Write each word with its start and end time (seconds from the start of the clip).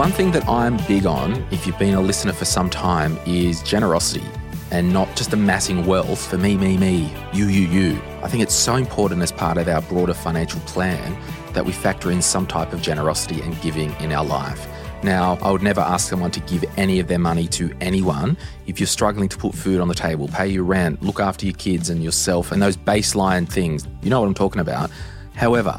One 0.00 0.12
thing 0.12 0.30
that 0.30 0.48
I'm 0.48 0.78
big 0.88 1.04
on, 1.04 1.46
if 1.50 1.66
you've 1.66 1.78
been 1.78 1.92
a 1.92 2.00
listener 2.00 2.32
for 2.32 2.46
some 2.46 2.70
time, 2.70 3.18
is 3.26 3.62
generosity 3.62 4.24
and 4.70 4.90
not 4.94 5.14
just 5.14 5.34
amassing 5.34 5.84
wealth 5.84 6.26
for 6.26 6.38
me, 6.38 6.56
me, 6.56 6.78
me, 6.78 7.14
you, 7.34 7.48
you, 7.48 7.68
you. 7.68 8.02
I 8.22 8.28
think 8.28 8.42
it's 8.42 8.54
so 8.54 8.76
important 8.76 9.20
as 9.20 9.30
part 9.30 9.58
of 9.58 9.68
our 9.68 9.82
broader 9.82 10.14
financial 10.14 10.58
plan 10.60 11.14
that 11.52 11.66
we 11.66 11.72
factor 11.72 12.10
in 12.10 12.22
some 12.22 12.46
type 12.46 12.72
of 12.72 12.80
generosity 12.80 13.42
and 13.42 13.60
giving 13.60 13.92
in 14.00 14.10
our 14.10 14.24
life. 14.24 14.66
Now, 15.02 15.36
I 15.42 15.50
would 15.50 15.62
never 15.62 15.82
ask 15.82 16.08
someone 16.08 16.30
to 16.30 16.40
give 16.40 16.64
any 16.78 16.98
of 16.98 17.06
their 17.06 17.18
money 17.18 17.46
to 17.48 17.70
anyone 17.82 18.38
if 18.66 18.80
you're 18.80 18.86
struggling 18.86 19.28
to 19.28 19.36
put 19.36 19.54
food 19.54 19.82
on 19.82 19.88
the 19.88 19.94
table, 19.94 20.28
pay 20.28 20.48
your 20.48 20.64
rent, 20.64 21.02
look 21.02 21.20
after 21.20 21.44
your 21.44 21.56
kids 21.56 21.90
and 21.90 22.02
yourself, 22.02 22.52
and 22.52 22.62
those 22.62 22.78
baseline 22.78 23.46
things. 23.46 23.86
You 24.02 24.08
know 24.08 24.20
what 24.20 24.28
I'm 24.28 24.32
talking 24.32 24.62
about. 24.62 24.90
However, 25.34 25.78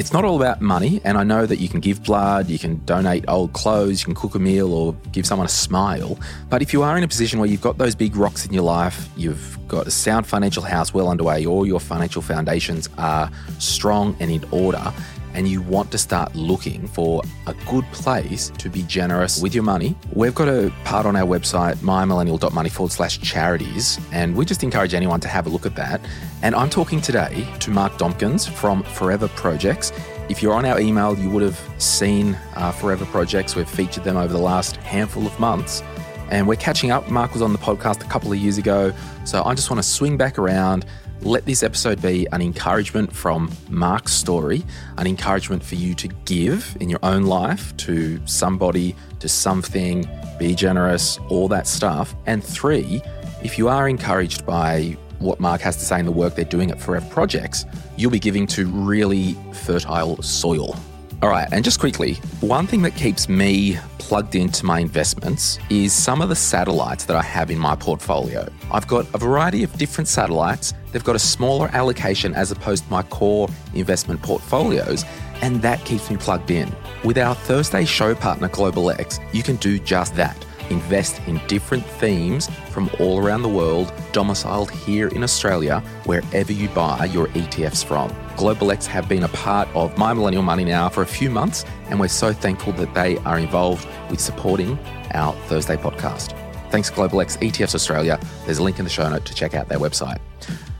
it's 0.00 0.14
not 0.14 0.24
all 0.24 0.36
about 0.40 0.62
money, 0.62 0.98
and 1.04 1.18
I 1.18 1.24
know 1.24 1.44
that 1.44 1.58
you 1.58 1.68
can 1.68 1.78
give 1.78 2.02
blood, 2.02 2.48
you 2.48 2.58
can 2.58 2.82
donate 2.86 3.26
old 3.28 3.52
clothes, 3.52 4.00
you 4.00 4.06
can 4.06 4.14
cook 4.14 4.34
a 4.34 4.38
meal, 4.38 4.72
or 4.72 4.94
give 5.12 5.26
someone 5.26 5.44
a 5.44 5.50
smile. 5.50 6.18
But 6.48 6.62
if 6.62 6.72
you 6.72 6.82
are 6.82 6.96
in 6.96 7.04
a 7.04 7.08
position 7.08 7.38
where 7.38 7.50
you've 7.50 7.60
got 7.60 7.76
those 7.76 7.94
big 7.94 8.16
rocks 8.16 8.46
in 8.46 8.54
your 8.54 8.62
life, 8.62 9.10
you've 9.14 9.58
got 9.68 9.86
a 9.86 9.90
sound 9.90 10.26
financial 10.26 10.62
house 10.62 10.94
well 10.94 11.10
underway, 11.10 11.44
or 11.44 11.66
your 11.66 11.80
financial 11.80 12.22
foundations 12.22 12.88
are 12.96 13.30
strong 13.58 14.16
and 14.20 14.30
in 14.30 14.42
order, 14.50 14.90
and 15.34 15.48
you 15.48 15.62
want 15.62 15.90
to 15.92 15.98
start 15.98 16.34
looking 16.34 16.86
for 16.86 17.22
a 17.46 17.54
good 17.68 17.84
place 17.92 18.50
to 18.58 18.68
be 18.68 18.82
generous 18.82 19.40
with 19.40 19.54
your 19.54 19.64
money, 19.64 19.94
we've 20.12 20.34
got 20.34 20.48
a 20.48 20.72
part 20.84 21.06
on 21.06 21.16
our 21.16 21.26
website, 21.26 21.76
mymillennial.money 21.76 22.68
forward 22.68 22.92
slash 22.92 23.20
charities, 23.20 23.98
and 24.12 24.36
we 24.36 24.44
just 24.44 24.62
encourage 24.62 24.94
anyone 24.94 25.20
to 25.20 25.28
have 25.28 25.46
a 25.46 25.50
look 25.50 25.66
at 25.66 25.76
that. 25.76 26.00
And 26.42 26.54
I'm 26.54 26.70
talking 26.70 27.00
today 27.00 27.46
to 27.60 27.70
Mark 27.70 27.92
Dombkins 27.94 28.48
from 28.48 28.82
Forever 28.82 29.28
Projects. 29.28 29.92
If 30.28 30.42
you're 30.42 30.54
on 30.54 30.64
our 30.64 30.78
email, 30.80 31.18
you 31.18 31.28
would 31.30 31.42
have 31.42 31.60
seen 31.78 32.36
uh, 32.54 32.72
Forever 32.72 33.04
Projects. 33.06 33.56
We've 33.56 33.68
featured 33.68 34.04
them 34.04 34.16
over 34.16 34.32
the 34.32 34.38
last 34.38 34.76
handful 34.76 35.26
of 35.26 35.38
months. 35.40 35.82
And 36.30 36.46
we're 36.46 36.54
catching 36.56 36.92
up. 36.92 37.10
Mark 37.10 37.32
was 37.32 37.42
on 37.42 37.52
the 37.52 37.58
podcast 37.58 38.04
a 38.04 38.08
couple 38.08 38.30
of 38.30 38.38
years 38.38 38.56
ago. 38.56 38.92
So 39.24 39.42
I 39.42 39.54
just 39.54 39.68
want 39.68 39.82
to 39.82 39.88
swing 39.88 40.16
back 40.16 40.38
around 40.38 40.86
let 41.22 41.44
this 41.44 41.62
episode 41.62 42.00
be 42.00 42.26
an 42.32 42.40
encouragement 42.40 43.14
from 43.14 43.50
Mark's 43.68 44.12
story, 44.12 44.64
an 44.96 45.06
encouragement 45.06 45.62
for 45.62 45.74
you 45.74 45.94
to 45.94 46.08
give 46.24 46.76
in 46.80 46.88
your 46.88 47.00
own 47.02 47.24
life 47.24 47.76
to 47.78 48.20
somebody, 48.26 48.96
to 49.18 49.28
something, 49.28 50.08
be 50.38 50.54
generous, 50.54 51.18
all 51.28 51.48
that 51.48 51.66
stuff. 51.66 52.14
And 52.26 52.42
three, 52.42 53.02
if 53.42 53.58
you 53.58 53.68
are 53.68 53.88
encouraged 53.88 54.46
by 54.46 54.96
what 55.18 55.40
Mark 55.40 55.60
has 55.60 55.76
to 55.76 55.84
say 55.84 55.98
in 55.98 56.06
the 56.06 56.12
work 56.12 56.34
they're 56.34 56.44
doing 56.44 56.70
at 56.70 56.80
Forever 56.80 57.06
Projects, 57.10 57.66
you'll 57.96 58.10
be 58.10 58.18
giving 58.18 58.46
to 58.48 58.66
really 58.66 59.36
fertile 59.52 60.20
soil. 60.22 60.74
All 61.22 61.28
right, 61.28 61.46
and 61.52 61.62
just 61.62 61.80
quickly, 61.80 62.14
one 62.40 62.66
thing 62.66 62.80
that 62.80 62.96
keeps 62.96 63.28
me 63.28 63.76
plugged 63.98 64.34
into 64.34 64.64
my 64.64 64.80
investments 64.80 65.58
is 65.68 65.92
some 65.92 66.22
of 66.22 66.30
the 66.30 66.34
satellites 66.34 67.04
that 67.04 67.14
I 67.14 67.20
have 67.20 67.50
in 67.50 67.58
my 67.58 67.76
portfolio. 67.76 68.48
I've 68.72 68.86
got 68.86 69.06
a 69.12 69.18
variety 69.18 69.62
of 69.62 69.70
different 69.76 70.08
satellites. 70.08 70.72
They've 70.92 71.04
got 71.04 71.16
a 71.16 71.18
smaller 71.18 71.68
allocation 71.74 72.32
as 72.32 72.50
opposed 72.50 72.84
to 72.84 72.90
my 72.90 73.02
core 73.02 73.50
investment 73.74 74.22
portfolios, 74.22 75.04
and 75.42 75.60
that 75.60 75.84
keeps 75.84 76.10
me 76.10 76.16
plugged 76.16 76.50
in. 76.50 76.74
With 77.04 77.18
our 77.18 77.34
Thursday 77.34 77.84
show 77.84 78.14
partner, 78.14 78.48
Global 78.48 78.90
X, 78.90 79.20
you 79.34 79.42
can 79.42 79.56
do 79.56 79.78
just 79.78 80.14
that 80.16 80.42
invest 80.70 81.20
in 81.26 81.40
different 81.46 81.84
themes 81.84 82.48
from 82.70 82.90
all 82.98 83.18
around 83.18 83.42
the 83.42 83.48
world, 83.48 83.92
domiciled 84.12 84.70
here 84.70 85.08
in 85.08 85.22
Australia, 85.22 85.80
wherever 86.04 86.52
you 86.52 86.68
buy 86.68 87.04
your 87.06 87.26
ETFs 87.28 87.84
from. 87.84 88.14
Global 88.36 88.70
X 88.70 88.86
have 88.86 89.08
been 89.08 89.24
a 89.24 89.28
part 89.28 89.68
of 89.74 89.96
My 89.98 90.14
Millennial 90.14 90.42
Money 90.42 90.64
now 90.64 90.88
for 90.88 91.02
a 91.02 91.06
few 91.06 91.30
months, 91.30 91.64
and 91.88 92.00
we're 92.00 92.08
so 92.08 92.32
thankful 92.32 92.72
that 92.74 92.94
they 92.94 93.18
are 93.18 93.38
involved 93.38 93.86
with 94.10 94.20
supporting 94.20 94.78
our 95.12 95.34
Thursday 95.46 95.76
podcast. 95.76 96.36
Thanks, 96.70 96.88
Global 96.88 97.20
X 97.20 97.36
ETFs 97.38 97.74
Australia. 97.74 98.18
There's 98.46 98.58
a 98.58 98.62
link 98.62 98.78
in 98.78 98.84
the 98.84 98.90
show 98.90 99.08
note 99.08 99.24
to 99.26 99.34
check 99.34 99.54
out 99.54 99.68
their 99.68 99.78
website. 99.78 100.18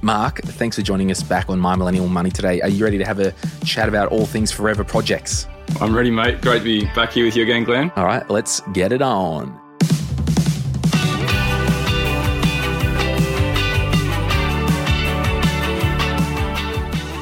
Mark, 0.02 0.40
thanks 0.42 0.76
for 0.76 0.82
joining 0.82 1.10
us 1.10 1.22
back 1.22 1.50
on 1.50 1.58
My 1.58 1.76
Millennial 1.76 2.08
Money 2.08 2.30
today. 2.30 2.60
Are 2.62 2.68
you 2.68 2.84
ready 2.84 2.96
to 2.96 3.04
have 3.04 3.18
a 3.18 3.34
chat 3.64 3.88
about 3.88 4.08
all 4.08 4.24
things 4.24 4.50
Forever 4.50 4.84
projects? 4.84 5.46
I'm 5.80 5.94
ready, 5.94 6.10
mate. 6.10 6.40
Great 6.40 6.58
to 6.58 6.64
be 6.64 6.84
back 6.94 7.12
here 7.12 7.24
with 7.24 7.36
you 7.36 7.42
again, 7.42 7.64
Glen. 7.64 7.92
All 7.96 8.06
right, 8.06 8.28
let's 8.30 8.60
get 8.72 8.92
it 8.92 9.02
on. 9.02 9.60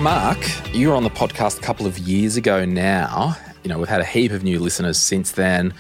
Mark, 0.00 0.38
you 0.72 0.91
were 0.91 0.94
on 0.94 1.03
the 1.03 1.10
podcast 1.10 1.59
a 1.59 1.60
couple 1.60 1.84
of 1.84 1.98
years 1.98 2.36
ago 2.36 2.64
now. 2.64 3.36
You 3.64 3.69
know, 3.69 3.78
we've 3.78 3.88
had 3.88 4.00
a 4.00 4.04
heap 4.04 4.31
of 4.31 4.44
new 4.44 4.60
listeners 4.60 4.97
since 4.97 5.32
then. 5.32 5.75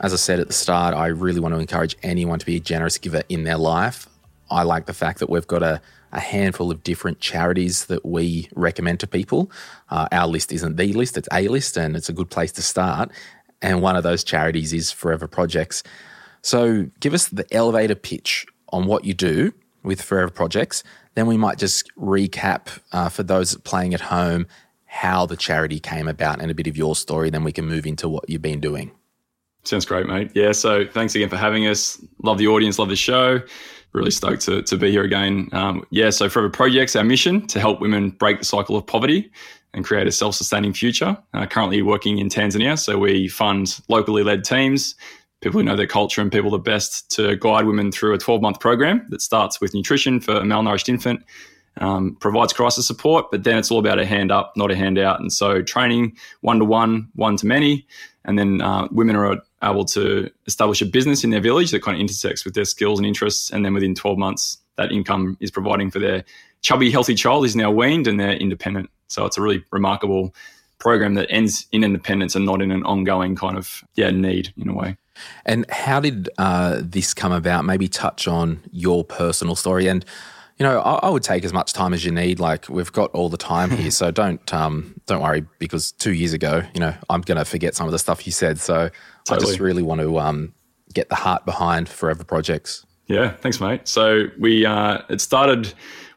As 0.00 0.12
I 0.12 0.16
said 0.16 0.40
at 0.40 0.48
the 0.48 0.52
start, 0.52 0.94
I 0.94 1.06
really 1.06 1.38
want 1.38 1.54
to 1.54 1.60
encourage 1.60 1.94
anyone 2.02 2.40
to 2.40 2.46
be 2.46 2.56
a 2.56 2.60
generous 2.60 2.98
giver 2.98 3.22
in 3.28 3.44
their 3.44 3.56
life. 3.56 4.08
I 4.50 4.64
like 4.64 4.86
the 4.86 4.92
fact 4.92 5.20
that 5.20 5.30
we've 5.30 5.46
got 5.46 5.62
a, 5.62 5.80
a 6.10 6.18
handful 6.18 6.72
of 6.72 6.82
different 6.82 7.20
charities 7.20 7.84
that 7.84 8.04
we 8.04 8.48
recommend 8.56 8.98
to 9.00 9.06
people. 9.06 9.48
Uh, 9.90 10.08
our 10.10 10.26
list 10.26 10.50
isn't 10.50 10.74
the 10.74 10.92
list, 10.94 11.16
it's 11.16 11.28
a 11.32 11.46
list, 11.46 11.76
and 11.76 11.94
it's 11.94 12.08
a 12.08 12.12
good 12.12 12.30
place 12.30 12.50
to 12.52 12.62
start. 12.62 13.12
And 13.62 13.80
one 13.80 13.94
of 13.94 14.02
those 14.02 14.24
charities 14.24 14.72
is 14.72 14.90
Forever 14.90 15.28
Projects. 15.28 15.84
So 16.42 16.90
give 16.98 17.14
us 17.14 17.28
the 17.28 17.46
elevator 17.54 17.94
pitch 17.94 18.44
on 18.70 18.86
what 18.86 19.04
you 19.04 19.14
do 19.14 19.54
with 19.84 20.02
Forever 20.02 20.32
Projects 20.32 20.82
then 21.14 21.26
we 21.26 21.36
might 21.36 21.58
just 21.58 21.94
recap 21.96 22.68
uh, 22.92 23.08
for 23.08 23.22
those 23.22 23.56
playing 23.58 23.94
at 23.94 24.00
home 24.00 24.46
how 24.86 25.24
the 25.24 25.36
charity 25.36 25.80
came 25.80 26.06
about 26.06 26.40
and 26.40 26.50
a 26.50 26.54
bit 26.54 26.66
of 26.66 26.76
your 26.76 26.94
story. 26.94 27.30
Then 27.30 27.44
we 27.44 27.52
can 27.52 27.66
move 27.66 27.86
into 27.86 28.08
what 28.08 28.28
you've 28.28 28.42
been 28.42 28.60
doing. 28.60 28.92
Sounds 29.64 29.86
great, 29.86 30.06
mate. 30.06 30.30
Yeah, 30.34 30.52
so 30.52 30.84
thanks 30.84 31.14
again 31.14 31.28
for 31.28 31.36
having 31.36 31.66
us. 31.66 32.02
Love 32.22 32.36
the 32.38 32.48
audience, 32.48 32.78
love 32.78 32.88
the 32.88 32.96
show. 32.96 33.40
Really 33.92 34.10
stoked 34.10 34.42
to, 34.42 34.62
to 34.62 34.76
be 34.76 34.90
here 34.90 35.04
again. 35.04 35.48
Um, 35.52 35.86
yeah, 35.90 36.10
so 36.10 36.28
Forever 36.28 36.50
Projects, 36.50 36.96
our 36.96 37.04
mission 37.04 37.46
to 37.48 37.60
help 37.60 37.80
women 37.80 38.10
break 38.10 38.38
the 38.38 38.44
cycle 38.44 38.76
of 38.76 38.86
poverty 38.86 39.30
and 39.72 39.84
create 39.84 40.06
a 40.06 40.12
self 40.12 40.34
sustaining 40.34 40.72
future. 40.72 41.16
Uh, 41.32 41.46
currently 41.46 41.80
working 41.80 42.18
in 42.18 42.28
Tanzania, 42.28 42.78
so 42.78 42.98
we 42.98 43.28
fund 43.28 43.80
locally 43.88 44.22
led 44.22 44.44
teams 44.44 44.94
people 45.42 45.58
who 45.60 45.64
know 45.64 45.76
their 45.76 45.86
culture 45.86 46.22
and 46.22 46.32
people 46.32 46.50
the 46.50 46.58
best 46.58 47.10
to 47.10 47.36
guide 47.36 47.66
women 47.66 47.92
through 47.92 48.14
a 48.14 48.18
12 48.18 48.40
month 48.40 48.60
program 48.60 49.04
that 49.10 49.20
starts 49.20 49.60
with 49.60 49.74
nutrition 49.74 50.20
for 50.20 50.36
a 50.36 50.42
malnourished 50.42 50.88
infant, 50.88 51.22
um, 51.78 52.16
provides 52.20 52.52
crisis 52.52 52.86
support, 52.86 53.26
but 53.30 53.44
then 53.44 53.58
it's 53.58 53.70
all 53.70 53.78
about 53.78 53.98
a 53.98 54.06
hand 54.06 54.30
up, 54.30 54.52
not 54.56 54.70
a 54.70 54.76
hand 54.76 54.98
out. 54.98 55.20
And 55.20 55.32
so 55.32 55.60
training 55.60 56.16
one 56.40 56.58
to 56.60 56.64
one, 56.64 57.08
one 57.14 57.36
to 57.38 57.46
many, 57.46 57.86
and 58.24 58.38
then 58.38 58.62
uh, 58.62 58.86
women 58.92 59.16
are 59.16 59.42
able 59.64 59.84
to 59.86 60.30
establish 60.46 60.80
a 60.80 60.86
business 60.86 61.24
in 61.24 61.30
their 61.30 61.40
village 61.40 61.72
that 61.72 61.82
kind 61.82 61.96
of 61.96 62.00
intersects 62.00 62.44
with 62.44 62.54
their 62.54 62.64
skills 62.64 62.98
and 62.98 63.06
interests. 63.06 63.50
And 63.50 63.64
then 63.64 63.74
within 63.74 63.94
12 63.94 64.16
months, 64.16 64.58
that 64.76 64.92
income 64.92 65.36
is 65.40 65.50
providing 65.50 65.90
for 65.90 65.98
their 65.98 66.24
chubby, 66.60 66.90
healthy 66.90 67.16
child 67.16 67.44
is 67.44 67.56
now 67.56 67.70
weaned 67.70 68.06
and 68.06 68.20
they're 68.20 68.32
independent. 68.36 68.90
So 69.08 69.24
it's 69.24 69.36
a 69.36 69.42
really 69.42 69.64
remarkable 69.72 70.32
program 70.82 71.14
that 71.14 71.30
ends 71.30 71.66
in 71.70 71.84
independence 71.84 72.34
and 72.34 72.44
not 72.44 72.60
in 72.60 72.72
an 72.72 72.82
ongoing 72.82 73.36
kind 73.36 73.56
of 73.56 73.84
yeah 73.94 74.10
need 74.10 74.52
in 74.58 74.68
a 74.68 74.74
way. 74.74 74.96
And 75.46 75.64
how 75.70 76.00
did 76.00 76.28
uh, 76.38 76.80
this 76.82 77.14
come 77.14 77.30
about? 77.30 77.64
Maybe 77.64 77.86
touch 77.86 78.26
on 78.26 78.60
your 78.72 79.04
personal 79.04 79.54
story. 79.54 79.86
And 79.86 80.04
you 80.58 80.66
know, 80.66 80.80
I, 80.80 81.06
I, 81.06 81.10
would 81.10 81.22
take 81.22 81.44
as 81.44 81.52
much 81.52 81.72
time 81.72 81.94
as 81.94 82.04
you 82.04 82.10
need. 82.10 82.40
Like 82.40 82.68
we've 82.68 82.90
got 82.92 83.10
all 83.12 83.28
the 83.28 83.36
time 83.36 83.70
here, 83.70 83.90
so 84.00 84.10
don't 84.10 84.52
um, 84.52 85.00
don't 85.06 85.22
worry 85.22 85.44
because 85.60 85.92
two 85.92 86.12
years 86.12 86.32
ago, 86.32 86.62
you 86.74 86.80
know, 86.80 86.94
I'm 87.08 87.20
going 87.20 87.38
to 87.38 87.44
forget 87.44 87.76
some 87.76 87.86
of 87.86 87.92
the 87.92 87.98
stuff 87.98 88.26
you 88.26 88.32
said. 88.32 88.58
So 88.58 88.90
totally. 89.24 89.46
I 89.46 89.50
just 89.50 89.60
really 89.60 89.82
want 89.82 90.00
to 90.00 90.18
um, 90.18 90.52
get 90.92 91.08
the 91.08 91.14
heart 91.14 91.44
behind 91.44 91.88
Forever 91.88 92.24
Projects. 92.24 92.84
Yeah, 93.06 93.30
thanks, 93.30 93.60
mate. 93.60 93.86
So 93.86 94.26
we 94.38 94.66
uh, 94.66 95.02
it 95.08 95.20
started 95.20 95.72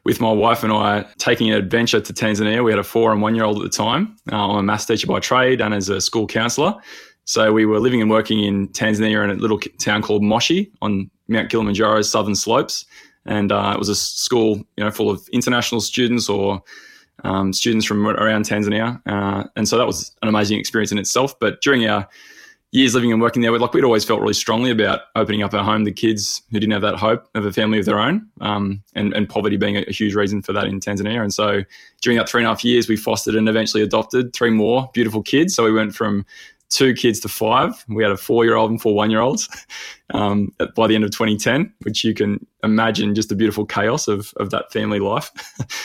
with 0.06 0.20
my 0.20 0.30
wife 0.30 0.62
and 0.62 0.72
I 0.72 1.04
taking 1.18 1.50
an 1.50 1.56
adventure 1.56 2.00
to 2.00 2.12
Tanzania. 2.12 2.64
We 2.64 2.70
had 2.70 2.78
a 2.78 2.84
four 2.84 3.10
and 3.10 3.20
one 3.20 3.34
year 3.34 3.44
old 3.44 3.56
at 3.56 3.64
the 3.64 3.68
time. 3.68 4.16
Uh, 4.30 4.50
I'm 4.50 4.58
a 4.58 4.62
maths 4.62 4.86
teacher 4.86 5.08
by 5.08 5.18
trade 5.18 5.60
and 5.60 5.74
as 5.74 5.88
a 5.88 6.00
school 6.00 6.28
counsellor 6.28 6.76
So 7.24 7.52
we 7.52 7.66
were 7.66 7.80
living 7.80 8.00
and 8.00 8.08
working 8.08 8.44
in 8.44 8.68
Tanzania 8.68 9.24
in 9.24 9.30
a 9.30 9.34
little 9.34 9.58
town 9.80 10.02
called 10.02 10.22
Moshi 10.22 10.70
on 10.80 11.10
Mount 11.26 11.50
Kilimanjaro's 11.50 12.08
southern 12.08 12.36
slopes, 12.36 12.86
and 13.24 13.50
uh, 13.50 13.72
it 13.74 13.78
was 13.80 13.88
a 13.88 13.96
school 13.96 14.64
you 14.76 14.84
know 14.84 14.92
full 14.92 15.10
of 15.10 15.28
international 15.32 15.80
students 15.80 16.28
or 16.28 16.62
um, 17.24 17.52
students 17.52 17.84
from 17.84 18.06
around 18.06 18.44
Tanzania, 18.44 19.02
uh, 19.06 19.42
and 19.56 19.68
so 19.68 19.76
that 19.76 19.88
was 19.88 20.14
an 20.22 20.28
amazing 20.28 20.60
experience 20.60 20.92
in 20.92 20.98
itself. 20.98 21.36
But 21.40 21.60
during 21.62 21.84
our 21.84 22.08
years 22.76 22.94
living 22.94 23.10
and 23.10 23.22
working 23.22 23.42
there, 23.42 23.52
we 23.52 23.58
like 23.58 23.72
we'd 23.72 23.84
always 23.84 24.04
felt 24.04 24.20
really 24.20 24.34
strongly 24.34 24.70
about 24.70 25.00
opening 25.14 25.42
up 25.42 25.54
our 25.54 25.64
home 25.64 25.84
to 25.84 25.92
kids 25.92 26.42
who 26.50 26.60
didn't 26.60 26.72
have 26.72 26.82
that 26.82 26.96
hope 26.96 27.26
of 27.34 27.46
a 27.46 27.52
family 27.52 27.78
of 27.78 27.86
their 27.86 27.98
own, 27.98 28.28
um, 28.40 28.82
and, 28.94 29.14
and 29.14 29.28
poverty 29.28 29.56
being 29.56 29.76
a, 29.76 29.84
a, 29.88 29.92
huge 29.92 30.14
reason 30.14 30.42
for 30.42 30.52
that 30.52 30.64
in 30.64 30.78
Tanzania. 30.78 31.22
And 31.22 31.32
so 31.32 31.62
during 32.02 32.18
that 32.18 32.28
three 32.28 32.42
and 32.42 32.46
a 32.46 32.50
half 32.50 32.64
years, 32.64 32.88
we 32.88 32.96
fostered 32.96 33.34
and 33.34 33.48
eventually 33.48 33.82
adopted 33.82 34.34
three 34.34 34.50
more 34.50 34.90
beautiful 34.92 35.22
kids. 35.22 35.54
So 35.54 35.64
we 35.64 35.72
went 35.72 35.94
from 35.94 36.26
two 36.68 36.92
kids 36.92 37.20
to 37.20 37.28
five. 37.28 37.84
We 37.88 38.02
had 38.02 38.12
a 38.12 38.16
four 38.16 38.44
year 38.44 38.56
old 38.56 38.70
and 38.70 38.80
four 38.80 38.94
one 38.94 39.10
year 39.10 39.20
olds 39.20 39.48
um, 40.14 40.52
by 40.74 40.86
the 40.86 40.94
end 40.94 41.04
of 41.04 41.10
2010, 41.10 41.72
which 41.82 42.04
you 42.04 42.14
can 42.14 42.46
imagine 42.62 43.14
just 43.14 43.28
the 43.28 43.36
beautiful 43.36 43.64
chaos 43.64 44.08
of, 44.08 44.34
of 44.36 44.50
that 44.50 44.72
family 44.72 44.98
life. 44.98 45.30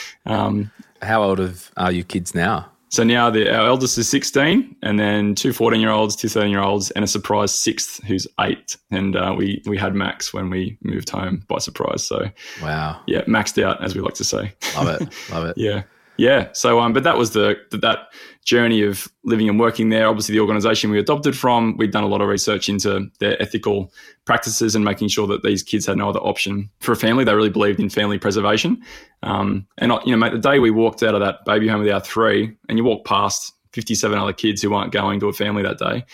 um, 0.25 0.71
How 1.01 1.23
old 1.23 1.69
are 1.77 1.91
your 1.91 2.03
kids 2.03 2.35
now? 2.35 2.70
So 2.91 3.05
now 3.05 3.29
the, 3.29 3.49
our 3.49 3.67
eldest 3.67 3.97
is 3.97 4.09
16, 4.09 4.75
and 4.83 4.99
then 4.99 5.33
two 5.33 5.53
14 5.53 5.79
year 5.79 5.91
olds, 5.91 6.13
two 6.13 6.27
13 6.27 6.51
year 6.51 6.59
olds, 6.59 6.91
and 6.91 7.05
a 7.05 7.07
surprise 7.07 7.53
sixth 7.53 8.03
who's 8.03 8.27
eight. 8.41 8.75
And 8.91 9.15
uh, 9.15 9.33
we 9.38 9.63
we 9.65 9.77
had 9.77 9.95
Max 9.95 10.33
when 10.33 10.49
we 10.49 10.77
moved 10.83 11.09
home 11.09 11.43
by 11.47 11.59
surprise. 11.59 12.05
So 12.05 12.29
wow, 12.61 13.01
yeah, 13.07 13.21
maxed 13.21 13.61
out 13.63 13.81
as 13.81 13.95
we 13.95 14.01
like 14.01 14.15
to 14.15 14.25
say. 14.25 14.53
Love 14.75 15.01
it, 15.01 15.09
love 15.31 15.45
it. 15.45 15.57
yeah. 15.57 15.83
Yeah. 16.17 16.49
So, 16.53 16.79
um, 16.79 16.93
but 16.93 17.03
that 17.03 17.17
was 17.17 17.31
the 17.31 17.55
that 17.71 18.09
journey 18.45 18.83
of 18.83 19.07
living 19.23 19.49
and 19.49 19.59
working 19.59 19.89
there. 19.89 20.07
Obviously, 20.07 20.33
the 20.33 20.41
organisation 20.41 20.91
we 20.91 20.99
adopted 20.99 21.35
from, 21.35 21.77
we'd 21.77 21.91
done 21.91 22.03
a 22.03 22.07
lot 22.07 22.21
of 22.21 22.27
research 22.27 22.69
into 22.69 23.09
their 23.19 23.41
ethical 23.41 23.91
practices 24.25 24.75
and 24.75 24.85
making 24.85 25.07
sure 25.07 25.25
that 25.27 25.41
these 25.41 25.63
kids 25.63 25.85
had 25.85 25.97
no 25.97 26.09
other 26.09 26.19
option 26.19 26.69
for 26.79 26.91
a 26.91 26.95
family. 26.95 27.23
They 27.23 27.33
really 27.33 27.49
believed 27.49 27.79
in 27.79 27.89
family 27.89 28.19
preservation. 28.19 28.83
Um, 29.23 29.65
and 29.77 29.91
you 30.05 30.11
know, 30.11 30.17
mate, 30.17 30.33
the 30.33 30.39
day 30.39 30.59
we 30.59 30.69
walked 30.69 31.01
out 31.01 31.15
of 31.15 31.21
that 31.21 31.45
baby 31.45 31.67
home 31.67 31.81
with 31.81 31.91
our 31.91 32.01
three, 32.01 32.55
and 32.67 32.77
you 32.77 32.83
walk 32.83 33.05
past 33.05 33.53
fifty-seven 33.71 34.17
other 34.17 34.33
kids 34.33 34.61
who 34.61 34.73
aren't 34.73 34.91
going 34.91 35.19
to 35.21 35.27
a 35.27 35.33
family 35.33 35.63
that 35.63 35.79
day, 35.79 36.05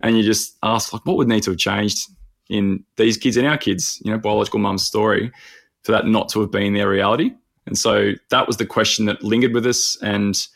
and 0.00 0.16
you 0.16 0.22
just 0.22 0.56
ask, 0.62 0.92
like, 0.92 1.04
what 1.04 1.16
would 1.16 1.28
need 1.28 1.42
to 1.42 1.50
have 1.50 1.58
changed 1.58 2.08
in 2.48 2.84
these 2.96 3.16
kids 3.18 3.36
and 3.36 3.46
our 3.46 3.58
kids, 3.58 4.00
you 4.04 4.10
know, 4.10 4.18
biological 4.18 4.60
mum's 4.60 4.84
story, 4.84 5.30
for 5.82 5.92
that 5.92 6.06
not 6.06 6.28
to 6.30 6.40
have 6.40 6.50
been 6.50 6.74
their 6.74 6.88
reality? 6.88 7.32
And 7.66 7.78
so 7.78 8.12
that 8.30 8.46
was 8.46 8.56
the 8.56 8.66
question 8.66 9.06
that 9.06 9.22
lingered 9.22 9.54
with 9.54 9.66
us. 9.66 9.96
And 10.02 10.46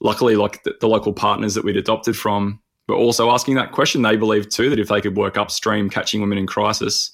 luckily, 0.00 0.36
like 0.36 0.62
the, 0.64 0.74
the, 0.80 0.88
local 0.88 1.12
partners 1.12 1.54
that 1.54 1.64
we'd 1.64 1.76
adopted 1.76 2.16
from 2.16 2.60
were 2.88 2.96
also 2.96 3.30
asking 3.30 3.54
that 3.54 3.72
question. 3.72 4.02
They 4.02 4.16
believed 4.16 4.50
too 4.50 4.70
that 4.70 4.78
if 4.78 4.88
they 4.88 5.00
could 5.00 5.16
work 5.16 5.38
upstream 5.38 5.88
catching 5.88 6.20
women 6.20 6.38
in 6.38 6.46
crisis, 6.46 7.10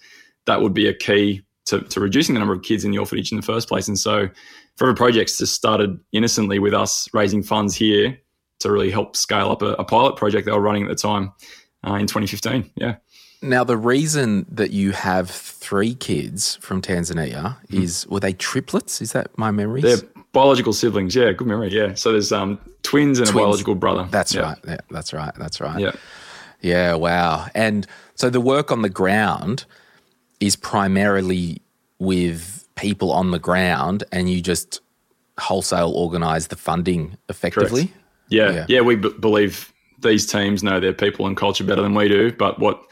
that 0.47 0.63
would 0.63 0.75
be 0.75 0.89
a 0.89 0.95
key 0.95 1.43
to, 1.67 1.81
to 1.81 2.01
reducing 2.01 2.35
the 2.35 2.39
number 2.39 2.55
of 2.55 2.63
kids 2.63 2.85
in 2.85 2.91
the 2.91 2.99
orphanage 2.99 3.33
in 3.33 3.37
the 3.37 3.43
first 3.43 3.69
place. 3.69 3.89
And 3.89 3.99
so 3.99 4.29
Forever 4.77 4.95
Projects 4.95 5.39
just 5.39 5.55
started 5.55 5.99
innocently 6.13 6.59
with 6.59 6.75
us 6.75 7.09
raising 7.13 7.43
funds 7.43 7.75
here 7.75 8.19
to 8.61 8.71
really 8.71 8.91
help 8.91 9.17
scale 9.17 9.51
up 9.51 9.63
a, 9.63 9.73
a 9.75 9.85
pilot 9.85 10.17
project 10.17 10.47
they 10.47 10.53
were 10.53 10.61
running 10.61 10.85
at 10.85 10.89
the 10.89 10.95
time 10.95 11.33
uh, 11.87 11.95
in 11.95 12.07
2015. 12.07 12.71
Yeah. 12.77 12.97
Now, 13.43 13.65
the 13.65 13.77
reason 13.77 14.47
that 14.51 14.71
you 14.71 14.93
have 14.93 15.31
three 15.31 15.95
kids 15.95 16.57
from 16.57 16.81
Tanzania 16.81 17.57
mm. 17.69 17.83
is 17.83 18.07
were 18.09 18.21
they 18.21 18.33
triplets? 18.33 19.01
Is 19.01 19.13
that 19.13 19.37
my 19.37 19.51
memory? 19.51 19.83
They're 19.83 19.99
biological 20.33 20.73
siblings. 20.73 21.15
Yeah, 21.15 21.33
good 21.33 21.47
memory. 21.47 21.71
Yeah. 21.71 21.95
So 21.95 22.13
there's 22.13 22.33
um, 22.33 22.59
twins 22.83 23.19
and 23.19 23.29
twins. 23.29 23.31
a 23.31 23.45
biological 23.45 23.75
brother. 23.75 24.09
That's 24.11 24.35
yeah. 24.35 24.43
right. 24.43 24.59
Yeah, 24.67 24.77
that's 24.91 25.13
right. 25.13 25.35
That's 25.37 25.61
right. 25.61 25.81
Yeah. 25.81 25.93
Yeah. 26.61 26.95
Wow. 26.95 27.47
And 27.55 27.87
so 28.15 28.31
the 28.31 28.41
work 28.41 28.71
on 28.71 28.83
the 28.83 28.91
ground 28.91 29.65
is 30.41 30.57
primarily 30.57 31.63
with 31.99 32.69
people 32.75 33.13
on 33.13 33.31
the 33.31 33.39
ground, 33.39 34.05
and 34.13 34.31
you 34.31 34.43
just 34.43 34.81
wholesale 35.39 35.93
organize 35.95 36.49
the 36.49 36.57
funding 36.57 37.17
effectively. 37.29 37.93
Yeah, 38.29 38.51
yeah. 38.51 38.67
Yeah. 38.69 38.81
We 38.81 38.97
b- 38.97 39.15
believe 39.21 39.73
these 40.01 40.27
teams 40.27 40.63
know 40.63 40.81
their 40.81 40.93
people 40.93 41.27
and 41.27 41.37
culture 41.37 41.65
better 41.65 41.83
than 41.83 41.95
we 41.95 42.09
do, 42.09 42.33
but 42.33 42.59
what 42.59 42.83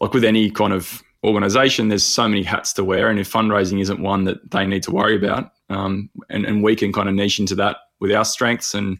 like 0.00 0.12
with 0.12 0.24
any 0.24 0.50
kind 0.50 0.72
of 0.72 1.02
organization, 1.24 1.88
there's 1.88 2.04
so 2.04 2.28
many 2.28 2.42
hats 2.42 2.72
to 2.74 2.84
wear. 2.84 3.08
And 3.08 3.18
if 3.18 3.30
fundraising 3.32 3.80
isn't 3.80 4.00
one 4.00 4.24
that 4.24 4.50
they 4.50 4.66
need 4.66 4.82
to 4.84 4.90
worry 4.90 5.16
about, 5.16 5.52
um, 5.68 6.08
and, 6.30 6.44
and 6.44 6.62
we 6.62 6.76
can 6.76 6.92
kind 6.92 7.08
of 7.08 7.14
niche 7.14 7.40
into 7.40 7.54
that 7.56 7.76
with 8.00 8.12
our 8.12 8.24
strengths 8.24 8.74
and 8.74 8.98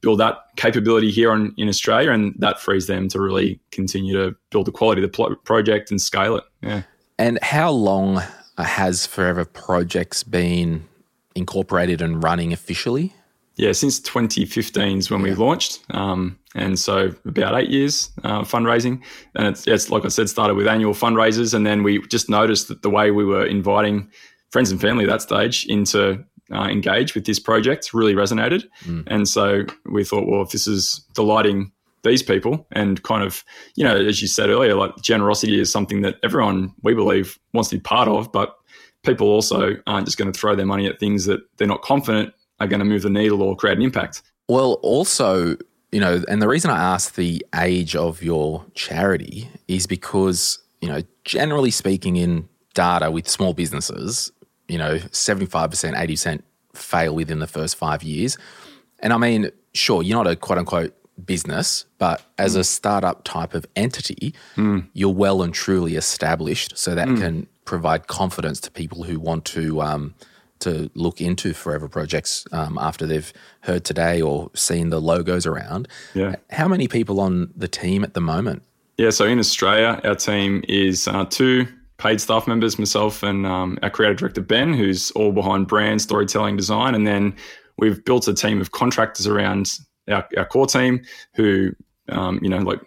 build 0.00 0.20
that 0.20 0.38
capability 0.56 1.10
here 1.10 1.32
on, 1.32 1.52
in 1.56 1.68
Australia, 1.68 2.12
and 2.12 2.34
that 2.38 2.60
frees 2.60 2.86
them 2.86 3.08
to 3.08 3.20
really 3.20 3.58
continue 3.72 4.14
to 4.14 4.36
build 4.50 4.66
the 4.66 4.72
quality 4.72 5.02
of 5.02 5.10
the 5.10 5.36
project 5.44 5.90
and 5.90 6.00
scale 6.00 6.36
it. 6.36 6.44
Yeah. 6.62 6.82
And 7.18 7.38
how 7.42 7.70
long 7.70 8.22
has 8.58 9.06
Forever 9.06 9.44
Projects 9.44 10.22
been 10.22 10.86
incorporated 11.34 12.00
and 12.00 12.22
running 12.22 12.52
officially? 12.52 13.14
Yeah, 13.56 13.72
since 13.72 14.00
2015 14.00 14.98
is 14.98 15.10
when 15.10 15.20
yeah. 15.20 15.30
we 15.30 15.34
launched. 15.34 15.80
Um, 15.90 16.38
and 16.54 16.78
so 16.78 17.10
about 17.24 17.54
eight 17.54 17.70
years 17.70 18.10
uh, 18.22 18.42
fundraising. 18.42 19.02
And 19.34 19.46
it's, 19.46 19.66
it's, 19.66 19.90
like 19.90 20.04
I 20.04 20.08
said, 20.08 20.28
started 20.28 20.54
with 20.54 20.66
annual 20.66 20.92
fundraisers. 20.92 21.54
And 21.54 21.66
then 21.66 21.82
we 21.82 22.00
just 22.08 22.28
noticed 22.28 22.68
that 22.68 22.82
the 22.82 22.90
way 22.90 23.10
we 23.10 23.24
were 23.24 23.46
inviting 23.46 24.10
friends 24.50 24.70
and 24.70 24.80
family 24.80 25.04
at 25.04 25.10
that 25.10 25.22
stage 25.22 25.66
into 25.66 26.24
uh, 26.52 26.68
engage 26.68 27.14
with 27.14 27.24
this 27.24 27.38
project 27.38 27.92
really 27.92 28.14
resonated. 28.14 28.64
Mm. 28.84 29.04
And 29.06 29.28
so 29.28 29.64
we 29.86 30.04
thought, 30.04 30.28
well, 30.28 30.42
if 30.42 30.50
this 30.50 30.66
is 30.66 31.04
delighting 31.14 31.72
these 32.04 32.22
people 32.22 32.66
and 32.72 33.02
kind 33.02 33.24
of, 33.24 33.42
you 33.74 33.84
know, 33.84 33.96
as 33.96 34.22
you 34.22 34.28
said 34.28 34.48
earlier, 34.50 34.74
like 34.74 34.94
generosity 35.02 35.58
is 35.58 35.72
something 35.72 36.02
that 36.02 36.16
everyone, 36.22 36.72
we 36.82 36.94
believe, 36.94 37.38
wants 37.52 37.70
to 37.70 37.76
be 37.76 37.80
part 37.80 38.06
of, 38.06 38.30
but 38.32 38.54
people 39.02 39.28
also 39.28 39.76
aren't 39.86 40.06
just 40.06 40.18
going 40.18 40.30
to 40.30 40.38
throw 40.38 40.54
their 40.54 40.66
money 40.66 40.86
at 40.86 41.00
things 41.00 41.24
that 41.24 41.40
they're 41.56 41.66
not 41.66 41.82
confident 41.82 42.32
are 42.60 42.66
going 42.66 42.80
to 42.80 42.84
move 42.84 43.02
the 43.02 43.10
needle 43.10 43.42
or 43.42 43.56
create 43.56 43.76
an 43.76 43.82
impact. 43.82 44.22
Well, 44.48 44.74
also, 44.82 45.56
you 45.92 46.00
know, 46.00 46.22
and 46.28 46.40
the 46.40 46.48
reason 46.48 46.70
I 46.70 46.78
asked 46.78 47.16
the 47.16 47.44
age 47.54 47.96
of 47.96 48.22
your 48.22 48.64
charity 48.74 49.48
is 49.68 49.86
because, 49.86 50.58
you 50.80 50.88
know, 50.88 51.02
generally 51.24 51.70
speaking, 51.70 52.16
in 52.16 52.48
data 52.74 53.10
with 53.10 53.28
small 53.28 53.54
businesses, 53.54 54.30
you 54.68 54.78
know, 54.78 54.96
75%, 54.96 55.94
80% 55.94 56.42
fail 56.74 57.14
within 57.14 57.40
the 57.40 57.46
first 57.46 57.76
five 57.76 58.02
years. 58.02 58.36
And 59.00 59.12
I 59.12 59.18
mean, 59.18 59.50
sure, 59.74 60.02
you're 60.02 60.16
not 60.16 60.30
a 60.30 60.36
quote 60.36 60.58
unquote 60.58 60.94
business, 61.24 61.86
but 61.98 62.22
as 62.38 62.56
mm. 62.56 62.60
a 62.60 62.64
startup 62.64 63.24
type 63.24 63.54
of 63.54 63.66
entity, 63.74 64.34
mm. 64.56 64.86
you're 64.92 65.14
well 65.14 65.42
and 65.42 65.54
truly 65.54 65.96
established. 65.96 66.76
So 66.76 66.94
that 66.94 67.08
mm. 67.08 67.18
can 67.18 67.46
provide 67.64 68.06
confidence 68.06 68.60
to 68.60 68.70
people 68.70 69.04
who 69.04 69.18
want 69.18 69.44
to 69.46 69.80
um, 69.82 70.14
to 70.60 70.90
look 70.94 71.20
into 71.20 71.52
Forever 71.52 71.88
Projects 71.88 72.46
um, 72.52 72.78
after 72.80 73.06
they've 73.06 73.32
heard 73.60 73.84
today 73.84 74.20
or 74.20 74.50
seen 74.54 74.90
the 74.90 75.00
logos 75.00 75.46
around. 75.46 75.88
Yeah. 76.14 76.36
How 76.50 76.68
many 76.68 76.88
people 76.88 77.20
on 77.20 77.52
the 77.56 77.68
team 77.68 78.04
at 78.04 78.14
the 78.14 78.20
moment? 78.20 78.62
Yeah, 78.98 79.10
so 79.10 79.26
in 79.26 79.38
Australia, 79.38 80.00
our 80.04 80.14
team 80.14 80.64
is 80.68 81.06
uh, 81.06 81.26
two 81.26 81.66
paid 81.98 82.20
staff 82.20 82.46
members, 82.46 82.78
myself 82.78 83.22
and 83.22 83.46
um, 83.46 83.78
our 83.82 83.90
creative 83.90 84.18
director, 84.18 84.40
Ben, 84.40 84.72
who's 84.72 85.10
all 85.12 85.32
behind 85.32 85.66
brand, 85.66 86.02
storytelling, 86.02 86.56
design. 86.56 86.94
And 86.94 87.06
then 87.06 87.34
we've 87.78 88.04
built 88.04 88.28
a 88.28 88.34
team 88.34 88.60
of 88.60 88.72
contractors 88.72 89.26
around 89.26 89.78
our, 90.08 90.26
our 90.36 90.44
core 90.46 90.66
team 90.66 91.02
who, 91.34 91.72
um, 92.08 92.38
you 92.42 92.48
know, 92.48 92.58
like 92.58 92.80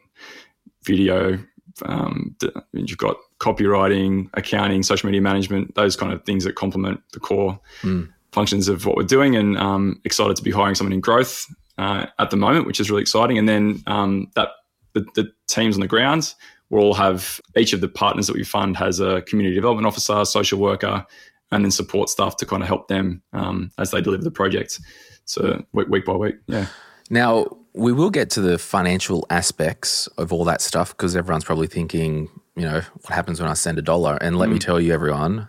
video, 0.83 1.39
um, 1.85 2.35
you've 2.73 2.97
got 2.97 3.17
copywriting, 3.39 4.29
accounting, 4.33 4.83
social 4.83 5.07
media 5.07 5.21
management, 5.21 5.75
those 5.75 5.95
kind 5.95 6.13
of 6.13 6.23
things 6.23 6.43
that 6.43 6.55
complement 6.55 7.01
the 7.13 7.19
core 7.19 7.59
mm. 7.81 8.09
functions 8.31 8.67
of 8.67 8.85
what 8.85 8.95
we're 8.95 9.03
doing. 9.03 9.35
And 9.35 9.57
um, 9.57 10.01
excited 10.03 10.35
to 10.37 10.43
be 10.43 10.51
hiring 10.51 10.75
someone 10.75 10.93
in 10.93 11.01
growth 11.01 11.45
uh, 11.77 12.07
at 12.19 12.29
the 12.29 12.37
moment, 12.37 12.67
which 12.67 12.79
is 12.79 12.89
really 12.89 13.01
exciting. 13.01 13.37
And 13.37 13.47
then 13.47 13.81
um, 13.87 14.31
that 14.35 14.49
the, 14.93 15.05
the, 15.15 15.31
teams 15.47 15.75
on 15.75 15.81
the 15.81 15.87
ground 15.87 16.35
will 16.69 16.83
all 16.83 16.93
have 16.93 17.41
each 17.57 17.73
of 17.73 17.81
the 17.81 17.87
partners 17.87 18.27
that 18.27 18.35
we 18.35 18.43
fund 18.43 18.77
has 18.77 18.99
a 18.99 19.23
community 19.23 19.55
development 19.55 19.87
officer, 19.87 20.23
social 20.25 20.59
worker, 20.59 21.03
and 21.51 21.65
then 21.65 21.71
support 21.71 22.07
staff 22.07 22.37
to 22.37 22.45
kind 22.45 22.61
of 22.61 22.67
help 22.67 22.87
them 22.87 23.23
um, 23.33 23.71
as 23.79 23.89
they 23.89 23.99
deliver 23.99 24.23
the 24.23 24.29
project. 24.29 24.79
So 25.25 25.63
week, 25.73 25.87
week 25.87 26.05
by 26.05 26.13
week, 26.13 26.35
yeah. 26.45 26.67
Now, 27.09 27.57
we 27.73 27.91
will 27.91 28.09
get 28.09 28.29
to 28.31 28.41
the 28.41 28.57
financial 28.57 29.25
aspects 29.29 30.07
of 30.17 30.33
all 30.33 30.43
that 30.45 30.61
stuff 30.61 30.95
because 30.95 31.15
everyone's 31.15 31.43
probably 31.43 31.67
thinking, 31.67 32.29
you 32.55 32.63
know, 32.63 32.81
what 33.01 33.13
happens 33.13 33.39
when 33.39 33.49
I 33.49 33.53
send 33.53 33.77
a 33.79 33.81
dollar? 33.81 34.17
And 34.21 34.37
let 34.37 34.49
mm. 34.49 34.53
me 34.53 34.59
tell 34.59 34.79
you, 34.79 34.93
everyone, 34.93 35.47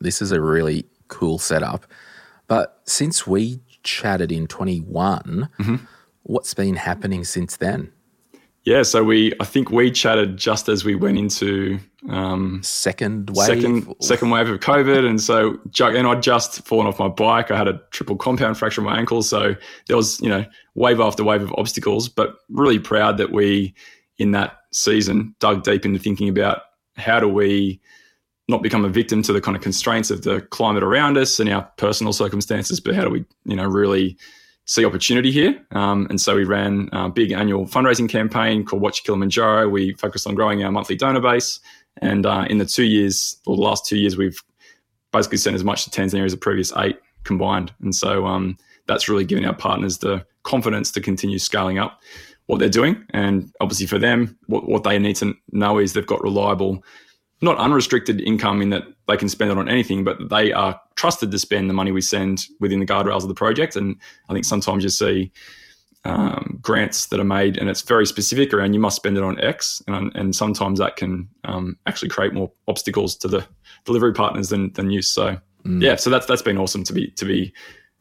this 0.00 0.20
is 0.20 0.32
a 0.32 0.40
really 0.40 0.86
cool 1.08 1.38
setup. 1.38 1.86
But 2.46 2.80
since 2.84 3.26
we 3.26 3.60
chatted 3.82 4.32
in 4.32 4.46
21, 4.46 5.48
mm-hmm. 5.58 5.76
what's 6.22 6.54
been 6.54 6.76
happening 6.76 7.24
since 7.24 7.56
then? 7.56 7.92
Yeah, 8.64 8.82
so 8.82 9.02
we 9.02 9.32
I 9.40 9.44
think 9.44 9.70
we 9.70 9.90
chatted 9.90 10.36
just 10.36 10.68
as 10.68 10.84
we 10.84 10.94
went 10.94 11.18
into 11.18 11.78
um, 12.10 12.62
second 12.62 13.30
wave, 13.30 13.46
second 13.46 13.94
second 14.00 14.30
wave 14.30 14.50
of 14.50 14.60
COVID, 14.60 15.06
and 15.06 15.20
so 15.20 15.58
and 15.80 16.06
I'd 16.06 16.22
just 16.22 16.66
fallen 16.66 16.86
off 16.86 16.98
my 16.98 17.08
bike. 17.08 17.50
I 17.50 17.56
had 17.56 17.68
a 17.68 17.80
triple 17.90 18.16
compound 18.16 18.58
fracture 18.58 18.82
in 18.82 18.86
my 18.86 18.98
ankle, 18.98 19.22
so 19.22 19.54
there 19.86 19.96
was 19.96 20.20
you 20.20 20.28
know 20.28 20.44
wave 20.74 21.00
after 21.00 21.24
wave 21.24 21.42
of 21.42 21.54
obstacles. 21.56 22.08
But 22.08 22.36
really 22.50 22.78
proud 22.78 23.16
that 23.16 23.32
we 23.32 23.74
in 24.18 24.32
that 24.32 24.58
season 24.72 25.34
dug 25.40 25.62
deep 25.62 25.86
into 25.86 25.98
thinking 25.98 26.28
about 26.28 26.62
how 26.96 27.18
do 27.18 27.28
we 27.28 27.80
not 28.46 28.62
become 28.62 28.84
a 28.84 28.90
victim 28.90 29.22
to 29.22 29.32
the 29.32 29.40
kind 29.40 29.56
of 29.56 29.62
constraints 29.62 30.10
of 30.10 30.22
the 30.22 30.42
climate 30.42 30.82
around 30.82 31.16
us 31.16 31.40
and 31.40 31.48
our 31.48 31.62
personal 31.78 32.12
circumstances, 32.12 32.80
but 32.80 32.94
how 32.94 33.04
do 33.04 33.10
we, 33.10 33.24
you 33.44 33.56
know, 33.56 33.64
really 33.64 34.18
see 34.70 34.84
opportunity 34.84 35.32
here? 35.32 35.60
Um, 35.72 36.06
and 36.10 36.20
so 36.20 36.36
we 36.36 36.44
ran 36.44 36.88
a 36.92 37.08
big 37.08 37.32
annual 37.32 37.66
fundraising 37.66 38.08
campaign 38.08 38.64
called 38.64 38.80
Watch 38.80 39.02
Kilimanjaro. 39.02 39.68
We 39.68 39.94
focused 39.94 40.28
on 40.28 40.36
growing 40.36 40.62
our 40.62 40.70
monthly 40.70 40.94
donor 40.94 41.20
base, 41.20 41.58
and 42.00 42.24
uh, 42.24 42.46
in 42.48 42.58
the 42.58 42.64
two 42.64 42.84
years, 42.84 43.36
or 43.46 43.56
the 43.56 43.62
last 43.62 43.84
two 43.84 43.98
years, 43.98 44.16
we've 44.16 44.40
basically 45.12 45.38
sent 45.38 45.56
as 45.56 45.64
much 45.64 45.82
to 45.84 45.90
Tanzania 45.90 46.24
as 46.24 46.30
the 46.30 46.38
previous 46.38 46.72
eight 46.76 47.00
combined. 47.24 47.74
And 47.82 47.92
so 47.92 48.26
um, 48.26 48.56
that's 48.86 49.08
really 49.08 49.24
given 49.24 49.44
our 49.44 49.56
partners 49.56 49.98
the 49.98 50.24
confidence 50.44 50.92
to 50.92 51.00
continue 51.00 51.40
scaling 51.40 51.80
up 51.80 52.00
what 52.46 52.60
they're 52.60 52.68
doing. 52.68 53.04
And 53.10 53.52
obviously 53.60 53.86
for 53.88 53.98
them, 53.98 54.38
what, 54.46 54.68
what 54.68 54.84
they 54.84 55.00
need 55.00 55.16
to 55.16 55.34
know 55.50 55.78
is 55.78 55.94
they've 55.94 56.06
got 56.06 56.22
reliable 56.22 56.84
not 57.42 57.56
unrestricted 57.56 58.20
income 58.20 58.60
in 58.60 58.70
that 58.70 58.84
they 59.08 59.16
can 59.16 59.28
spend 59.28 59.50
it 59.50 59.58
on 59.58 59.68
anything, 59.68 60.04
but 60.04 60.28
they 60.28 60.52
are 60.52 60.80
trusted 60.96 61.30
to 61.30 61.38
spend 61.38 61.70
the 61.70 61.74
money 61.74 61.90
we 61.90 62.02
send 62.02 62.46
within 62.60 62.80
the 62.80 62.86
guardrails 62.86 63.22
of 63.22 63.28
the 63.28 63.34
project. 63.34 63.76
And 63.76 63.96
I 64.28 64.32
think 64.32 64.44
sometimes 64.44 64.84
you 64.84 64.90
see 64.90 65.32
um, 66.04 66.58
grants 66.62 67.06
that 67.06 67.20
are 67.20 67.24
made 67.24 67.58
and 67.58 67.68
it's 67.68 67.82
very 67.82 68.06
specific 68.06 68.52
around 68.52 68.72
you 68.72 68.80
must 68.80 68.96
spend 68.96 69.16
it 69.16 69.22
on 69.22 69.40
X, 69.40 69.82
and, 69.86 70.14
and 70.14 70.34
sometimes 70.34 70.78
that 70.78 70.96
can 70.96 71.28
um, 71.44 71.76
actually 71.86 72.08
create 72.08 72.32
more 72.32 72.50
obstacles 72.68 73.16
to 73.16 73.28
the 73.28 73.46
delivery 73.84 74.12
partners 74.12 74.48
than 74.48 74.72
than 74.72 74.90
use. 74.90 75.10
So 75.10 75.36
mm. 75.64 75.82
yeah, 75.82 75.96
so 75.96 76.10
that's 76.10 76.26
that's 76.26 76.42
been 76.42 76.58
awesome 76.58 76.84
to 76.84 76.92
be 76.92 77.08
to 77.12 77.24
be 77.24 77.52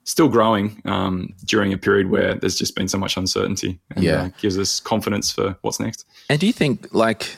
still 0.06 0.30
growing 0.30 0.82
um, 0.86 1.34
during 1.46 1.72
a 1.74 1.78
period 1.78 2.10
where 2.10 2.36
there's 2.36 2.58
just 2.58 2.76
been 2.76 2.88
so 2.88 2.98
much 2.98 3.16
uncertainty. 3.18 3.80
And, 3.92 4.04
yeah, 4.04 4.24
uh, 4.24 4.30
gives 4.40 4.58
us 4.58 4.80
confidence 4.80 5.32
for 5.32 5.58
what's 5.62 5.80
next. 5.80 6.06
And 6.30 6.40
do 6.40 6.48
you 6.48 6.54
think 6.54 6.94
like 6.94 7.36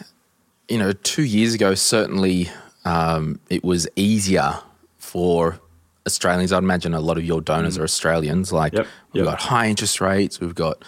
you 0.72 0.78
know, 0.78 0.94
two 0.94 1.24
years 1.24 1.54
ago, 1.54 1.76
certainly 1.76 2.50
um, 2.86 3.42
it 3.50 3.62
was 3.62 3.90
easier 3.98 4.58
for 4.98 5.60
Australians. 6.08 6.54
I'd 6.54 6.60
imagine 6.60 6.94
a 6.94 7.02
lot 7.02 7.18
of 7.18 7.26
your 7.26 7.42
donors 7.42 7.78
mm. 7.78 7.82
are 7.82 7.84
Australians. 7.84 8.54
Like 8.54 8.74
yep, 8.74 8.88
we've 9.12 9.26
got 9.26 9.42
high 9.42 9.68
interest 9.68 10.00
rates, 10.00 10.40
we've 10.40 10.56
got 10.56 10.84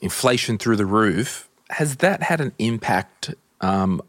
inflation 0.00 0.56
through 0.56 0.76
the 0.76 0.86
roof. 0.86 1.48
Has 1.70 1.96
that 1.96 2.22
had 2.22 2.40
an 2.40 2.52
impact 2.60 3.34
um, 3.60 4.00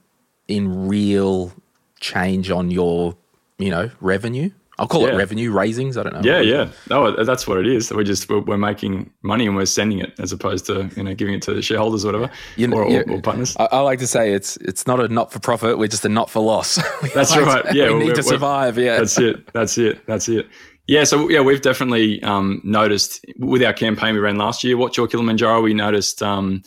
in 0.47 0.88
real 0.88 1.53
change 2.00 2.51
on 2.51 2.69
your, 2.69 3.17
you 3.57 3.71
know, 3.71 3.89
revenue? 4.00 4.51
I'll 4.80 4.88
call 4.88 5.01
yeah. 5.03 5.10
it 5.10 5.18
revenue 5.18 5.51
raisings. 5.51 5.98
I 5.98 6.03
don't 6.03 6.13
know. 6.13 6.22
Yeah, 6.24 6.39
yeah. 6.39 6.70
No, 6.89 7.24
that's 7.24 7.48
what 7.48 7.60
it 7.60 7.68
is. 7.68 7.92
We're 7.92 8.03
just 8.03 8.27
we're, 8.27 8.39
we're, 8.39 8.58
making 8.58 9.12
money 9.22 9.46
and 9.46 9.56
we're 9.56 9.65
sending 9.65 10.00
it 10.00 10.13
as 10.20 10.32
opposed 10.32 10.65
to 10.65 10.89
you 10.96 11.03
know 11.03 11.13
giving 11.13 11.36
it 11.36 11.44
to 11.44 11.62
shareholders 11.62 12.06
or 12.06 12.08
whatever, 12.08 12.32
you 12.56 12.68
know, 12.68 12.77
or, 12.77 12.89
yeah. 12.89 13.03
or, 13.08 13.22
partners. 13.22 13.56
I, 13.60 13.65
I, 13.65 13.80
like 13.82 14.00
to 14.00 14.08
say 14.08 14.34
it's 14.34 14.58
it's 14.58 14.88
not 14.88 15.00
a 15.00 15.08
not 15.10 15.32
for 15.32 15.39
profit. 15.39 15.77
We're 15.77 15.88
just 15.88 16.06
a 16.06 16.10
not 16.10 16.30
for 16.30 16.42
loss. 16.42 16.75
that's 17.13 17.38
right. 17.38 17.63
Yeah, 17.74 17.92
we 17.94 18.06
need 18.06 18.15
to 18.15 18.24
survive. 18.24 18.77
Yeah, 18.80 18.98
that's 18.98 19.20
it. 19.20 19.53
That's 19.53 19.77
it. 19.77 20.03
That's 20.08 20.27
it. 20.27 20.48
Yeah, 20.88 21.03
so 21.03 21.30
yeah, 21.30 21.42
we've 21.42 21.62
definitely 21.62 22.22
um, 22.24 22.60
noticed 22.63 23.25
with 23.38 23.63
our 23.63 23.74
campaign 23.74 24.15
we 24.15 24.20
ran 24.20 24.38
last 24.38 24.63
year, 24.63 24.75
Watch 24.75 24.98
Your 24.98 25.08
Kilimanjaro. 25.08 25.62
We 25.62 25.74
noticed 25.74 26.22
um, 26.22 26.63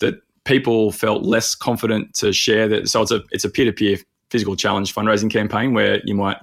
that 0.00 0.14
people 0.44 0.92
felt 0.92 1.22
less 1.22 1.54
confident 1.54 2.14
to 2.14 2.32
share 2.32 2.68
that. 2.68 2.88
So 2.88 3.02
it's 3.02 3.12
a 3.12 3.22
it's 3.30 3.44
a 3.44 3.50
peer 3.50 3.66
to 3.66 3.72
peer 3.72 3.98
physical 4.30 4.56
challenge 4.56 4.94
fundraising 4.94 5.30
campaign 5.30 5.74
where 5.74 6.00
you 6.04 6.14
might 6.14 6.38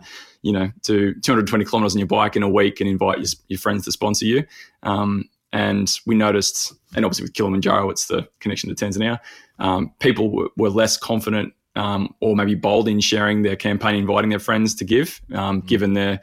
you 0.48 0.54
know, 0.54 0.72
do 0.82 1.14
220 1.14 1.66
kilometers 1.66 1.94
on 1.94 2.00
your 2.00 2.08
bike 2.08 2.38
in 2.38 2.42
a 2.42 2.48
week 2.48 2.80
and 2.80 2.90
invite 2.90 3.18
your, 3.18 3.28
your 3.50 3.60
friends 3.60 3.84
to 3.84 3.92
sponsor 3.92 4.24
you. 4.24 4.46
Um, 4.82 5.26
and 5.52 5.94
we 6.06 6.16
noticed, 6.16 6.74
and 6.96 7.04
obviously 7.04 7.24
with 7.26 7.34
Kilimanjaro, 7.34 7.90
it's 7.90 8.06
the 8.06 8.26
connection 8.40 8.74
to 8.74 8.86
Tanzania. 8.86 9.20
Um, 9.60 9.94
people 10.00 10.32
were, 10.32 10.48
were, 10.56 10.70
less 10.70 10.96
confident 10.96 11.54
um, 11.76 12.16
or 12.22 12.34
maybe 12.34 12.56
bold 12.56 12.88
in 12.88 13.02
sharing 13.02 13.42
their 13.42 13.58
campaign, 13.58 13.96
inviting 13.96 14.30
their 14.30 14.40
friends 14.40 14.74
to 14.76 14.86
give, 14.86 15.20
um, 15.34 15.62
mm 15.62 15.68
given 15.68 15.94
they're, 15.94 16.22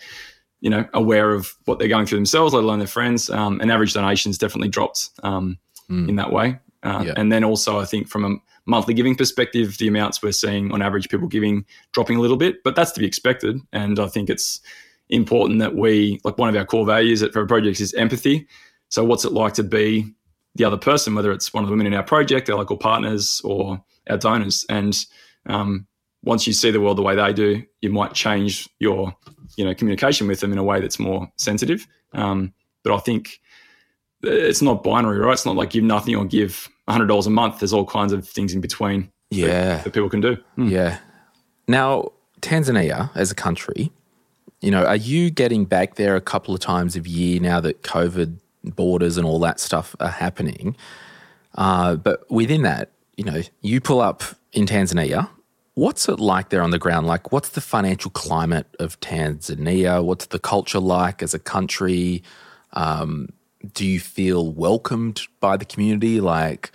you 0.62 0.71
know, 0.71 0.87
aware 0.95 1.33
of 1.33 1.54
what 1.66 1.78
they're 1.78 1.88
going 1.88 2.07
through 2.07 2.16
themselves, 2.16 2.54
let 2.54 2.64
alone 2.64 2.78
their 2.78 2.88
friends. 2.88 3.28
Um, 3.28 3.61
and 3.61 3.71
average 3.71 3.93
donations 3.93 4.38
definitely 4.38 4.71
dropped 4.71 5.11
um, 5.23 5.59
mm. 5.90 6.09
in 6.09 6.16
that 6.16 6.33
way. 6.33 6.59
Uh, 6.83 7.04
yeah. 7.09 7.12
And 7.19 7.31
then 7.31 7.45
also, 7.45 7.78
I 7.78 7.85
think 7.85 8.09
from 8.09 8.25
a 8.25 8.37
monthly 8.66 8.94
giving 8.94 9.14
perspective, 9.14 9.76
the 9.78 9.88
amounts 9.88 10.23
we're 10.23 10.33
seeing 10.33 10.73
on 10.73 10.83
average 10.83 11.09
people 11.09 11.28
giving 11.28 11.64
dropping 11.92 12.16
a 12.16 12.21
little 12.21 12.37
bit, 12.37 12.62
but 12.64 12.75
that's 12.75 12.92
to 12.92 13.00
be 13.00 13.06
expected. 13.06 13.61
And 13.73 13.99
I 13.99 14.06
think 14.06 14.30
it's 14.30 14.61
important 15.11 15.59
that 15.61 15.75
we, 15.75 16.21
like 16.25 16.38
one 16.38 16.49
of 16.49 16.56
our 16.56 16.64
core 16.64 16.87
values 16.87 17.23
at 17.23 17.33
Forever 17.33 17.49
Projects 17.49 17.80
is 17.80 17.94
empathy. 17.94 18.47
So, 18.88 19.04
what's 19.04 19.25
it 19.25 19.33
like 19.33 19.54
to 19.54 19.62
be 19.62 20.06
the 20.54 20.64
other 20.64 20.76
person, 20.76 21.14
whether 21.14 21.33
it's 21.33 21.52
one 21.52 21.64
of 21.64 21.68
the 21.68 21.73
women 21.73 21.87
in 21.87 21.94
our 21.94 22.02
project, 22.02 22.49
our 22.49 22.56
local 22.56 22.76
partners, 22.76 23.40
or 23.44 23.83
our 24.09 24.16
donors? 24.16 24.64
And 24.68 24.97
um, 25.47 25.87
once 26.23 26.47
you 26.47 26.52
see 26.52 26.71
the 26.71 26.80
world 26.80 26.99
the 26.99 27.02
way 27.02 27.16
they 27.16 27.33
do, 27.33 27.62
you 27.80 27.90
might 27.90 28.14
change 28.14 28.68
your, 28.78 29.14
you 29.56 29.64
know, 29.64 29.75
communication 29.75 30.26
with 30.26 30.40
them 30.40 30.52
in 30.52 30.59
a 30.59 30.64
way 30.64 30.80
that's 30.80 30.99
more 30.99 31.30
sensitive. 31.37 31.87
Um, 32.12 32.54
but 32.83 32.94
I 32.94 32.99
think 32.99 33.40
it's 34.23 34.62
not 34.62 34.83
binary, 34.83 35.18
right? 35.18 35.33
It's 35.33 35.47
not 35.47 35.56
like 35.56 35.71
give 35.71 35.85
nothing 35.85 36.14
or 36.14 36.25
give 36.25 36.68
$100 36.88 37.26
a 37.26 37.31
month. 37.31 37.61
There's 37.61 37.73
all 37.73 37.87
kinds 37.87 38.12
of 38.12 38.26
things 38.26 38.55
in 38.55 38.61
between 38.61 39.11
yeah. 39.31 39.47
that, 39.47 39.85
that 39.85 39.93
people 39.93 40.11
can 40.11 40.21
do. 40.21 40.37
Mm. 40.59 40.71
Yeah. 40.71 40.99
Now, 41.67 42.12
Tanzania 42.41 43.11
as 43.14 43.31
a 43.31 43.35
country, 43.35 43.91
you 44.61 44.71
know, 44.71 44.85
are 44.85 44.97
you 44.97 45.31
getting 45.31 45.64
back 45.64 45.97
there 45.97 46.17
a 46.17 46.21
couple 46.21 46.55
of 46.55 46.61
times 46.61 46.97
a 46.97 47.00
year 47.00 47.41
now 47.41 47.61
that 47.61 47.83
COVID 47.83 48.38
borders 48.64 49.17
and 49.17 49.26
all 49.26 49.38
that 49.41 49.61
stuff 49.61 49.95
are 50.00 50.09
happening? 50.09 50.76
Uh, 51.55 51.97
but 51.97 52.31
within 52.31 52.62
that, 52.62 52.91
you 53.17 53.25
know, 53.25 53.43
you 53.61 53.81
pull 53.81 54.00
up 54.00 54.23
in 54.53 54.67
Tanzania. 54.67 55.29
What's 55.75 56.09
it 56.09 56.21
like 56.21 56.50
there 56.50 56.62
on 56.62 56.71
the 56.71 56.79
ground? 56.79 57.07
Like, 57.07 57.33
what's 57.33 57.50
the 57.50 57.61
financial 57.61 58.11
climate 58.11 58.67
of 58.79 58.99
Tanzania? 59.00 60.05
What's 60.05 60.26
the 60.26 60.38
culture 60.38 60.79
like 60.79 61.23
as 61.23 61.35
a 61.35 61.38
country? 61.38 62.23
Um, 62.75 63.31
do 63.73 63.87
you 63.87 64.00
feel 64.00 64.52
welcomed 64.52 65.23
by 65.40 65.56
the 65.56 65.64
community? 65.64 66.21
Like, 66.21 66.73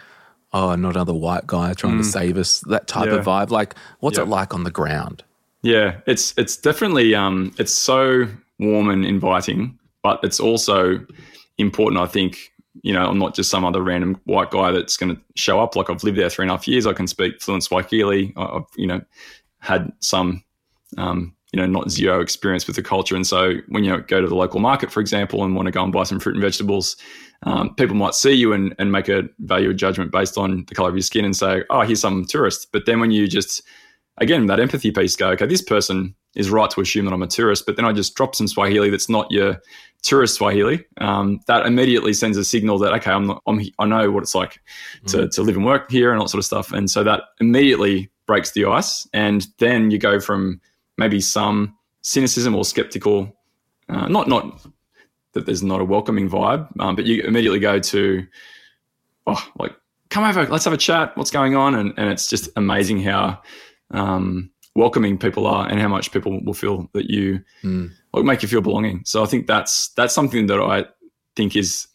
oh, 0.53 0.75
not 0.75 0.95
another 0.95 1.13
white 1.13 1.47
guy 1.47 1.73
trying 1.73 1.95
mm. 1.95 2.03
to 2.03 2.03
save 2.03 2.37
us. 2.37 2.61
That 2.61 2.87
type 2.87 3.07
yeah. 3.07 3.15
of 3.15 3.25
vibe. 3.25 3.49
Like, 3.49 3.75
what's 3.99 4.17
yeah. 4.17 4.23
it 4.23 4.29
like 4.29 4.53
on 4.53 4.63
the 4.63 4.71
ground? 4.71 5.23
Yeah, 5.61 5.99
it's 6.05 6.33
it's 6.37 6.55
definitely 6.55 7.15
um, 7.15 7.53
it's 7.57 7.73
so 7.73 8.27
warm 8.59 8.89
and 8.89 9.05
inviting, 9.05 9.77
but 10.03 10.19
it's 10.23 10.39
also 10.39 11.05
important. 11.57 12.01
I 12.01 12.07
think 12.07 12.51
you 12.81 12.93
know 12.93 13.05
I'm 13.05 13.19
not 13.19 13.35
just 13.35 13.49
some 13.49 13.65
other 13.65 13.81
random 13.81 14.19
white 14.23 14.51
guy 14.51 14.71
that's 14.71 14.95
going 14.95 15.15
to 15.15 15.21
show 15.35 15.59
up. 15.59 15.75
Like 15.75 15.89
I've 15.89 16.03
lived 16.03 16.17
there 16.17 16.29
three 16.29 16.43
and 16.43 16.51
a 16.51 16.53
half 16.53 16.67
years. 16.67 16.87
I 16.87 16.93
can 16.93 17.07
speak 17.07 17.41
fluent 17.41 17.63
Swahili. 17.63 18.33
I've 18.37 18.63
you 18.77 18.87
know 18.87 19.01
had 19.59 19.91
some 19.99 20.43
um, 20.97 21.35
you 21.51 21.59
know, 21.59 21.65
not 21.65 21.89
zero 21.89 22.21
experience 22.21 22.67
with 22.67 22.75
the 22.75 22.83
culture. 22.83 23.15
And 23.15 23.25
so 23.25 23.55
when 23.69 23.83
you 23.83 23.99
go 24.01 24.21
to 24.21 24.27
the 24.27 24.35
local 24.35 24.59
market, 24.59 24.91
for 24.91 24.99
example, 24.99 25.43
and 25.43 25.55
want 25.55 25.65
to 25.65 25.71
go 25.71 25.83
and 25.83 25.91
buy 25.91 26.03
some 26.03 26.19
fruit 26.19 26.35
and 26.35 26.41
vegetables, 26.41 26.95
um, 27.43 27.73
people 27.75 27.95
might 27.95 28.13
see 28.13 28.33
you 28.33 28.53
and, 28.53 28.75
and 28.77 28.91
make 28.91 29.09
a 29.09 29.23
value 29.39 29.73
judgment 29.73 30.11
based 30.11 30.37
on 30.37 30.65
the 30.67 30.75
color 30.75 30.89
of 30.89 30.95
your 30.95 31.01
skin 31.01 31.25
and 31.25 31.35
say, 31.35 31.63
oh, 31.69 31.81
here's 31.81 32.01
some 32.01 32.25
tourist. 32.25 32.67
But 32.71 32.85
then 32.85 32.99
when 32.99 33.11
you 33.11 33.27
just, 33.27 33.63
again, 34.17 34.45
that 34.45 34.59
empathy 34.59 34.91
piece 34.91 35.15
go, 35.15 35.29
okay, 35.29 35.47
this 35.47 35.61
person 35.61 36.13
is 36.35 36.51
right 36.51 36.69
to 36.69 36.81
assume 36.81 37.05
that 37.05 37.13
I'm 37.13 37.23
a 37.23 37.27
tourist, 37.27 37.65
but 37.65 37.75
then 37.75 37.85
I 37.85 37.93
just 37.93 38.15
drop 38.15 38.35
some 38.35 38.47
Swahili 38.47 38.91
that's 38.91 39.09
not 39.09 39.31
your 39.31 39.59
tourist 40.03 40.35
Swahili, 40.35 40.85
um, 40.97 41.39
that 41.47 41.65
immediately 41.65 42.13
sends 42.13 42.37
a 42.37 42.45
signal 42.45 42.77
that, 42.79 42.93
okay, 42.93 43.11
I'm, 43.11 43.25
not, 43.25 43.41
I'm 43.47 43.61
i 43.79 43.85
know 43.85 44.11
what 44.11 44.21
it's 44.21 44.35
like 44.35 44.61
to, 45.07 45.17
mm. 45.17 45.31
to 45.31 45.41
live 45.41 45.55
and 45.55 45.65
work 45.65 45.89
here 45.89 46.11
and 46.11 46.19
all 46.19 46.25
that 46.25 46.29
sort 46.29 46.39
of 46.39 46.45
stuff. 46.45 46.71
And 46.71 46.91
so 46.91 47.03
that 47.03 47.23
immediately 47.39 48.11
breaks 48.27 48.51
the 48.51 48.65
ice. 48.65 49.07
And 49.13 49.47
then 49.57 49.89
you 49.89 49.97
go 49.97 50.19
from, 50.19 50.61
maybe 50.99 51.19
some 51.21 51.75
cynicism 52.01 52.53
or 52.53 52.63
skeptical. 52.63 53.35
Uh, 53.87 54.07
not 54.07 54.27
not 54.27 54.61
that 55.33 55.45
there's 55.45 55.63
not 55.63 55.81
a 55.81 55.85
welcoming 55.85 56.29
vibe, 56.29 56.67
um, 56.79 56.95
but 56.95 57.05
you 57.05 57.23
immediately 57.23 57.59
go 57.59 57.79
to, 57.79 58.25
oh, 59.25 59.47
like 59.57 59.75
come 60.09 60.23
over, 60.23 60.45
let's 60.47 60.65
have 60.65 60.73
a 60.73 60.77
chat. 60.77 61.15
What's 61.17 61.31
going 61.31 61.55
on? 61.55 61.73
And 61.73 61.93
and 61.97 62.09
it's 62.09 62.27
just 62.27 62.49
amazing 62.55 63.01
how 63.01 63.41
um, 63.91 64.51
welcoming 64.75 65.17
people 65.17 65.47
are 65.47 65.67
and 65.67 65.79
how 65.79 65.87
much 65.87 66.11
people 66.11 66.43
will 66.43 66.53
feel 66.53 66.89
that 66.93 67.09
you 67.09 67.41
mm. 67.63 67.89
will 68.13 68.23
make 68.23 68.43
you 68.43 68.47
feel 68.47 68.61
belonging. 68.61 69.01
So 69.05 69.23
I 69.23 69.25
think 69.25 69.47
that's 69.47 69.89
that's 69.89 70.13
something 70.13 70.47
that 70.47 70.59
I 70.59 70.85
think 71.35 71.55
is 71.55 71.87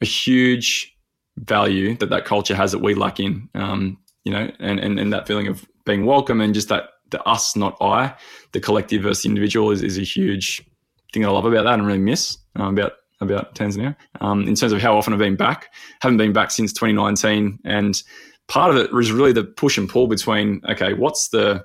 a 0.00 0.06
huge 0.06 0.96
value 1.36 1.96
that 1.98 2.10
that 2.10 2.24
culture 2.24 2.56
has 2.56 2.72
that 2.72 2.78
we 2.80 2.94
lack 2.94 3.20
in. 3.20 3.48
Um, 3.54 3.98
you 4.24 4.32
know, 4.32 4.50
and, 4.58 4.80
and 4.80 4.98
and 4.98 5.12
that 5.12 5.26
feeling 5.26 5.48
of 5.48 5.66
being 5.84 6.06
welcome 6.06 6.40
and 6.40 6.54
just 6.54 6.68
that 6.70 6.93
the 7.14 7.22
us, 7.22 7.56
not 7.56 7.76
I, 7.80 8.14
the 8.52 8.60
collective 8.60 9.02
versus 9.02 9.22
the 9.22 9.28
individual 9.28 9.70
is, 9.70 9.82
is 9.82 9.98
a 9.98 10.02
huge 10.02 10.62
thing 11.12 11.24
I 11.24 11.28
love 11.28 11.44
about 11.44 11.64
that 11.64 11.74
and 11.74 11.86
really 11.86 11.98
miss 11.98 12.36
um, 12.56 12.76
about 12.76 12.92
about 13.20 13.54
Tanzania. 13.54 13.96
Um, 14.20 14.42
in 14.42 14.54
terms 14.54 14.72
of 14.72 14.82
how 14.82 14.96
often 14.96 15.12
I've 15.12 15.18
been 15.18 15.36
back, 15.36 15.72
haven't 16.00 16.18
been 16.18 16.32
back 16.32 16.50
since 16.50 16.72
2019, 16.72 17.60
and 17.64 18.02
part 18.48 18.70
of 18.70 18.76
it 18.76 18.92
was 18.92 19.12
really 19.12 19.32
the 19.32 19.44
push 19.44 19.78
and 19.78 19.88
pull 19.88 20.08
between 20.08 20.60
okay, 20.68 20.92
what's 20.92 21.28
the 21.28 21.64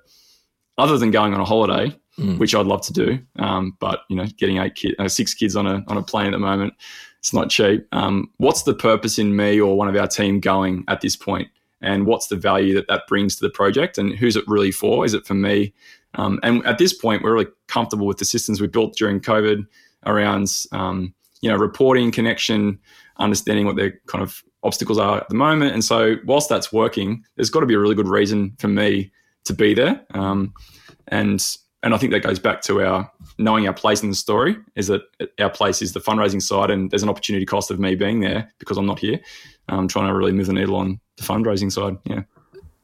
other 0.77 0.97
than 0.97 1.11
going 1.11 1.33
on 1.33 1.41
a 1.41 1.45
holiday, 1.45 1.93
mm. 2.17 2.37
which 2.37 2.55
I'd 2.55 2.65
love 2.65 2.81
to 2.83 2.93
do, 2.93 3.19
um, 3.37 3.75
but 3.79 4.01
you 4.09 4.15
know, 4.15 4.25
getting 4.37 4.59
eight 4.59 4.75
kids, 4.75 4.95
uh, 4.99 5.09
six 5.09 5.33
kids 5.33 5.55
on 5.55 5.65
a 5.65 5.83
on 5.87 5.97
a 5.97 6.03
plane 6.03 6.27
at 6.27 6.31
the 6.33 6.39
moment, 6.39 6.73
it's 7.17 7.33
not 7.33 7.49
cheap. 7.49 7.87
Um, 7.91 8.29
what's 8.37 8.63
the 8.63 8.75
purpose 8.75 9.17
in 9.19 9.35
me 9.35 9.59
or 9.59 9.75
one 9.75 9.89
of 9.89 9.95
our 9.95 10.07
team 10.07 10.39
going 10.39 10.85
at 10.87 11.01
this 11.01 11.15
point? 11.15 11.49
And 11.81 12.05
what's 12.05 12.27
the 12.27 12.35
value 12.35 12.73
that 12.75 12.87
that 12.87 13.07
brings 13.07 13.35
to 13.35 13.41
the 13.41 13.49
project 13.49 13.97
and 13.97 14.13
who's 14.15 14.35
it 14.35 14.43
really 14.47 14.71
for? 14.71 15.05
Is 15.05 15.13
it 15.13 15.25
for 15.25 15.33
me? 15.33 15.73
Um, 16.15 16.39
and 16.43 16.65
at 16.65 16.77
this 16.77 16.93
point, 16.93 17.23
we're 17.23 17.33
really 17.33 17.47
comfortable 17.67 18.07
with 18.07 18.17
the 18.17 18.25
systems 18.25 18.59
we 18.59 18.67
built 18.67 18.95
during 18.95 19.19
COVID 19.19 19.65
around, 20.05 20.65
um, 20.71 21.13
you 21.41 21.49
know, 21.49 21.55
reporting, 21.55 22.11
connection, 22.11 22.79
understanding 23.17 23.65
what 23.65 23.75
their 23.75 23.99
kind 24.07 24.23
of 24.23 24.43
obstacles 24.63 24.97
are 24.97 25.19
at 25.19 25.29
the 25.29 25.35
moment. 25.35 25.73
And 25.73 25.83
so, 25.83 26.15
whilst 26.25 26.49
that's 26.49 26.73
working, 26.73 27.23
there's 27.35 27.49
got 27.49 27.61
to 27.61 27.65
be 27.65 27.75
a 27.75 27.79
really 27.79 27.95
good 27.95 28.07
reason 28.07 28.55
for 28.59 28.67
me 28.67 29.11
to 29.45 29.53
be 29.53 29.73
there. 29.73 30.03
Um, 30.13 30.53
and 31.07 31.45
and 31.83 31.93
I 31.93 31.97
think 31.97 32.11
that 32.11 32.21
goes 32.21 32.39
back 32.39 32.61
to 32.63 32.85
our 32.85 33.09
knowing 33.37 33.67
our 33.67 33.73
place 33.73 34.03
in 34.03 34.09
the 34.09 34.15
story 34.15 34.57
is 34.75 34.87
that 34.87 35.01
our 35.39 35.49
place 35.49 35.81
is 35.81 35.93
the 35.93 35.99
fundraising 35.99 36.41
side, 36.41 36.69
and 36.69 36.91
there's 36.91 37.03
an 37.03 37.09
opportunity 37.09 37.45
cost 37.45 37.71
of 37.71 37.79
me 37.79 37.95
being 37.95 38.19
there 38.19 38.51
because 38.59 38.77
I'm 38.77 38.85
not 38.85 38.99
here. 38.99 39.19
I'm 39.69 39.87
trying 39.87 40.07
to 40.07 40.13
really 40.13 40.31
move 40.31 40.47
the 40.47 40.53
needle 40.53 40.75
on 40.75 40.99
the 41.17 41.23
fundraising 41.23 41.71
side. 41.71 41.97
Yeah, 42.03 42.23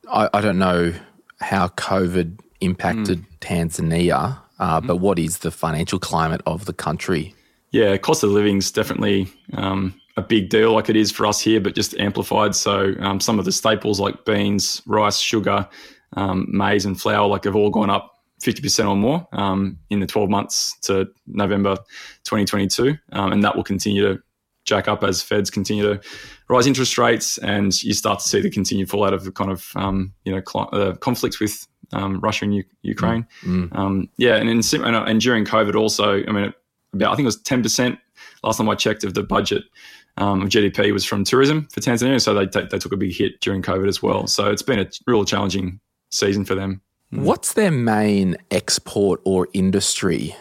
I, 0.09 0.29
I 0.33 0.41
don't 0.41 0.59
know 0.59 0.93
how 1.41 1.67
COVID 1.69 2.39
impacted 2.61 3.19
mm. 3.19 3.39
Tanzania, 3.39 4.39
uh, 4.59 4.81
mm. 4.81 4.87
but 4.87 4.97
what 4.97 5.19
is 5.19 5.39
the 5.39 5.51
financial 5.51 5.99
climate 5.99 6.41
of 6.45 6.65
the 6.65 6.73
country? 6.73 7.35
Yeah, 7.71 7.97
cost 7.97 8.23
of 8.23 8.29
living 8.29 8.57
is 8.57 8.71
definitely 8.71 9.27
um, 9.53 9.99
a 10.15 10.21
big 10.21 10.49
deal, 10.49 10.71
like 10.71 10.89
it 10.89 10.95
is 10.95 11.11
for 11.11 11.25
us 11.25 11.41
here, 11.41 11.59
but 11.59 11.75
just 11.75 11.97
amplified. 11.99 12.55
So 12.55 12.93
um, 12.99 13.19
some 13.19 13.39
of 13.39 13.45
the 13.45 13.51
staples 13.51 13.99
like 13.99 14.23
beans, 14.23 14.81
rice, 14.85 15.19
sugar, 15.19 15.67
um, 16.13 16.47
maize, 16.47 16.85
and 16.85 16.99
flour, 16.99 17.27
like 17.27 17.43
have 17.43 17.55
all 17.55 17.69
gone 17.69 17.89
up 17.89 18.14
50% 18.41 18.89
or 18.89 18.95
more 18.95 19.27
um, 19.33 19.77
in 19.89 19.99
the 19.99 20.07
12 20.07 20.29
months 20.29 20.77
to 20.81 21.07
November 21.27 21.75
2022. 22.25 22.97
Um, 23.11 23.31
and 23.31 23.43
that 23.43 23.55
will 23.55 23.63
continue 23.63 24.01
to 24.03 24.21
jack 24.65 24.87
up 24.87 25.03
as 25.03 25.21
feds 25.21 25.49
continue 25.49 25.83
to 25.83 26.01
rise 26.49 26.65
interest 26.65 26.97
rates 26.97 27.37
and 27.39 27.83
you 27.83 27.93
start 27.93 28.19
to 28.19 28.27
see 28.27 28.41
the 28.41 28.49
continued 28.49 28.89
fallout 28.89 29.13
of 29.13 29.23
the 29.23 29.31
kind 29.31 29.51
of, 29.51 29.71
um, 29.75 30.11
you 30.25 30.33
know, 30.33 30.41
cl- 30.47 30.69
uh, 30.73 30.93
conflicts 30.95 31.39
with 31.39 31.67
um, 31.93 32.19
Russia 32.19 32.45
and 32.45 32.55
U- 32.55 32.63
Ukraine. 32.81 33.27
Mm. 33.43 33.69
mm. 33.69 33.77
Um, 33.77 34.09
yeah. 34.17 34.35
And, 34.35 34.49
in, 34.49 34.61
and, 34.83 34.95
and, 34.95 35.21
during 35.21 35.45
COVID 35.45 35.75
also, 35.75 36.23
I 36.27 36.31
mean, 36.31 36.53
about, 36.93 37.13
I 37.13 37.15
think 37.15 37.25
it 37.25 37.27
was 37.27 37.41
10% 37.43 37.97
last 38.43 38.57
time 38.57 38.69
I 38.69 38.75
checked 38.75 39.03
of 39.03 39.13
the 39.13 39.23
budget 39.23 39.63
um, 40.17 40.41
of 40.41 40.49
GDP 40.49 40.91
was 40.93 41.05
from 41.05 41.23
tourism 41.23 41.67
for 41.71 41.81
Tanzania. 41.81 42.21
So 42.21 42.33
they, 42.33 42.45
they 42.45 42.79
took 42.79 42.93
a 42.93 42.97
big 42.97 43.13
hit 43.13 43.39
during 43.41 43.61
COVID 43.61 43.87
as 43.87 44.01
well. 44.01 44.27
So 44.27 44.49
it's 44.49 44.61
been 44.61 44.79
a 44.79 44.89
real 45.05 45.25
challenging 45.25 45.79
season 46.11 46.45
for 46.45 46.55
them. 46.55 46.81
Mm. 47.13 47.23
What's 47.23 47.53
their 47.53 47.71
main 47.71 48.37
export 48.51 49.21
or 49.23 49.47
industry? 49.53 50.35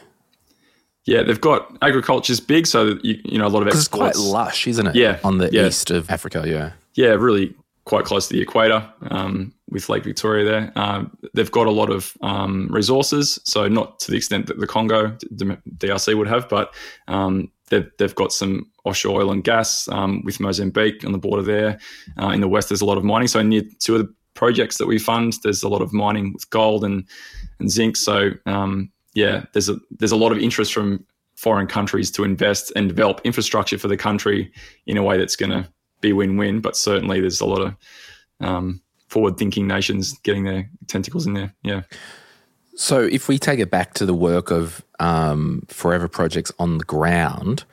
Yeah, 1.06 1.22
they've 1.22 1.40
got 1.40 1.76
agriculture's 1.82 2.40
big, 2.40 2.66
so 2.66 2.98
you, 3.02 3.20
you 3.24 3.38
know 3.38 3.46
a 3.46 3.48
lot 3.48 3.62
of 3.62 3.68
exports. 3.68 4.16
It's 4.16 4.18
quite 4.18 4.32
lush, 4.32 4.66
isn't 4.66 4.86
it? 4.86 4.96
Yeah, 4.96 5.18
on 5.22 5.38
the 5.38 5.50
yeah. 5.52 5.66
east 5.66 5.90
of 5.90 6.10
Africa. 6.10 6.44
Yeah, 6.46 6.72
yeah, 6.94 7.10
really 7.10 7.54
quite 7.84 8.06
close 8.06 8.28
to 8.28 8.34
the 8.34 8.40
equator 8.40 8.88
um, 9.10 9.52
with 9.68 9.88
Lake 9.88 10.04
Victoria. 10.04 10.44
There, 10.44 10.72
um, 10.76 11.16
they've 11.34 11.50
got 11.50 11.66
a 11.66 11.70
lot 11.70 11.90
of 11.90 12.16
um, 12.22 12.68
resources, 12.70 13.38
so 13.44 13.68
not 13.68 14.00
to 14.00 14.10
the 14.10 14.16
extent 14.16 14.46
that 14.46 14.58
the 14.58 14.66
Congo 14.66 15.16
DRC 15.34 16.16
would 16.16 16.28
have, 16.28 16.48
but 16.48 16.74
um, 17.08 17.50
they've, 17.68 17.90
they've 17.98 18.14
got 18.14 18.32
some 18.32 18.70
offshore 18.84 19.20
oil 19.20 19.30
and 19.30 19.44
gas 19.44 19.88
um, 19.88 20.22
with 20.24 20.40
Mozambique 20.40 21.04
on 21.04 21.12
the 21.12 21.18
border 21.18 21.42
there. 21.42 21.78
Uh, 22.20 22.28
in 22.28 22.40
the 22.40 22.48
west, 22.48 22.68
there's 22.68 22.80
a 22.80 22.86
lot 22.86 22.98
of 22.98 23.04
mining. 23.04 23.28
So 23.28 23.42
near 23.42 23.62
two 23.80 23.96
of 23.96 24.06
the 24.06 24.14
projects 24.34 24.78
that 24.78 24.86
we 24.86 24.98
fund. 24.98 25.34
There's 25.42 25.62
a 25.62 25.68
lot 25.68 25.82
of 25.82 25.92
mining 25.92 26.32
with 26.32 26.48
gold 26.50 26.84
and 26.84 27.04
and 27.58 27.70
zinc. 27.70 27.96
So 27.96 28.30
um, 28.46 28.90
yeah, 29.14 29.44
there's 29.52 29.68
a 29.68 29.76
there's 29.98 30.12
a 30.12 30.16
lot 30.16 30.32
of 30.32 30.38
interest 30.38 30.72
from 30.72 31.04
foreign 31.36 31.66
countries 31.66 32.10
to 32.12 32.24
invest 32.24 32.72
and 32.76 32.88
develop 32.88 33.20
infrastructure 33.24 33.78
for 33.78 33.88
the 33.88 33.96
country 33.96 34.52
in 34.86 34.96
a 34.96 35.02
way 35.02 35.18
that's 35.18 35.36
going 35.36 35.50
to 35.50 35.68
be 36.00 36.12
win-win. 36.12 36.60
But 36.60 36.76
certainly, 36.76 37.20
there's 37.20 37.40
a 37.40 37.46
lot 37.46 37.60
of 37.60 37.76
um, 38.40 38.80
forward-thinking 39.08 39.66
nations 39.66 40.18
getting 40.22 40.44
their 40.44 40.70
tentacles 40.86 41.26
in 41.26 41.34
there. 41.34 41.54
Yeah. 41.62 41.82
So 42.76 43.02
if 43.02 43.28
we 43.28 43.38
take 43.38 43.60
it 43.60 43.70
back 43.70 43.94
to 43.94 44.06
the 44.06 44.14
work 44.14 44.50
of 44.50 44.84
um, 44.98 45.62
Forever 45.68 46.08
Projects 46.08 46.50
on 46.58 46.78
the 46.78 46.84
ground, 46.84 47.64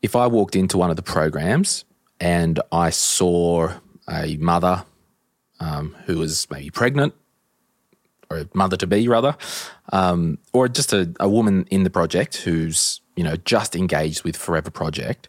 if 0.00 0.16
I 0.16 0.26
walked 0.26 0.56
into 0.56 0.78
one 0.78 0.88
of 0.88 0.96
the 0.96 1.02
programs 1.02 1.84
and 2.18 2.60
I 2.72 2.90
saw 2.90 3.74
a 4.08 4.36
mother 4.38 4.84
um, 5.60 5.94
who 6.06 6.18
was 6.18 6.48
maybe 6.50 6.70
pregnant 6.70 7.14
or 8.30 8.44
mother 8.54 8.76
to 8.76 8.86
be 8.86 9.08
rather, 9.08 9.36
um, 9.92 10.38
or 10.52 10.68
just 10.68 10.92
a, 10.92 11.12
a 11.20 11.28
woman 11.28 11.66
in 11.70 11.82
the 11.84 11.90
project 11.90 12.36
who's 12.38 13.00
you 13.16 13.24
know 13.24 13.36
just 13.36 13.76
engaged 13.76 14.24
with 14.24 14.36
Forever 14.36 14.70
Project. 14.70 15.28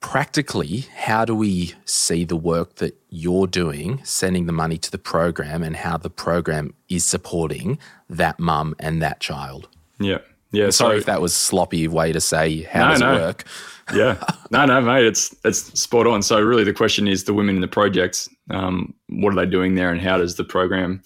Practically, 0.00 0.86
how 0.94 1.24
do 1.24 1.34
we 1.34 1.74
see 1.84 2.24
the 2.24 2.36
work 2.36 2.76
that 2.76 2.96
you're 3.08 3.48
doing, 3.48 4.00
sending 4.04 4.46
the 4.46 4.52
money 4.52 4.78
to 4.78 4.90
the 4.92 4.98
program, 4.98 5.64
and 5.64 5.74
how 5.74 5.96
the 5.96 6.10
program 6.10 6.72
is 6.88 7.04
supporting 7.04 7.78
that 8.08 8.38
mum 8.38 8.76
and 8.78 9.02
that 9.02 9.18
child? 9.18 9.68
Yeah, 9.98 10.18
yeah. 10.52 10.70
Sorry 10.70 10.96
so, 10.96 10.98
if 10.98 11.06
that 11.06 11.20
was 11.20 11.34
sloppy 11.34 11.88
way 11.88 12.12
to 12.12 12.20
say 12.20 12.62
how 12.62 12.86
no, 12.86 12.90
does 12.90 13.00
no. 13.00 13.14
it 13.14 13.20
work. 13.20 13.44
yeah, 13.94 14.22
no, 14.50 14.66
no, 14.66 14.80
mate, 14.82 15.06
it's 15.06 15.34
it's 15.44 15.80
spot 15.80 16.06
on. 16.06 16.22
So 16.22 16.40
really, 16.40 16.64
the 16.64 16.74
question 16.74 17.08
is 17.08 17.24
the 17.24 17.34
women 17.34 17.54
in 17.54 17.60
the 17.62 17.68
project. 17.68 18.28
Um, 18.50 18.94
what 19.08 19.32
are 19.32 19.36
they 19.36 19.50
doing 19.50 19.74
there, 19.76 19.90
and 19.90 20.00
how 20.00 20.18
does 20.18 20.36
the 20.36 20.44
program 20.44 21.02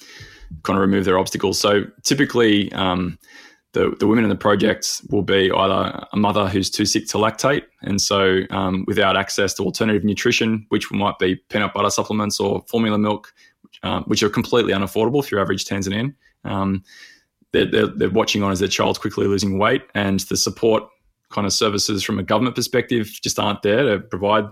kind 0.65 0.77
of 0.77 0.81
remove 0.81 1.05
their 1.05 1.19
obstacles? 1.19 1.61
So 1.61 1.85
typically, 2.03 2.73
um, 2.73 3.19
the 3.73 3.95
the 4.01 4.07
women 4.07 4.25
in 4.25 4.31
the 4.31 4.37
project 4.37 5.03
will 5.11 5.23
be 5.23 5.51
either 5.51 6.07
a 6.13 6.17
mother 6.17 6.49
who's 6.49 6.71
too 6.71 6.85
sick 6.85 7.07
to 7.09 7.19
lactate, 7.19 7.63
and 7.83 8.01
so 8.01 8.41
um, 8.51 8.85
without 8.87 9.17
access 9.17 9.55
to 9.55 9.63
alternative 9.63 10.05
nutrition, 10.05 10.67
which 10.71 10.91
might 10.91 11.19
be 11.19 11.37
peanut 11.51 11.73
butter 11.73 11.91
supplements 11.91 12.41
or 12.41 12.65
formula 12.69 12.99
milk, 12.99 13.33
uh, 13.83 14.01
which 14.03 14.23
are 14.23 14.29
completely 14.29 14.73
unaffordable 14.73 15.25
for 15.25 15.35
your 15.35 15.41
average 15.41 15.65
Tanzanian. 15.65 16.15
Um, 16.45 16.83
they're, 17.53 17.71
they're, 17.71 17.87
they're 17.87 18.11
watching 18.11 18.43
on 18.43 18.53
as 18.53 18.61
their 18.61 18.69
child's 18.69 18.99
quickly 18.99 19.27
losing 19.27 19.59
weight, 19.59 19.83
and 19.95 20.21
the 20.21 20.37
support 20.37 20.85
kind 21.31 21.47
of 21.47 21.53
services 21.53 22.03
from 22.03 22.19
a 22.19 22.23
government 22.23 22.55
perspective 22.55 23.07
just 23.23 23.39
aren't 23.39 23.63
there 23.63 23.83
to 23.83 24.01
provide 24.01 24.45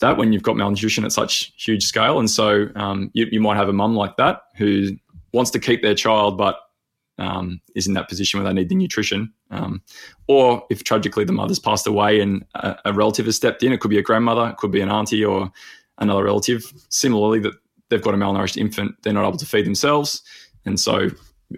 that 0.00 0.16
when 0.16 0.32
you've 0.32 0.42
got 0.42 0.56
malnutrition 0.56 1.04
at 1.04 1.12
such 1.12 1.52
huge 1.56 1.84
scale. 1.84 2.18
And 2.18 2.30
so 2.30 2.68
um, 2.76 3.10
you, 3.14 3.26
you, 3.30 3.40
might 3.40 3.56
have 3.56 3.68
a 3.68 3.72
mum 3.72 3.96
like 3.96 4.16
that 4.16 4.42
who 4.56 4.90
wants 5.32 5.50
to 5.52 5.58
keep 5.58 5.82
their 5.82 5.94
child, 5.94 6.36
but 6.36 6.58
um, 7.18 7.60
is 7.74 7.86
in 7.86 7.94
that 7.94 8.08
position 8.08 8.38
where 8.38 8.48
they 8.48 8.54
need 8.54 8.68
the 8.68 8.74
nutrition. 8.74 9.32
Um, 9.50 9.82
or 10.28 10.64
if 10.70 10.84
tragically 10.84 11.24
the 11.24 11.32
mother's 11.32 11.58
passed 11.58 11.86
away 11.86 12.20
and 12.20 12.44
a, 12.54 12.76
a, 12.86 12.92
relative 12.92 13.24
has 13.26 13.36
stepped 13.36 13.62
in, 13.62 13.72
it 13.72 13.80
could 13.80 13.90
be 13.90 13.98
a 13.98 14.02
grandmother, 14.02 14.50
it 14.50 14.58
could 14.58 14.70
be 14.70 14.82
an 14.82 14.90
auntie 14.90 15.24
or 15.24 15.50
another 15.98 16.24
relative. 16.24 16.70
Similarly, 16.90 17.38
that 17.40 17.54
they've 17.88 18.02
got 18.02 18.12
a 18.12 18.18
malnourished 18.18 18.58
infant, 18.58 18.94
they're 19.02 19.14
not 19.14 19.26
able 19.26 19.38
to 19.38 19.46
feed 19.46 19.64
themselves. 19.64 20.22
And 20.66 20.78
so 20.78 21.08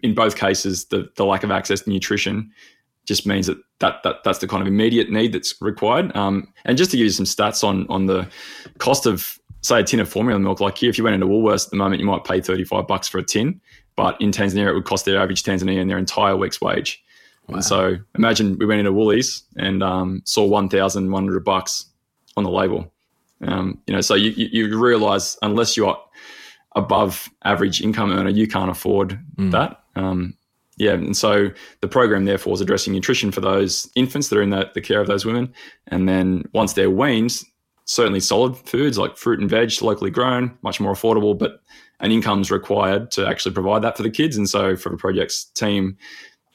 in 0.03 0.15
both 0.15 0.37
cases, 0.37 0.87
the, 0.87 1.11
the 1.17 1.25
lack 1.25 1.45
of 1.45 1.51
access 1.51 1.83
to 1.83 1.91
nutrition 1.91 2.51
just 3.05 3.27
means 3.27 3.47
that, 3.47 3.57
that, 3.79 4.03
that 4.05 4.17
that's 4.23 4.39
the 4.39 4.47
kind 4.47 4.61
of 4.61 4.69
immediate 4.69 5.11
need 5.11 5.33
that's 5.33 5.55
required. 5.61 6.15
Um, 6.17 6.53
and 6.65 6.77
just 6.77 6.91
to 6.91 6.97
give 6.97 7.05
you 7.05 7.11
some 7.11 7.25
stats 7.25 7.65
on 7.65 7.87
on 7.89 8.07
the 8.07 8.29
cost 8.79 9.07
of 9.07 9.39
say 9.63 9.81
a 9.81 9.85
tin 9.85 10.01
of 10.01 10.09
formula 10.09 10.39
milk, 10.39 10.61
like 10.61 10.79
here, 10.79 10.91
if 10.91 10.99
you 10.99 11.05
went 11.05 11.15
into 11.15 11.27
Woolworths 11.27 11.67
at 11.67 11.71
the 11.71 11.77
moment, 11.77 12.01
you 12.01 12.07
might 12.07 12.25
pay 12.25 12.41
35 12.41 12.87
bucks 12.87 13.09
for 13.09 13.19
a 13.19 13.25
tin, 13.25 13.61
but 13.97 14.21
in 14.21 14.31
Tanzania, 14.31 14.69
it 14.69 14.75
would 14.75 14.85
cost 14.85 15.05
their 15.05 15.21
average 15.21 15.43
Tanzanian 15.43 15.89
their 15.89 15.99
entire 15.99 16.37
week's 16.37 16.61
wage. 16.61 17.03
Wow. 17.49 17.57
And 17.57 17.65
so 17.65 17.97
imagine 18.15 18.59
we 18.59 18.67
went 18.67 18.79
into 18.81 18.93
Woolies 18.93 19.43
and 19.57 19.83
um, 19.83 20.23
saw 20.25 20.45
1,100 20.45 21.45
bucks 21.45 21.87
on 22.37 22.45
the 22.45 22.51
label. 22.51 22.93
Um, 23.41 23.81
you 23.87 23.95
know, 23.95 24.01
so 24.01 24.15
you, 24.15 24.31
you, 24.31 24.67
you 24.67 24.79
realize 24.79 25.39
unless 25.43 25.77
you're 25.77 25.97
above 26.77 27.29
average 27.45 27.81
income 27.81 28.13
earner, 28.13 28.31
you 28.31 28.47
can't 28.47 28.71
afford 28.71 29.19
mm. 29.37 29.51
that. 29.51 29.83
Um, 29.97 30.35
yeah, 30.77 30.93
and 30.93 31.17
so 31.17 31.51
the 31.81 31.89
program 31.89 32.25
therefore 32.25 32.55
is 32.55 32.61
addressing 32.61 32.93
nutrition 32.93 33.33
for 33.33 33.41
those 33.41 33.91
infants 33.97 34.29
that 34.29 34.39
are 34.39 34.43
in 34.43 34.51
the, 34.51 34.71
the 34.75 34.81
care 34.81 35.01
of 35.01 35.09
those 35.09 35.25
women, 35.25 35.53
and 35.89 36.09
then 36.09 36.45
once 36.53 36.75
they're 36.75 36.91
weaned, 36.91 37.43
certainly 37.85 38.21
solid 38.21 38.57
foods 38.57 38.99
like 38.99 39.17
fruit 39.17 39.41
and 39.41 39.51
veg, 39.51 39.73
locally 39.83 40.11
grown, 40.11 40.57
much 40.63 40.79
more 40.79 40.93
affordable, 40.93 41.37
but 41.37 41.63
an 42.01 42.13
income's 42.13 42.51
required 42.51 43.11
to 43.11 43.27
actually 43.27 43.53
provide 43.53 43.83
that 43.83 43.97
for 43.97 44.03
the 44.03 44.11
kids. 44.11 44.37
And 44.37 44.49
so 44.49 44.77
for 44.77 44.91
the 44.91 44.97
project's 44.97 45.47
team, 45.47 45.97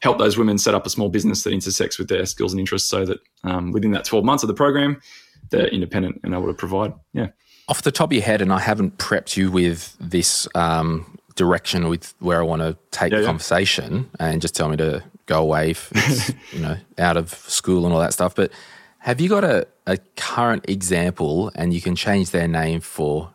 help 0.01 0.19
those 0.19 0.37
women 0.37 0.57
set 0.57 0.75
up 0.75 0.85
a 0.85 0.89
small 0.89 1.09
business 1.09 1.43
that 1.43 1.51
intersects 1.51 1.97
with 1.97 2.07
their 2.07 2.25
skills 2.25 2.53
and 2.53 2.59
interests, 2.59 2.89
so 2.89 3.03
that 3.05 3.19
um, 3.43 3.71
within 3.71 3.91
that 3.91 4.05
12 4.05 4.23
months 4.23 4.43
of 4.43 4.47
the 4.47 4.53
program, 4.53 5.01
they're 5.49 5.67
independent 5.67 6.21
and 6.23 6.33
able 6.33 6.47
to 6.47 6.53
provide. 6.53 6.93
Yeah. 7.13 7.27
Off 7.67 7.81
the 7.81 7.91
top 7.91 8.09
of 8.09 8.13
your 8.13 8.23
head, 8.23 8.41
and 8.41 8.51
I 8.51 8.59
haven't 8.59 8.97
prepped 8.97 9.37
you 9.37 9.49
with 9.51 9.95
this 9.99 10.47
um, 10.53 11.17
direction 11.35 11.87
with 11.87 12.13
where 12.19 12.39
I 12.39 12.43
want 12.43 12.61
to 12.61 12.77
take 12.91 13.11
yeah, 13.11 13.19
the 13.19 13.25
conversation 13.25 14.09
and 14.19 14.41
just 14.41 14.55
tell 14.55 14.69
me 14.69 14.77
to 14.77 15.03
go 15.25 15.41
away 15.41 15.71
if 15.71 15.91
it's, 15.95 16.33
you 16.51 16.59
know, 16.59 16.77
out 16.97 17.17
of 17.17 17.29
school 17.29 17.85
and 17.85 17.93
all 17.93 17.99
that 17.99 18.13
stuff. 18.13 18.35
But 18.35 18.51
have 18.99 19.19
you 19.19 19.29
got 19.29 19.43
a, 19.43 19.67
a 19.87 19.97
current 20.15 20.65
example 20.69 21.51
and 21.55 21.73
you 21.73 21.81
can 21.81 21.95
change 21.95 22.31
their 22.31 22.47
name 22.47 22.81
for 22.81 23.33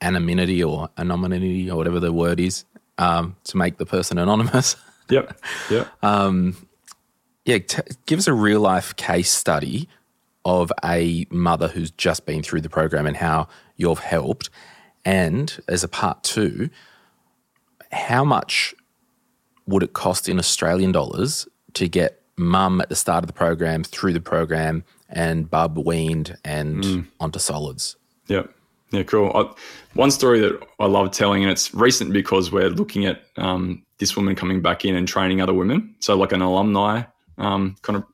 anonymity 0.00 0.62
or 0.62 0.90
anonymity 0.96 1.70
or 1.70 1.76
whatever 1.76 2.00
the 2.00 2.12
word 2.12 2.40
is 2.40 2.64
um, 2.98 3.36
to 3.44 3.56
make 3.56 3.78
the 3.78 3.86
person 3.86 4.18
anonymous? 4.18 4.76
Yep. 5.10 5.40
Yep. 5.70 5.88
um, 6.02 6.56
yeah. 7.44 7.58
T- 7.58 7.82
give 8.06 8.18
us 8.18 8.26
a 8.26 8.34
real 8.34 8.60
life 8.60 8.96
case 8.96 9.30
study 9.30 9.88
of 10.44 10.72
a 10.84 11.26
mother 11.30 11.68
who's 11.68 11.90
just 11.90 12.26
been 12.26 12.42
through 12.42 12.60
the 12.60 12.70
program 12.70 13.06
and 13.06 13.16
how 13.16 13.48
you've 13.76 13.98
helped 13.98 14.50
And 15.04 15.58
as 15.68 15.84
a 15.84 15.88
part 15.88 16.22
two, 16.22 16.68
how 17.92 18.24
much 18.24 18.74
would 19.66 19.82
it 19.82 19.92
cost 19.92 20.28
in 20.28 20.38
Australian 20.38 20.92
dollars 20.92 21.48
to 21.74 21.88
get 21.88 22.20
mum 22.36 22.80
at 22.80 22.88
the 22.88 22.96
start 22.96 23.24
of 23.24 23.26
the 23.26 23.32
program, 23.32 23.84
through 23.84 24.12
the 24.12 24.20
program, 24.20 24.84
and 25.08 25.50
bub 25.50 25.78
weaned 25.78 26.36
and 26.44 26.84
mm. 26.84 27.06
onto 27.20 27.38
solids? 27.38 27.96
Yep. 28.26 28.52
Yeah, 28.90 29.02
cool. 29.02 29.30
I, 29.34 29.50
one 29.94 30.10
story 30.10 30.40
that 30.40 30.62
I 30.78 30.86
love 30.86 31.10
telling, 31.10 31.42
and 31.42 31.50
it's 31.50 31.74
recent 31.74 32.12
because 32.12 32.50
we're 32.50 32.70
looking 32.70 33.04
at 33.04 33.22
um, 33.36 33.84
this 33.98 34.16
woman 34.16 34.34
coming 34.34 34.62
back 34.62 34.84
in 34.84 34.94
and 34.96 35.06
training 35.06 35.40
other 35.40 35.52
women. 35.52 35.94
So, 36.00 36.16
like 36.16 36.32
an 36.32 36.40
alumni 36.40 37.02
um, 37.36 37.76
kind 37.82 37.96
of 37.96 38.04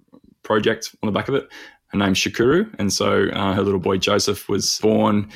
project 0.43 0.95
on 1.03 1.07
the 1.07 1.13
back 1.13 1.29
of 1.29 1.35
it. 1.35 1.49
Her 1.89 1.99
name's 1.99 2.19
Shakuru. 2.19 2.73
And 2.79 2.93
so 2.93 3.29
uh, 3.33 3.55
her 3.55 3.63
little 3.63 3.81
boy 3.81 3.99
Joseph 3.99 4.49
was 4.49 4.79
born 4.81 5.31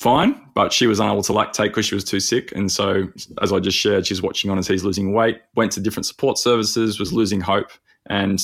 fine, 0.00 0.40
but 0.54 0.72
she 0.72 0.86
was 0.86 0.98
unable 0.98 1.22
to 1.22 1.32
lactate 1.32 1.64
because 1.64 1.84
she 1.84 1.94
was 1.94 2.04
too 2.04 2.20
sick. 2.20 2.52
And 2.52 2.72
so, 2.72 3.08
as 3.42 3.52
I 3.52 3.60
just 3.60 3.76
shared, 3.76 4.06
she's 4.06 4.22
watching 4.22 4.50
on 4.50 4.58
as 4.58 4.66
he's 4.66 4.82
losing 4.82 5.12
weight, 5.12 5.40
went 5.54 5.72
to 5.72 5.80
different 5.80 6.06
support 6.06 6.38
services, 6.38 6.98
was 6.98 7.12
losing 7.12 7.40
hope. 7.40 7.70
And 8.06 8.42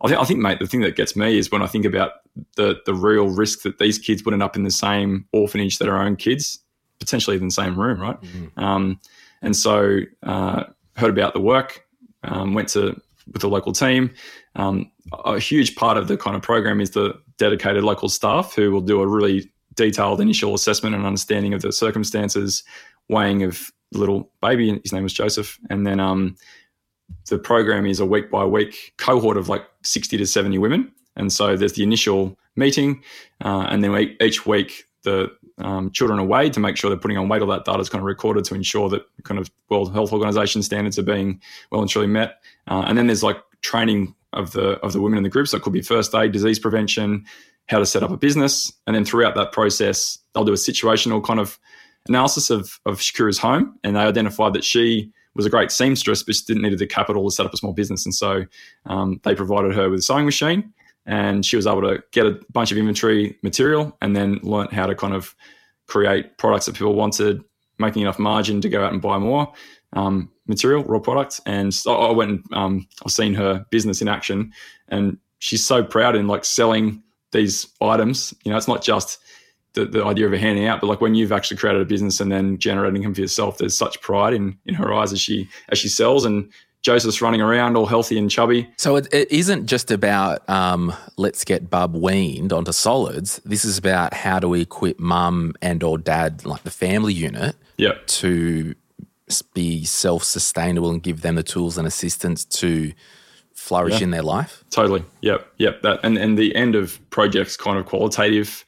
I 0.00 0.08
think, 0.08 0.20
I 0.20 0.24
think, 0.24 0.40
mate, 0.40 0.58
the 0.58 0.66
thing 0.66 0.80
that 0.80 0.96
gets 0.96 1.14
me 1.14 1.38
is 1.38 1.50
when 1.52 1.62
I 1.62 1.66
think 1.66 1.84
about 1.84 2.12
the 2.56 2.80
the 2.84 2.94
real 2.94 3.28
risk 3.28 3.62
that 3.62 3.78
these 3.78 3.98
kids 3.98 4.24
would 4.24 4.34
end 4.34 4.42
up 4.42 4.56
in 4.56 4.64
the 4.64 4.70
same 4.70 5.26
orphanage 5.32 5.78
that 5.78 5.88
our 5.88 6.02
own 6.02 6.16
kids, 6.16 6.58
potentially 6.98 7.36
in 7.36 7.44
the 7.44 7.50
same 7.50 7.78
room, 7.78 8.00
right? 8.00 8.20
Mm-hmm. 8.20 8.60
Um, 8.62 9.00
and 9.40 9.54
so, 9.54 10.00
uh, 10.24 10.64
heard 10.96 11.10
about 11.10 11.32
the 11.32 11.40
work, 11.40 11.86
um, 12.24 12.54
went 12.54 12.68
to 12.70 13.00
with 13.32 13.42
the 13.42 13.48
local 13.48 13.72
team. 13.72 14.10
Um, 14.56 14.90
a 15.24 15.38
huge 15.38 15.74
part 15.74 15.96
of 15.96 16.08
the 16.08 16.16
kind 16.16 16.36
of 16.36 16.42
program 16.42 16.80
is 16.80 16.90
the 16.90 17.14
dedicated 17.36 17.84
local 17.84 18.08
staff 18.08 18.54
who 18.54 18.70
will 18.70 18.80
do 18.80 19.00
a 19.00 19.06
really 19.06 19.50
detailed 19.74 20.20
initial 20.20 20.54
assessment 20.54 20.94
and 20.94 21.06
understanding 21.06 21.54
of 21.54 21.62
the 21.62 21.72
circumstances, 21.72 22.64
weighing 23.08 23.42
of 23.42 23.70
the 23.92 23.98
little 23.98 24.30
baby. 24.42 24.80
His 24.82 24.92
name 24.92 25.04
was 25.04 25.12
Joseph, 25.12 25.58
and 25.70 25.86
then 25.86 26.00
um, 26.00 26.36
the 27.30 27.38
program 27.38 27.86
is 27.86 28.00
a 28.00 28.06
week 28.06 28.30
by 28.30 28.44
week 28.44 28.92
cohort 28.98 29.36
of 29.36 29.48
like 29.48 29.64
sixty 29.82 30.16
to 30.16 30.26
seventy 30.26 30.58
women, 30.58 30.92
and 31.16 31.32
so 31.32 31.56
there's 31.56 31.74
the 31.74 31.84
initial 31.84 32.36
meeting, 32.56 33.02
uh, 33.44 33.66
and 33.70 33.84
then 33.84 34.16
each 34.20 34.44
week 34.46 34.84
the 35.02 35.30
um, 35.58 35.90
children 35.90 36.18
away 36.18 36.50
to 36.50 36.60
make 36.60 36.76
sure 36.76 36.90
they're 36.90 36.98
putting 36.98 37.18
on 37.18 37.28
weight. 37.28 37.42
All 37.42 37.48
that 37.48 37.64
data 37.64 37.78
is 37.80 37.88
kind 37.88 38.00
of 38.00 38.06
recorded 38.06 38.44
to 38.44 38.54
ensure 38.54 38.88
that 38.90 39.02
kind 39.24 39.38
of 39.38 39.50
World 39.68 39.92
Health 39.92 40.12
Organization 40.12 40.62
standards 40.62 40.98
are 40.98 41.02
being 41.04 41.40
well 41.70 41.80
and 41.80 41.90
truly 41.90 42.06
met. 42.06 42.42
Uh, 42.66 42.84
and 42.86 42.98
then 42.98 43.06
there's 43.06 43.22
like 43.22 43.38
training 43.60 44.14
of 44.32 44.52
the 44.52 44.72
of 44.80 44.92
the 44.92 45.00
women 45.00 45.16
in 45.16 45.22
the 45.22 45.30
group. 45.30 45.48
So 45.48 45.56
it 45.56 45.62
could 45.62 45.72
be 45.72 45.82
first 45.82 46.14
aid, 46.14 46.32
disease 46.32 46.58
prevention, 46.58 47.24
how 47.68 47.78
to 47.78 47.86
set 47.86 48.02
up 48.02 48.10
a 48.10 48.16
business, 48.16 48.72
and 48.86 48.96
then 48.96 49.04
throughout 49.04 49.34
that 49.34 49.52
process, 49.52 50.18
they'll 50.32 50.44
do 50.44 50.52
a 50.52 50.56
situational 50.56 51.22
kind 51.24 51.40
of 51.40 51.58
analysis 52.08 52.50
of 52.50 52.80
of 52.86 52.98
Shakuru's 52.98 53.38
home, 53.38 53.78
and 53.84 53.96
they 53.96 54.00
identified 54.00 54.52
that 54.54 54.64
she 54.64 55.10
was 55.34 55.46
a 55.46 55.50
great 55.50 55.70
seamstress, 55.70 56.22
but 56.22 56.34
she 56.34 56.42
didn't 56.46 56.62
need 56.62 56.76
the 56.76 56.86
capital 56.86 57.24
to 57.24 57.30
set 57.30 57.46
up 57.46 57.54
a 57.54 57.56
small 57.56 57.72
business, 57.72 58.04
and 58.04 58.14
so 58.14 58.44
um, 58.86 59.20
they 59.24 59.34
provided 59.34 59.74
her 59.74 59.88
with 59.88 60.00
a 60.00 60.02
sewing 60.02 60.24
machine, 60.24 60.72
and 61.08 61.44
she 61.44 61.56
was 61.56 61.66
able 61.66 61.80
to 61.80 62.02
get 62.12 62.26
a 62.26 62.38
bunch 62.52 62.70
of 62.70 62.78
inventory 62.78 63.36
material, 63.42 63.96
and 64.00 64.14
then 64.14 64.38
learn 64.42 64.68
how 64.68 64.86
to 64.86 64.94
kind 64.94 65.14
of 65.14 65.34
create 65.88 66.36
products 66.36 66.66
that 66.66 66.74
people 66.74 66.94
wanted, 66.94 67.42
making 67.78 68.02
enough 68.02 68.18
margin 68.18 68.60
to 68.60 68.68
go 68.68 68.84
out 68.84 68.92
and 68.92 69.00
buy 69.00 69.18
more 69.18 69.50
um, 69.94 70.30
material, 70.46 70.84
raw 70.84 70.98
products. 70.98 71.40
And 71.46 71.72
so 71.72 71.94
I 71.94 72.12
went 72.12 72.30
and 72.30 72.44
um, 72.52 72.86
I've 73.04 73.12
seen 73.12 73.34
her 73.34 73.64
business 73.70 74.02
in 74.02 74.08
action, 74.08 74.52
and 74.88 75.16
she's 75.38 75.64
so 75.64 75.82
proud 75.82 76.14
in 76.14 76.28
like 76.28 76.44
selling 76.44 77.02
these 77.32 77.66
items. 77.80 78.34
You 78.44 78.50
know, 78.50 78.58
it's 78.58 78.68
not 78.68 78.82
just 78.82 79.18
the, 79.72 79.86
the 79.86 80.04
idea 80.04 80.26
of 80.26 80.32
a 80.34 80.38
handing 80.38 80.66
out, 80.66 80.80
but 80.80 80.88
like 80.88 81.00
when 81.00 81.14
you've 81.14 81.32
actually 81.32 81.56
created 81.56 81.80
a 81.80 81.86
business 81.86 82.20
and 82.20 82.30
then 82.30 82.58
generating 82.58 82.96
income 82.96 83.14
for 83.14 83.22
yourself, 83.22 83.56
there's 83.56 83.76
such 83.76 84.00
pride 84.02 84.34
in 84.34 84.58
in 84.66 84.74
her 84.74 84.92
eyes 84.92 85.12
as 85.12 85.20
she 85.20 85.48
as 85.70 85.78
she 85.78 85.88
sells 85.88 86.26
and. 86.26 86.52
Joseph's 86.82 87.20
running 87.20 87.40
around 87.40 87.76
all 87.76 87.86
healthy 87.86 88.18
and 88.18 88.30
chubby. 88.30 88.68
So 88.76 88.96
it, 88.96 89.08
it 89.12 89.30
isn't 89.30 89.66
just 89.66 89.90
about 89.90 90.48
um, 90.48 90.92
let's 91.16 91.44
get 91.44 91.68
bub 91.68 91.94
weaned 91.94 92.52
onto 92.52 92.72
solids. 92.72 93.40
This 93.44 93.64
is 93.64 93.78
about 93.78 94.14
how 94.14 94.38
do 94.38 94.48
we 94.48 94.60
equip 94.62 94.98
mum 94.98 95.54
and 95.60 95.82
or 95.82 95.98
dad, 95.98 96.44
like 96.44 96.62
the 96.62 96.70
family 96.70 97.12
unit, 97.12 97.56
yep. 97.76 98.06
to 98.06 98.74
be 99.54 99.84
self 99.84 100.24
sustainable 100.24 100.90
and 100.90 101.02
give 101.02 101.22
them 101.22 101.34
the 101.34 101.42
tools 101.42 101.76
and 101.76 101.86
assistance 101.86 102.44
to 102.44 102.92
flourish 103.54 103.98
yeah. 103.98 104.04
in 104.04 104.10
their 104.10 104.22
life. 104.22 104.64
Totally. 104.70 105.04
Yep. 105.22 105.46
Yep. 105.58 105.82
That 105.82 106.00
and 106.02 106.16
and 106.16 106.38
the 106.38 106.54
end 106.54 106.74
of 106.74 106.98
projects 107.10 107.56
kind 107.56 107.78
of 107.78 107.86
qualitative 107.86 108.64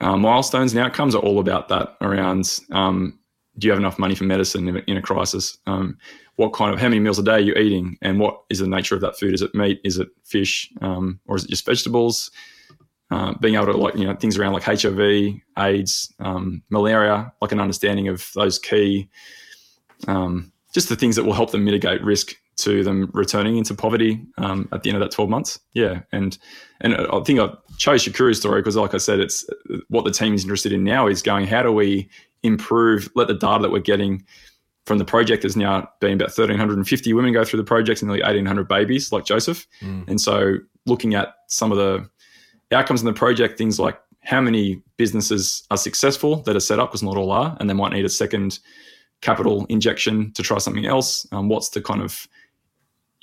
uh, 0.00 0.16
milestones 0.16 0.74
and 0.74 0.84
outcomes 0.84 1.14
are 1.14 1.22
all 1.22 1.38
about 1.38 1.68
that. 1.68 1.96
Around 2.00 2.60
um, 2.70 3.18
do 3.58 3.66
you 3.66 3.70
have 3.70 3.80
enough 3.80 3.98
money 3.98 4.14
for 4.14 4.24
medicine 4.24 4.68
in 4.68 4.76
a, 4.76 4.80
in 4.86 4.96
a 4.96 5.02
crisis? 5.02 5.58
Um, 5.66 5.98
what 6.36 6.52
kind 6.52 6.74
of 6.74 6.80
how 6.80 6.88
many 6.88 7.00
meals 7.00 7.18
a 7.18 7.22
day 7.22 7.34
are 7.34 7.40
you 7.40 7.54
eating, 7.54 7.96
and 8.02 8.18
what 8.18 8.42
is 8.50 8.58
the 8.58 8.66
nature 8.66 8.94
of 8.94 9.00
that 9.02 9.18
food? 9.18 9.34
Is 9.34 9.42
it 9.42 9.54
meat? 9.54 9.80
Is 9.84 9.98
it 9.98 10.08
fish? 10.24 10.70
Um, 10.80 11.20
or 11.26 11.36
is 11.36 11.44
it 11.44 11.50
just 11.50 11.66
vegetables? 11.66 12.30
Uh, 13.10 13.34
being 13.40 13.54
able 13.54 13.66
to 13.66 13.72
like 13.72 13.94
you 13.94 14.04
know 14.04 14.14
things 14.16 14.36
around 14.36 14.54
like 14.54 14.64
HIV, 14.64 15.34
AIDS, 15.58 16.12
um, 16.18 16.62
malaria, 16.70 17.32
like 17.40 17.52
an 17.52 17.60
understanding 17.60 18.08
of 18.08 18.28
those 18.34 18.58
key 18.58 19.08
um, 20.08 20.52
just 20.72 20.88
the 20.88 20.96
things 20.96 21.16
that 21.16 21.24
will 21.24 21.32
help 21.32 21.50
them 21.50 21.64
mitigate 21.64 22.02
risk 22.02 22.34
to 22.56 22.84
them 22.84 23.10
returning 23.12 23.56
into 23.56 23.74
poverty 23.74 24.24
um, 24.38 24.68
at 24.72 24.82
the 24.82 24.90
end 24.90 24.96
of 24.96 25.00
that 25.00 25.14
12 25.14 25.30
months. 25.30 25.58
Yeah. 25.72 26.00
And 26.12 26.38
and 26.80 26.94
I 26.94 27.20
think 27.20 27.40
I 27.40 27.50
chose 27.78 28.04
Shakuru's 28.04 28.38
story 28.38 28.60
because, 28.60 28.76
like 28.76 28.94
I 28.94 28.98
said, 28.98 29.20
it's 29.20 29.44
what 29.88 30.04
the 30.04 30.10
team 30.10 30.34
is 30.34 30.44
interested 30.44 30.72
in 30.72 30.84
now 30.84 31.06
is 31.06 31.22
going, 31.22 31.46
how 31.46 31.62
do 31.62 31.72
we 31.72 32.08
improve, 32.42 33.08
let 33.14 33.28
the 33.28 33.34
data 33.34 33.62
that 33.62 33.72
we're 33.72 33.80
getting 33.80 34.24
from 34.84 34.98
the 34.98 35.04
project 35.04 35.44
is 35.44 35.56
now 35.56 35.88
being 36.00 36.14
about 36.14 36.28
1,350 36.28 37.12
women 37.14 37.32
go 37.32 37.44
through 37.44 37.56
the 37.56 37.64
project 37.64 38.02
and 38.02 38.08
nearly 38.08 38.22
1,800 38.22 38.68
babies 38.68 39.12
like 39.12 39.24
Joseph. 39.24 39.66
Mm. 39.80 40.08
And 40.08 40.20
so 40.20 40.56
looking 40.86 41.14
at 41.14 41.34
some 41.48 41.72
of 41.72 41.78
the 41.78 42.08
outcomes 42.70 43.00
in 43.00 43.06
the 43.06 43.14
project, 43.14 43.56
things 43.56 43.80
like 43.80 43.98
how 44.22 44.40
many 44.40 44.82
businesses 44.96 45.64
are 45.70 45.76
successful 45.76 46.36
that 46.42 46.56
are 46.56 46.60
set 46.60 46.78
up, 46.78 46.90
because 46.90 47.02
not 47.02 47.16
all 47.16 47.30
are, 47.30 47.56
and 47.60 47.68
they 47.68 47.74
might 47.74 47.92
need 47.92 48.04
a 48.04 48.10
second 48.10 48.58
capital 49.20 49.64
injection 49.68 50.32
to 50.32 50.42
try 50.42 50.58
something 50.58 50.86
else? 50.86 51.26
Um, 51.32 51.48
what's 51.48 51.70
the 51.70 51.80
kind 51.80 52.02
of, 52.02 52.26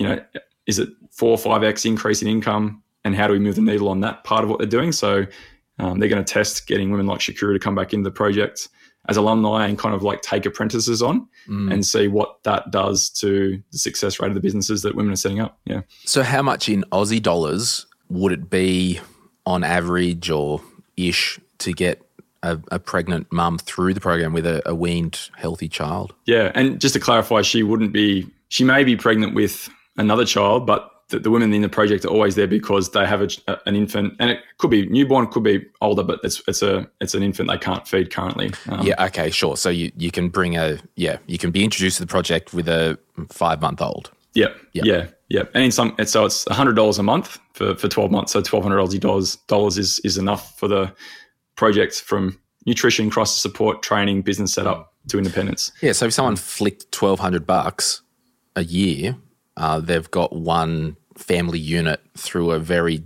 you 0.02 0.08
know, 0.08 0.24
is 0.68 0.80
it 0.80 0.90
four 1.12 1.32
or 1.32 1.38
five 1.38 1.64
X 1.64 1.86
increase 1.86 2.22
in 2.22 2.28
income? 2.28 2.84
And 3.04 3.16
how 3.16 3.28
do 3.28 3.34
we 3.34 3.40
move 3.40 3.56
the 3.56 3.62
needle 3.62 3.90
on 3.90 4.02
that 4.02 4.24
part 4.24 4.44
of 4.44 4.50
what 4.50 4.60
they're 4.60 4.68
doing? 4.68 4.92
So 4.92 5.26
um, 5.80 6.00
they're 6.00 6.10
going 6.10 6.24
to 6.24 6.34
test 6.34 6.68
getting 6.68 6.92
women 6.92 7.08
like 7.08 7.20
Shakuru 7.20 7.54
to 7.54 7.60
come 7.60 7.76
back 7.76 7.94
into 7.94 8.04
the 8.04 8.14
project 8.14 8.70
as 9.10 9.18
alumni 9.18 9.68
and 9.68 9.80
kind 9.80 9.96
of 9.96 10.04
like 10.04 10.22
take 10.22 10.46
apprentices 10.46 11.02
on 11.02 11.28
mm. 11.48 11.74
and 11.74 11.84
see 11.84 12.08
what 12.08 12.44
that 12.44 12.70
does 12.70 13.10
to 13.10 13.62
the 13.72 13.78
success 13.80 14.20
rate 14.20 14.28
of 14.28 14.36
the 14.36 14.42
businesses 14.42 14.84
that 14.84 14.94
women 14.94 15.12
are 15.12 15.16
setting 15.16 15.40
up. 15.40 15.58
Yeah. 15.66 15.82
So, 16.06 16.22
how 16.22 16.44
much 16.44 16.70
in 16.70 16.84
Aussie 16.92 17.22
dollars 17.22 17.88
would 18.10 18.32
it 18.32 18.50
be 18.50 19.00
on 19.48 19.64
average 19.64 20.30
or 20.30 20.62
ish 20.98 21.40
to 21.58 21.74
get 21.74 22.04
a, 22.44 22.60
a 22.72 22.80
pregnant 22.80 23.32
mum 23.32 23.58
through 23.58 23.94
the 23.94 24.00
program 24.00 24.34
with 24.34 24.46
a, 24.46 24.68
a 24.68 24.76
weaned 24.76 25.30
healthy 25.36 25.70
child. 25.70 26.14
Yeah, 26.26 26.52
and 26.56 26.80
just 26.80 26.94
to 26.94 27.00
clarify, 27.00 27.42
she 27.42 27.64
wouldn't 27.64 27.94
be. 27.94 28.28
She 28.50 28.64
may 28.64 28.84
be 28.84 28.96
pregnant 28.96 29.34
with 29.34 29.70
another 29.98 30.26
child, 30.26 30.66
but 30.66 30.90
the, 31.10 31.20
the, 31.20 31.30
women 31.30 31.54
in 31.54 31.62
the 31.62 31.70
project 31.70 32.06
are 32.06 32.10
always 32.10 32.36
there 32.36 32.48
because 32.48 32.92
they 32.92 33.06
have 33.06 33.22
a, 33.22 33.28
a, 33.48 33.58
an 33.66 33.76
infant, 33.76 34.16
and 34.20 34.32
it 34.32 34.40
could 34.58 34.72
be 34.72 34.88
newborn, 34.88 35.28
could 35.28 35.44
be 35.44 35.66
older, 35.82 36.04
but 36.04 36.20
it's 36.24 36.42
it's 36.48 36.62
a 36.62 36.90
it's 37.02 37.14
an 37.14 37.22
infant 37.22 37.50
they 37.50 37.58
can't 37.58 37.88
feed 37.88 38.12
currently. 38.12 38.52
Um, 38.70 38.86
yeah. 38.86 39.06
Okay. 39.06 39.30
Sure. 39.30 39.58
So 39.58 39.70
you 39.70 39.92
you 39.98 40.10
can 40.10 40.30
bring 40.30 40.56
a 40.56 40.80
yeah 40.96 41.18
you 41.28 41.38
can 41.38 41.52
be 41.52 41.64
introduced 41.64 41.98
to 41.98 42.04
the 42.04 42.08
project 42.08 42.54
with 42.54 42.68
a 42.68 42.98
five 43.30 43.62
month 43.62 43.82
old. 43.82 44.12
Yeah. 44.34 44.48
Yep. 44.74 44.86
Yeah. 44.86 45.08
Yeah. 45.30 45.44
And 45.54 45.64
in 45.66 45.72
some, 45.72 45.96
so 46.06 46.26
it's 46.26 46.50
hundred 46.50 46.76
dollars 46.76 46.98
a 46.98 47.04
month 47.04 47.38
for, 47.54 47.76
for 47.76 47.88
twelve 47.88 48.12
months. 48.12 48.32
So 48.32 48.42
twelve 48.42 48.64
hundred 48.64 48.78
Aussie 48.78 49.00
dollars 49.00 49.36
dollars 49.48 49.78
is 49.78 50.00
is 50.00 50.18
enough 50.18 50.58
for 50.58 50.68
the 50.68 50.94
project 51.56 52.02
from 52.02 52.40
nutrition, 52.66 53.10
crisis 53.10 53.38
support, 53.42 53.84
training, 53.84 54.22
business 54.22 54.54
setup 54.54 54.94
to 55.10 55.18
independence. 55.18 55.72
Yeah. 55.82 55.92
So 55.92 56.06
if 56.06 56.14
someone 56.14 56.38
flicked 56.38 56.92
twelve 56.92 57.20
hundred 57.20 57.46
bucks 57.46 58.02
a 58.56 58.64
year, 58.64 59.18
uh, 59.58 59.80
they've 59.80 60.10
got 60.12 60.36
one 60.36 60.96
family 61.18 61.60
unit 61.60 62.02
through 62.18 62.52
a 62.52 62.60
very 62.60 63.04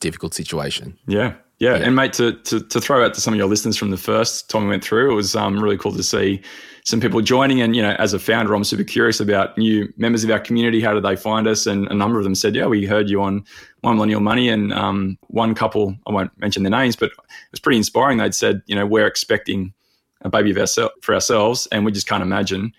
difficult 0.00 0.34
situation. 0.34 0.98
Yeah. 1.06 1.34
Yeah. 1.58 1.76
yeah. 1.76 1.86
And 1.86 1.96
mate, 1.96 2.12
to, 2.14 2.32
to 2.32 2.60
to 2.60 2.80
throw 2.80 3.04
out 3.04 3.14
to 3.14 3.20
some 3.20 3.32
of 3.32 3.38
your 3.38 3.46
listeners 3.48 3.76
from 3.76 3.90
the 3.90 3.96
first 3.96 4.50
time 4.50 4.64
we 4.64 4.70
went 4.70 4.84
through, 4.84 5.12
it 5.12 5.14
was 5.14 5.36
um, 5.36 5.62
really 5.62 5.78
cool 5.78 5.92
to 5.92 6.02
see 6.02 6.42
some 6.84 7.00
people 7.00 7.20
joining. 7.22 7.62
And, 7.62 7.74
you 7.74 7.80
know, 7.80 7.96
as 7.98 8.12
a 8.12 8.18
founder, 8.18 8.54
I'm 8.54 8.64
super 8.64 8.84
curious 8.84 9.18
about 9.18 9.56
new 9.56 9.90
members 9.96 10.22
of 10.24 10.30
our 10.30 10.40
community. 10.40 10.82
How 10.82 10.92
did 10.92 11.02
they 11.02 11.16
find 11.16 11.46
us? 11.46 11.66
And 11.66 11.86
a 11.88 11.94
number 11.94 12.18
of 12.18 12.24
them 12.24 12.34
said, 12.34 12.54
yeah, 12.54 12.66
we 12.66 12.84
heard 12.84 13.08
you 13.08 13.22
on 13.22 13.44
One 13.80 13.94
Millennial 13.96 14.20
Money. 14.20 14.50
And 14.50 14.72
um, 14.74 15.16
one 15.28 15.54
couple, 15.54 15.96
I 16.06 16.12
won't 16.12 16.38
mention 16.38 16.62
their 16.62 16.70
names, 16.70 16.96
but 16.96 17.10
it 17.10 17.16
was 17.52 17.60
pretty 17.60 17.78
inspiring. 17.78 18.18
They'd 18.18 18.34
said, 18.34 18.62
you 18.66 18.74
know, 18.74 18.84
we're 18.84 19.06
expecting 19.06 19.72
a 20.20 20.28
baby 20.28 20.50
of 20.50 20.58
ourse- 20.58 20.78
for 21.00 21.14
ourselves 21.14 21.66
and 21.72 21.84
we 21.84 21.92
just 21.92 22.06
can't 22.06 22.22
imagine 22.22 22.72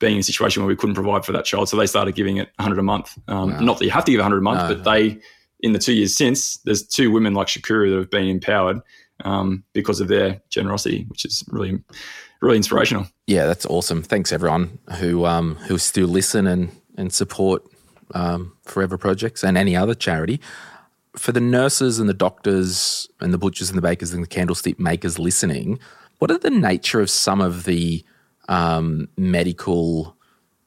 being 0.00 0.14
in 0.14 0.20
a 0.20 0.24
situation 0.24 0.62
where 0.62 0.68
we 0.68 0.74
couldn't 0.74 0.96
provide 0.96 1.24
for 1.24 1.32
that 1.32 1.44
child. 1.44 1.68
So 1.68 1.76
they 1.76 1.86
started 1.86 2.16
giving 2.16 2.38
it 2.38 2.50
100 2.56 2.78
a 2.78 2.82
month. 2.82 3.16
Um, 3.28 3.52
wow. 3.52 3.60
Not 3.60 3.78
that 3.78 3.84
you 3.84 3.90
have 3.92 4.04
to 4.06 4.10
give 4.10 4.18
100 4.18 4.38
a 4.38 4.42
month, 4.42 4.68
no, 4.68 4.74
but 4.74 4.84
they, 4.84 5.20
in 5.60 5.72
the 5.72 5.78
two 5.78 5.92
years 5.92 6.16
since, 6.16 6.56
there's 6.58 6.84
two 6.84 7.12
women 7.12 7.34
like 7.34 7.46
Shakuru 7.46 7.90
that 7.90 7.98
have 7.98 8.10
been 8.10 8.26
empowered 8.26 8.80
um, 9.24 9.62
because 9.74 10.00
of 10.00 10.08
their 10.08 10.40
generosity, 10.48 11.04
which 11.08 11.24
is 11.24 11.44
really, 11.48 11.78
really 12.40 12.56
inspirational. 12.56 13.06
Yeah, 13.26 13.46
that's 13.46 13.66
awesome. 13.66 14.02
Thanks 14.02 14.32
everyone 14.32 14.78
who 14.98 15.26
um, 15.26 15.54
who 15.56 15.78
still 15.78 16.08
listen 16.08 16.46
and 16.46 16.72
and 16.96 17.12
support 17.12 17.62
um, 18.14 18.56
Forever 18.64 18.98
Projects 18.98 19.44
and 19.44 19.56
any 19.56 19.76
other 19.76 19.94
charity. 19.94 20.40
For 21.16 21.32
the 21.32 21.40
nurses 21.40 21.98
and 21.98 22.08
the 22.08 22.14
doctors 22.14 23.08
and 23.20 23.34
the 23.34 23.38
butchers 23.38 23.68
and 23.68 23.76
the 23.76 23.82
bakers 23.82 24.12
and 24.12 24.22
the 24.22 24.28
candlestick 24.28 24.78
makers 24.78 25.18
listening, 25.18 25.78
what 26.18 26.30
are 26.30 26.38
the 26.38 26.50
nature 26.50 27.00
of 27.00 27.10
some 27.10 27.40
of 27.40 27.64
the 27.64 28.04
um, 28.50 29.08
medical 29.16 30.14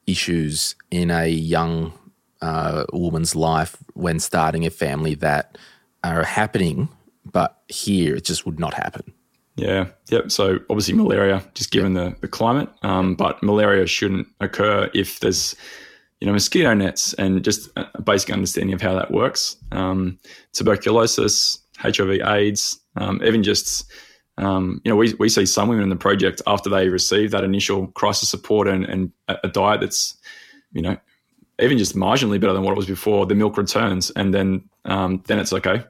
issues 0.07 0.75
in 0.89 1.11
a 1.11 1.27
young 1.27 1.93
uh, 2.41 2.85
woman's 2.91 3.35
life 3.35 3.77
when 3.93 4.19
starting 4.19 4.65
a 4.65 4.69
family 4.71 5.13
that 5.15 5.57
are 6.03 6.23
happening, 6.23 6.89
but 7.23 7.61
here 7.67 8.15
it 8.15 8.25
just 8.25 8.45
would 8.45 8.59
not 8.59 8.73
happen? 8.73 9.13
Yeah, 9.55 9.89
yep. 10.09 10.31
So 10.31 10.59
obviously 10.69 10.95
malaria, 10.95 11.43
just 11.53 11.71
given 11.71 11.93
the, 11.93 12.15
the 12.21 12.27
climate, 12.27 12.69
um, 12.81 13.15
but 13.15 13.43
malaria 13.43 13.85
shouldn't 13.85 14.27
occur 14.39 14.89
if 14.95 15.19
there's 15.19 15.55
you 16.19 16.27
know, 16.27 16.33
mosquito 16.33 16.73
nets 16.73 17.13
and 17.15 17.43
just 17.43 17.69
a 17.75 18.01
basic 18.01 18.31
understanding 18.31 18.73
of 18.73 18.81
how 18.81 18.93
that 18.95 19.11
works. 19.11 19.57
Um, 19.71 20.17
tuberculosis, 20.53 21.59
HIV, 21.77 22.21
AIDS, 22.21 22.79
um, 22.95 23.21
even 23.23 23.43
just, 23.43 23.91
um, 24.37 24.81
you 24.83 24.91
know, 24.91 24.95
we, 24.95 25.13
we 25.15 25.29
see 25.29 25.45
some 25.45 25.67
women 25.67 25.83
in 25.83 25.89
the 25.89 25.95
project 25.95 26.41
after 26.47 26.69
they 26.69 26.89
receive 26.89 27.31
that 27.31 27.43
initial 27.43 27.87
crisis 27.87 28.29
support 28.29 28.67
and, 28.67 28.85
and 28.85 29.11
a 29.27 29.47
diet 29.47 29.81
that's, 29.81 30.17
you 30.71 30.81
know, 30.81 30.97
even 31.59 31.77
just 31.77 31.95
marginally 31.95 32.39
better 32.39 32.53
than 32.53 32.63
what 32.63 32.71
it 32.71 32.77
was 32.77 32.87
before, 32.87 33.25
the 33.25 33.35
milk 33.35 33.57
returns. 33.57 34.09
And 34.11 34.33
then, 34.33 34.67
um, 34.85 35.23
then 35.27 35.39
it's 35.39 35.53
okay. 35.53 35.83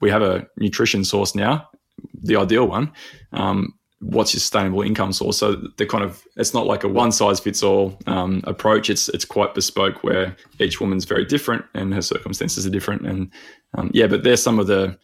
We 0.00 0.10
have 0.10 0.22
a 0.22 0.46
nutrition 0.56 1.04
source 1.04 1.34
now, 1.34 1.68
the 2.14 2.36
ideal 2.36 2.66
one. 2.66 2.92
Um, 3.32 3.74
what's 4.02 4.34
your 4.34 4.40
sustainable 4.40 4.82
income 4.82 5.12
source. 5.12 5.38
So 5.38 5.56
they're 5.76 5.86
kind 5.86 6.02
of 6.04 6.24
it's 6.36 6.52
not 6.52 6.66
like 6.66 6.82
a 6.84 6.88
one 6.88 7.12
size 7.12 7.38
fits 7.40 7.62
all 7.62 7.96
um, 8.06 8.42
approach. 8.44 8.90
It's 8.90 9.08
it's 9.10 9.24
quite 9.24 9.54
bespoke 9.54 10.02
where 10.02 10.36
each 10.58 10.80
woman's 10.80 11.04
very 11.04 11.24
different 11.24 11.64
and 11.74 11.94
her 11.94 12.02
circumstances 12.02 12.66
are 12.66 12.70
different. 12.70 13.06
And 13.06 13.32
um, 13.74 13.90
yeah, 13.94 14.08
but 14.08 14.24
there's 14.24 14.42
some 14.42 14.58
of 14.58 14.66
the 14.66 14.98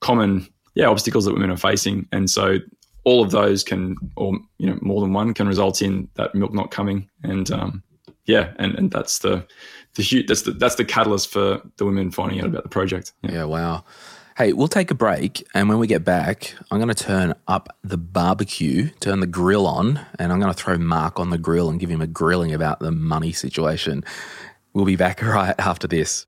common 0.00 0.46
yeah 0.74 0.86
obstacles 0.86 1.24
that 1.24 1.34
women 1.34 1.50
are 1.50 1.56
facing, 1.56 2.08
and 2.12 2.30
so 2.30 2.58
all 3.04 3.22
of 3.22 3.30
those 3.30 3.64
can 3.64 3.96
or 4.16 4.38
you 4.58 4.68
know 4.68 4.78
more 4.82 5.00
than 5.00 5.12
one 5.12 5.32
can 5.34 5.48
result 5.48 5.80
in 5.82 6.08
that 6.14 6.34
milk 6.34 6.52
not 6.52 6.70
coming. 6.70 7.08
And 7.22 7.50
um, 7.50 7.82
yeah, 8.26 8.52
and 8.58 8.74
and 8.74 8.90
that's 8.90 9.20
the 9.20 9.46
the 9.94 10.02
huge 10.02 10.26
that's 10.26 10.42
the 10.42 10.52
that's 10.52 10.74
the 10.74 10.84
catalyst 10.84 11.30
for 11.30 11.60
the 11.78 11.84
women 11.84 12.10
finding 12.10 12.40
out 12.40 12.46
about 12.46 12.64
the 12.64 12.68
project. 12.68 13.12
Yeah, 13.22 13.32
yeah 13.32 13.44
wow. 13.44 13.84
Hey, 14.36 14.52
we'll 14.52 14.68
take 14.68 14.92
a 14.92 14.94
break. 14.94 15.44
And 15.52 15.68
when 15.68 15.78
we 15.78 15.88
get 15.88 16.04
back, 16.04 16.54
I'm 16.70 16.78
going 16.78 16.94
to 16.94 16.94
turn 16.94 17.34
up 17.48 17.76
the 17.82 17.98
barbecue, 17.98 18.90
turn 19.00 19.18
the 19.18 19.26
grill 19.26 19.66
on, 19.66 19.98
and 20.16 20.32
I'm 20.32 20.38
going 20.38 20.52
to 20.52 20.56
throw 20.56 20.78
Mark 20.78 21.18
on 21.18 21.30
the 21.30 21.38
grill 21.38 21.68
and 21.68 21.80
give 21.80 21.90
him 21.90 22.00
a 22.00 22.06
grilling 22.06 22.54
about 22.54 22.78
the 22.78 22.92
money 22.92 23.32
situation. 23.32 24.04
We'll 24.74 24.84
be 24.84 24.94
back 24.94 25.22
right 25.24 25.56
after 25.58 25.88
this. 25.88 26.27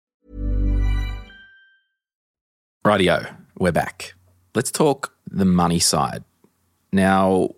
Rightio, 2.83 3.31
we're 3.59 3.71
back. 3.71 4.15
Let's 4.55 4.71
talk 4.71 5.13
the 5.29 5.45
money 5.45 5.77
side. 5.77 6.23
Now, 6.91 7.49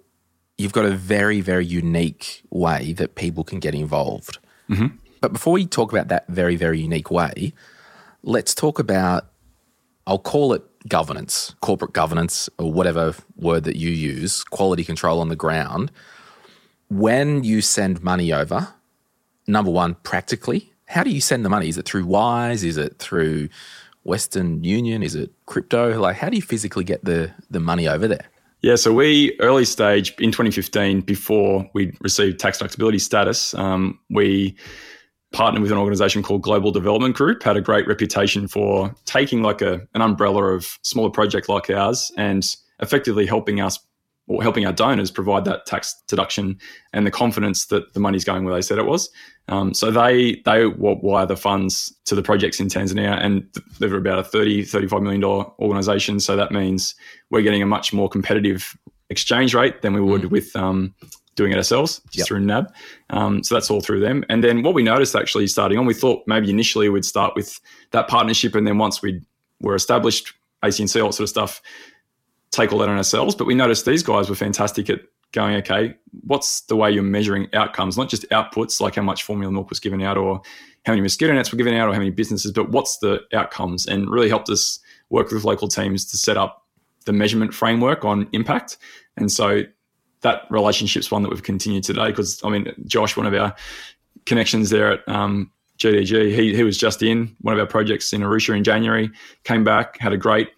you've 0.58 0.74
got 0.74 0.84
a 0.84 0.92
very, 0.92 1.40
very 1.40 1.66
unique 1.66 2.44
way 2.50 2.92
that 2.94 3.16
people 3.16 3.46
can 3.46 3.60
get 3.60 3.74
involved. 3.74 4.40
Mm-hmm. 4.70 4.98
But 5.22 5.32
before 5.32 5.54
we 5.54 5.66
talk 5.66 5.94
about 5.94 6.10
that 6.10 6.28
very, 6.28 6.58
very 6.58 6.82
unique 6.82 7.10
way, 7.10 7.54
let's 8.22 8.54
talk 8.54 8.80
about, 8.80 9.28
I'll 10.06 10.20
call 10.20 10.52
it 10.52 10.62
governance, 10.90 11.56
corporate 11.62 11.94
governance, 11.94 12.50
or 12.60 12.74
whatever 12.74 13.16
word 13.38 13.64
that 13.64 13.78
you 13.78 13.92
use, 13.92 14.44
quality 14.44 14.84
control 14.84 15.22
on 15.22 15.30
the 15.30 15.38
ground. 15.38 15.90
When 16.90 17.46
you 17.46 17.62
send 17.62 18.04
money 18.04 18.34
over, 18.34 18.74
number 19.48 19.72
one, 19.72 19.96
practically, 20.04 20.74
how 20.86 21.02
do 21.02 21.12
you 21.12 21.22
send 21.22 21.46
the 21.46 21.50
money? 21.50 21.70
Is 21.70 21.78
it 21.78 21.86
through 21.86 22.06
Wise? 22.08 22.66
Is 22.66 22.76
it 22.76 23.00
through 23.00 23.48
Western 24.04 24.64
Union? 24.64 25.04
Is 25.04 25.16
it 25.16 25.32
crypto? 25.46 26.00
Like, 26.00 26.18
how 26.18 26.30
do 26.30 26.36
you 26.36 26.42
physically 26.42 26.84
get 26.84 27.04
the 27.06 27.32
the 27.50 27.60
money 27.60 27.88
over 27.88 28.08
there? 28.08 28.26
Yeah, 28.62 28.76
so 28.76 28.94
we 28.94 29.36
early 29.40 29.66
stage 29.66 30.14
in 30.20 30.32
2015, 30.32 31.02
before 31.02 31.70
we 31.74 31.96
received 32.00 32.40
tax 32.40 32.60
deductibility 32.60 33.02
status, 33.02 33.54
um, 33.56 34.00
we 34.10 34.56
partnered 35.34 35.62
with 35.62 35.72
an 35.72 35.78
organization 35.78 36.24
called 36.24 36.44
Global 36.44 36.72
Development 36.72 37.14
Group. 37.14 37.44
Had 37.44 37.58
a 37.58 37.62
great 37.62 37.88
reputation 37.88 38.48
for 38.48 38.96
taking 39.06 39.42
like 39.42 39.62
a 39.62 39.82
an 39.96 40.02
umbrella 40.02 40.44
of 40.46 40.80
smaller 40.84 41.10
project 41.10 41.50
like 41.50 41.70
ours 41.70 42.12
and 42.16 42.56
effectively 42.80 43.26
helping 43.26 43.60
us 43.60 43.80
or 44.34 44.42
helping 44.42 44.66
our 44.66 44.74
donors 44.74 45.12
provide 45.12 45.46
that 45.46 45.64
tax 45.68 46.02
deduction 46.08 46.58
and 46.92 47.06
the 47.06 47.12
confidence 47.12 47.68
that 47.68 47.94
the 47.94 48.00
money's 48.00 48.24
going 48.24 48.44
where 48.44 48.54
they 48.54 48.64
said 48.64 48.80
it 48.80 48.86
was. 48.86 49.12
Um, 49.48 49.76
so 49.76 49.92
they 49.92 50.42
they 50.46 50.66
wire 50.66 51.28
the 51.28 51.38
funds 51.38 51.94
to 52.06 52.16
the 52.16 52.24
projects 52.24 52.60
in 52.60 52.68
Tanzania, 52.68 53.24
and 53.24 53.48
they're 53.80 53.96
about 53.96 54.18
a 54.18 54.24
30 54.24 54.64
35 54.64 55.02
million 55.04 55.22
dollar 55.22 55.46
organization. 55.60 56.20
So 56.20 56.36
that 56.36 56.52
means 56.52 56.96
we're 57.30 57.44
getting 57.44 57.62
a 57.62 57.68
much 57.68 57.94
more 57.94 58.10
competitive 58.10 58.76
exchange 59.10 59.54
rate 59.54 59.84
than 59.84 59.94
we 59.94 60.02
would 60.02 60.24
mm. 60.24 60.32
with 60.32 60.56
um, 60.56 60.96
doing 61.36 61.52
it 61.52 61.58
ourselves 61.58 62.02
just 62.06 62.18
yep. 62.18 62.28
through 62.28 62.40
NAB. 62.40 62.74
Um, 63.12 63.44
so 63.44 63.54
that's 63.54 63.70
all 63.70 63.82
through 63.82 64.00
them. 64.00 64.24
And 64.30 64.44
then 64.44 64.64
what 64.64 64.74
we 64.74 64.82
noticed 64.82 65.16
actually 65.16 65.46
starting 65.46 65.78
on, 65.78 65.86
we 65.86 65.94
thought 65.94 66.24
maybe 66.26 66.50
initially 66.50 66.90
we'd 66.90 67.06
start 67.06 67.36
with 67.36 67.60
that 67.92 68.08
partnership, 68.08 68.56
and 68.56 68.66
then 68.66 68.80
once 68.80 69.04
we 69.04 69.22
were 69.62 69.76
established, 69.76 70.34
ACNC, 70.64 71.00
all 71.02 71.10
that 71.10 71.14
sort 71.14 71.26
of 71.26 71.30
stuff, 71.30 71.62
take 72.54 72.72
all 72.72 72.80
that 72.80 72.90
on 72.90 72.98
ourselves. 72.98 73.36
But 73.36 73.46
we 73.46 73.56
noticed 73.56 73.86
these 73.86 74.04
guys 74.04 74.30
were 74.30 74.36
fantastic 74.36 74.90
at 74.90 75.02
going, 75.32 75.56
okay, 75.56 75.96
what's 76.22 76.62
the 76.62 76.76
way 76.76 76.92
you're 76.92 77.04
measuring 77.04 77.48
outcomes, 77.54 77.98
not 77.98 78.08
just 78.08 78.30
outputs, 78.30 78.80
like 78.80 78.96
how 78.96 79.02
much 79.02 79.24
formula 79.24 79.52
milk 79.52 79.70
was 79.70 79.80
given 79.80 80.02
out 80.02 80.16
or 80.16 80.42
how 80.86 80.94
many 80.94 81.02
mosquito 81.02 81.34
nets 81.34 81.52
were 81.52 81.58
given 81.58 81.74
out 81.74 81.90
or 81.90 81.94
how 81.94 82.00
many 82.00 82.12
businesses, 82.12 82.52
but 82.52 82.70
what's 82.70 83.00
the 83.00 83.20
outcomes 83.34 83.88
and 83.88 84.10
really 84.10 84.30
helped 84.30 84.50
us 84.50 84.80
work 85.10 85.32
with 85.32 85.44
local 85.44 85.68
teams 85.68 86.06
to 86.06 86.18
set 86.18 86.38
up 86.38 86.66
the 87.06 87.14
measurement 87.14 87.54
framework 87.54 88.06
on 88.06 88.30
impact. 88.32 88.78
And 89.18 89.32
so 89.32 89.64
that 90.22 90.44
relationship's 90.50 91.12
one 91.12 91.24
that 91.24 91.30
we've 91.30 91.44
continued 91.44 91.84
today 91.84 92.08
because, 92.08 92.40
I 92.44 92.50
mean, 92.50 92.72
Josh, 92.86 93.18
one 93.18 93.26
of 93.26 93.34
our 93.34 93.56
connections 94.26 94.70
there 94.70 94.94
at 94.94 95.10
um, 95.10 95.52
GDG, 95.80 96.34
he, 96.34 96.56
he 96.56 96.64
was 96.64 96.78
just 96.78 97.02
in 97.02 97.36
one 97.42 97.54
of 97.54 97.60
our 97.60 97.66
projects 97.66 98.14
in 98.14 98.22
Arusha 98.22 98.56
in 98.56 98.64
January, 98.64 99.10
came 99.44 99.64
back, 99.64 99.98
had 100.00 100.14
a 100.14 100.18
great 100.18 100.50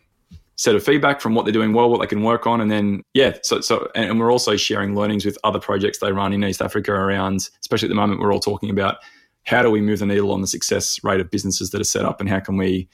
set 0.55 0.75
of 0.75 0.83
feedback 0.83 1.21
from 1.21 1.35
what 1.35 1.45
they're 1.45 1.53
doing 1.53 1.73
well, 1.73 1.89
what 1.89 1.99
they 1.99 2.07
can 2.07 2.23
work 2.23 2.47
on, 2.47 2.61
and 2.61 2.71
then 2.71 3.01
yeah. 3.13 3.37
So 3.43 3.61
so 3.61 3.89
and 3.95 4.19
we're 4.19 4.31
also 4.31 4.55
sharing 4.55 4.95
learnings 4.95 5.25
with 5.25 5.37
other 5.43 5.59
projects 5.59 5.99
they 5.99 6.11
run 6.11 6.33
in 6.33 6.43
East 6.43 6.61
Africa 6.61 6.91
around. 6.91 7.49
Especially 7.61 7.87
at 7.87 7.89
the 7.89 7.95
moment, 7.95 8.21
we're 8.21 8.33
all 8.33 8.39
talking 8.39 8.69
about 8.69 8.97
how 9.43 9.61
do 9.61 9.69
we 9.69 9.81
move 9.81 9.99
the 9.99 10.05
needle 10.05 10.31
on 10.31 10.41
the 10.41 10.47
success 10.47 11.03
rate 11.03 11.19
of 11.19 11.29
businesses 11.29 11.69
that 11.71 11.81
are 11.81 11.85
set 11.85 12.05
up, 12.05 12.19
and 12.19 12.29
how 12.29 12.39
can 12.39 12.57
we 12.57 12.87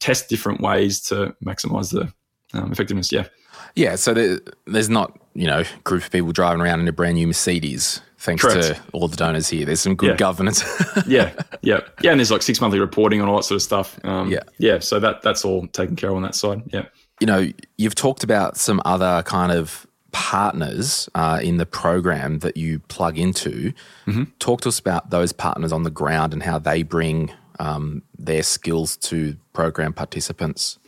test 0.00 0.28
different 0.28 0.60
ways 0.60 1.00
to 1.00 1.34
maximize 1.44 1.92
the 1.92 2.12
um, 2.54 2.72
effectiveness. 2.72 3.12
Yeah. 3.12 3.26
Yeah. 3.74 3.96
So 3.96 4.14
there, 4.14 4.40
there's 4.66 4.90
not 4.90 5.18
you 5.34 5.46
know 5.46 5.64
group 5.84 6.04
of 6.04 6.10
people 6.10 6.32
driving 6.32 6.60
around 6.60 6.80
in 6.80 6.88
a 6.88 6.92
brand 6.92 7.14
new 7.14 7.26
Mercedes. 7.26 8.00
Thanks 8.18 8.42
Correct. 8.42 8.66
to 8.66 8.80
all 8.92 9.08
the 9.08 9.16
donors 9.16 9.48
here. 9.48 9.66
There's 9.66 9.80
some 9.80 9.94
good 9.94 10.10
yeah. 10.10 10.16
governance. 10.16 10.64
yeah, 11.06 11.32
yeah, 11.62 11.80
yeah. 12.00 12.10
And 12.10 12.18
there's 12.18 12.30
like 12.30 12.42
six 12.42 12.60
monthly 12.60 12.80
reporting 12.80 13.20
on 13.20 13.28
all 13.28 13.36
that 13.36 13.44
sort 13.44 13.56
of 13.56 13.62
stuff. 13.62 14.00
Um, 14.04 14.30
yeah, 14.30 14.40
yeah. 14.58 14.78
So 14.78 14.98
that 15.00 15.22
that's 15.22 15.44
all 15.44 15.66
taken 15.68 15.96
care 15.96 16.10
of 16.10 16.16
on 16.16 16.22
that 16.22 16.34
side. 16.34 16.62
Yeah. 16.72 16.86
You 17.20 17.26
know, 17.26 17.50
you've 17.78 17.94
talked 17.94 18.24
about 18.24 18.56
some 18.56 18.80
other 18.84 19.22
kind 19.24 19.52
of 19.52 19.86
partners 20.12 21.08
uh, 21.14 21.40
in 21.42 21.58
the 21.58 21.66
program 21.66 22.38
that 22.38 22.56
you 22.56 22.78
plug 22.80 23.18
into. 23.18 23.72
Mm-hmm. 24.06 24.24
Talk 24.38 24.62
to 24.62 24.68
us 24.68 24.78
about 24.78 25.10
those 25.10 25.32
partners 25.32 25.72
on 25.72 25.82
the 25.82 25.90
ground 25.90 26.32
and 26.32 26.42
how 26.42 26.58
they 26.58 26.82
bring 26.82 27.30
um, 27.58 28.02
their 28.18 28.42
skills 28.42 28.96
to 28.98 29.36
program 29.52 29.92
participants. 29.92 30.78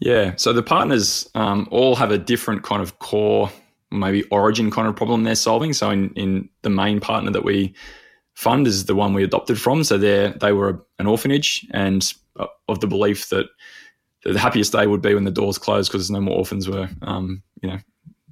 Yeah, 0.00 0.34
so 0.36 0.52
the 0.52 0.62
partners 0.62 1.28
um, 1.34 1.66
all 1.70 1.96
have 1.96 2.10
a 2.10 2.18
different 2.18 2.62
kind 2.62 2.82
of 2.82 2.98
core, 2.98 3.50
maybe 3.90 4.22
origin 4.24 4.70
kind 4.70 4.86
of 4.86 4.94
problem 4.94 5.24
they're 5.24 5.34
solving. 5.34 5.72
So 5.72 5.90
in, 5.90 6.10
in 6.10 6.48
the 6.62 6.70
main 6.70 7.00
partner 7.00 7.30
that 7.30 7.44
we 7.44 7.74
fund 8.34 8.66
is 8.66 8.84
the 8.84 8.94
one 8.94 9.14
we 9.14 9.24
adopted 9.24 9.58
from. 9.58 9.82
So 9.82 9.96
they 9.96 10.32
they 10.40 10.52
were 10.52 10.84
an 10.98 11.06
orphanage 11.06 11.66
and 11.72 12.12
uh, 12.38 12.46
of 12.68 12.80
the 12.80 12.86
belief 12.86 13.30
that 13.30 13.46
the 14.32 14.38
happiest 14.38 14.72
day 14.72 14.86
would 14.86 15.02
be 15.02 15.14
when 15.14 15.24
the 15.24 15.30
doors 15.30 15.58
closed 15.58 15.90
because 15.90 16.02
there's 16.02 16.10
no 16.10 16.20
more 16.20 16.36
orphans 16.36 16.68
were, 16.68 16.88
um, 17.02 17.42
you 17.62 17.70
know, 17.70 17.78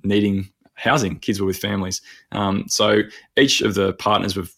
needing 0.03 0.49
housing. 0.75 1.19
Kids 1.19 1.41
were 1.41 1.47
with 1.47 1.59
families. 1.59 2.03
Um, 2.33 2.65
so 2.69 3.03
each 3.37 3.61
of 3.61 3.75
the 3.75 3.93
partners 3.95 4.37
we've 4.37 4.53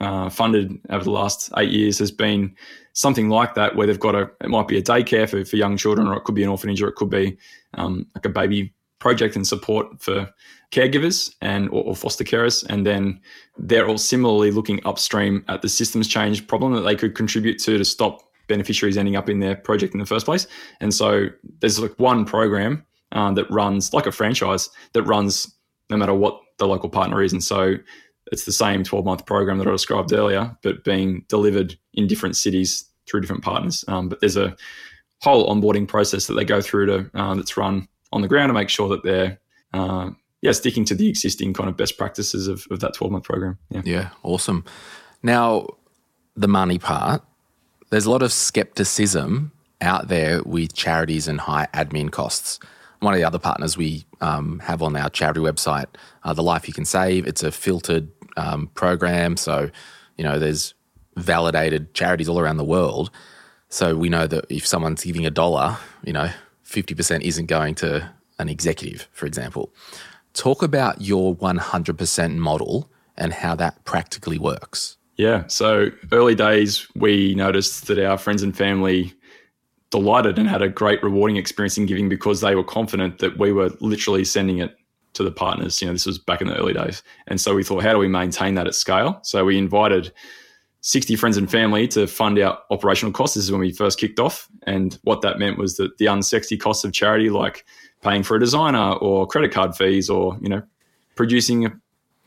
uh, 0.00 0.30
funded 0.30 0.78
over 0.90 1.04
the 1.04 1.10
last 1.10 1.50
eight 1.56 1.70
years 1.70 1.98
has 1.98 2.10
been 2.10 2.54
something 2.92 3.28
like 3.28 3.54
that, 3.54 3.76
where 3.76 3.86
they've 3.86 4.00
got 4.00 4.14
a 4.14 4.30
it 4.40 4.48
might 4.48 4.68
be 4.68 4.78
a 4.78 4.82
daycare 4.82 5.28
for, 5.28 5.44
for 5.44 5.56
young 5.56 5.76
children, 5.76 6.06
or 6.06 6.16
it 6.16 6.24
could 6.24 6.34
be 6.34 6.42
an 6.42 6.48
orphanage, 6.48 6.82
or 6.82 6.88
it 6.88 6.94
could 6.94 7.10
be 7.10 7.36
um, 7.74 8.06
like 8.14 8.24
a 8.24 8.30
baby 8.30 8.72
project 8.98 9.36
and 9.36 9.46
support 9.46 10.00
for 10.00 10.28
caregivers 10.72 11.32
and 11.40 11.68
or, 11.70 11.84
or, 11.84 11.96
foster 11.96 12.24
carers, 12.24 12.64
and 12.68 12.84
then 12.84 13.20
they're 13.56 13.88
all 13.88 13.98
similarly 13.98 14.50
looking 14.50 14.80
upstream 14.84 15.44
at 15.48 15.62
the 15.62 15.68
systems 15.68 16.08
change 16.08 16.46
problem 16.46 16.74
that 16.74 16.82
they 16.82 16.96
could 16.96 17.14
contribute 17.14 17.58
to 17.58 17.78
to 17.78 17.84
stop 17.84 18.27
beneficiaries 18.48 18.96
ending 18.96 19.16
up 19.16 19.28
in 19.28 19.40
their 19.40 19.56
project 19.56 19.94
in 19.94 20.00
the 20.00 20.06
first 20.06 20.26
place. 20.26 20.46
And 20.80 20.92
so 20.92 21.28
there's 21.60 21.78
like 21.78 21.98
one 21.98 22.24
program 22.24 22.84
um, 23.12 23.34
that 23.36 23.50
runs 23.50 23.92
like 23.92 24.06
a 24.06 24.12
franchise 24.12 24.68
that 24.92 25.02
runs 25.04 25.54
no 25.90 25.96
matter 25.96 26.14
what 26.14 26.40
the 26.58 26.66
local 26.66 26.90
partner 26.90 27.22
is, 27.22 27.32
and 27.32 27.42
so 27.42 27.76
it's 28.32 28.44
the 28.44 28.52
same 28.52 28.84
12 28.84 29.04
month 29.04 29.26
program 29.26 29.58
that 29.58 29.66
I 29.66 29.70
described 29.70 30.12
earlier, 30.12 30.56
but 30.62 30.84
being 30.84 31.24
delivered 31.28 31.78
in 31.94 32.06
different 32.06 32.36
cities 32.36 32.84
through 33.08 33.20
different 33.20 33.42
partners. 33.42 33.84
Um, 33.88 34.08
but 34.08 34.20
there's 34.20 34.36
a 34.36 34.56
whole 35.22 35.48
onboarding 35.48 35.88
process 35.88 36.26
that 36.26 36.34
they 36.34 36.44
go 36.44 36.60
through 36.60 36.86
to 36.86 37.10
uh, 37.14 37.34
that's 37.34 37.56
run 37.56 37.88
on 38.12 38.22
the 38.22 38.28
ground 38.28 38.50
to 38.50 38.54
make 38.54 38.68
sure 38.68 38.88
that 38.88 39.02
they're 39.02 39.38
uh, 39.74 40.10
yeah 40.42 40.52
sticking 40.52 40.84
to 40.84 40.94
the 40.94 41.08
existing 41.08 41.52
kind 41.52 41.68
of 41.68 41.76
best 41.76 41.98
practices 41.98 42.48
of, 42.48 42.66
of 42.70 42.80
that 42.80 42.94
12 42.94 43.12
month 43.12 43.24
program. 43.24 43.58
Yeah. 43.70 43.82
yeah, 43.84 44.08
awesome. 44.22 44.64
Now 45.22 45.66
the 46.36 46.48
money 46.48 46.78
part, 46.78 47.22
there's 47.90 48.06
a 48.06 48.10
lot 48.10 48.22
of 48.22 48.32
skepticism 48.32 49.52
out 49.80 50.08
there 50.08 50.42
with 50.42 50.74
charities 50.74 51.28
and 51.28 51.40
high 51.40 51.68
admin 51.72 52.10
costs. 52.10 52.58
One 53.00 53.14
of 53.14 53.18
the 53.18 53.24
other 53.24 53.38
partners 53.38 53.76
we 53.76 54.04
um, 54.20 54.58
have 54.60 54.82
on 54.82 54.96
our 54.96 55.08
charity 55.08 55.40
website, 55.40 55.86
uh, 56.24 56.32
The 56.32 56.42
Life 56.42 56.66
You 56.66 56.74
Can 56.74 56.84
Save, 56.84 57.26
it's 57.26 57.42
a 57.42 57.52
filtered 57.52 58.08
um, 58.36 58.68
program. 58.74 59.36
So, 59.36 59.70
you 60.16 60.24
know, 60.24 60.38
there's 60.38 60.74
validated 61.16 61.94
charities 61.94 62.28
all 62.28 62.40
around 62.40 62.56
the 62.56 62.64
world. 62.64 63.10
So 63.68 63.96
we 63.96 64.08
know 64.08 64.26
that 64.26 64.46
if 64.48 64.66
someone's 64.66 65.04
giving 65.04 65.26
a 65.26 65.30
dollar, 65.30 65.76
you 66.04 66.12
know, 66.12 66.30
50% 66.64 67.22
isn't 67.22 67.46
going 67.46 67.74
to 67.76 68.10
an 68.38 68.48
executive, 68.48 69.08
for 69.12 69.26
example. 69.26 69.72
Talk 70.34 70.62
about 70.62 71.00
your 71.00 71.34
100% 71.36 72.36
model 72.36 72.90
and 73.16 73.32
how 73.32 73.54
that 73.56 73.84
practically 73.84 74.38
works. 74.38 74.97
Yeah. 75.18 75.46
So 75.48 75.90
early 76.12 76.34
days, 76.34 76.86
we 76.94 77.34
noticed 77.34 77.88
that 77.88 77.98
our 77.98 78.16
friends 78.16 78.42
and 78.42 78.56
family 78.56 79.12
delighted 79.90 80.38
and 80.38 80.48
had 80.48 80.62
a 80.62 80.68
great 80.68 81.02
rewarding 81.02 81.36
experience 81.36 81.76
in 81.76 81.86
giving 81.86 82.08
because 82.08 82.40
they 82.40 82.54
were 82.54 82.64
confident 82.64 83.18
that 83.18 83.36
we 83.36 83.52
were 83.52 83.70
literally 83.80 84.24
sending 84.24 84.58
it 84.58 84.76
to 85.14 85.24
the 85.24 85.32
partners. 85.32 85.80
You 85.80 85.88
know, 85.88 85.92
this 85.92 86.06
was 86.06 86.18
back 86.18 86.40
in 86.40 86.46
the 86.46 86.56
early 86.56 86.72
days. 86.72 87.02
And 87.26 87.40
so 87.40 87.54
we 87.54 87.64
thought, 87.64 87.82
how 87.82 87.92
do 87.92 87.98
we 87.98 88.06
maintain 88.06 88.54
that 88.54 88.68
at 88.68 88.74
scale? 88.74 89.18
So 89.22 89.44
we 89.44 89.58
invited 89.58 90.12
60 90.82 91.16
friends 91.16 91.36
and 91.36 91.50
family 91.50 91.88
to 91.88 92.06
fund 92.06 92.38
our 92.38 92.58
operational 92.70 93.12
costs. 93.12 93.34
This 93.34 93.44
is 93.44 93.50
when 93.50 93.60
we 93.60 93.72
first 93.72 93.98
kicked 93.98 94.20
off. 94.20 94.48
And 94.68 94.96
what 95.02 95.22
that 95.22 95.40
meant 95.40 95.58
was 95.58 95.78
that 95.78 95.98
the 95.98 96.06
unsexy 96.06 96.60
costs 96.60 96.84
of 96.84 96.92
charity, 96.92 97.30
like 97.30 97.64
paying 98.02 98.22
for 98.22 98.36
a 98.36 98.40
designer 98.40 98.92
or 98.92 99.26
credit 99.26 99.50
card 99.50 99.74
fees 99.74 100.08
or, 100.08 100.38
you 100.40 100.48
know, 100.48 100.62
producing 101.16 101.66
a 101.66 101.72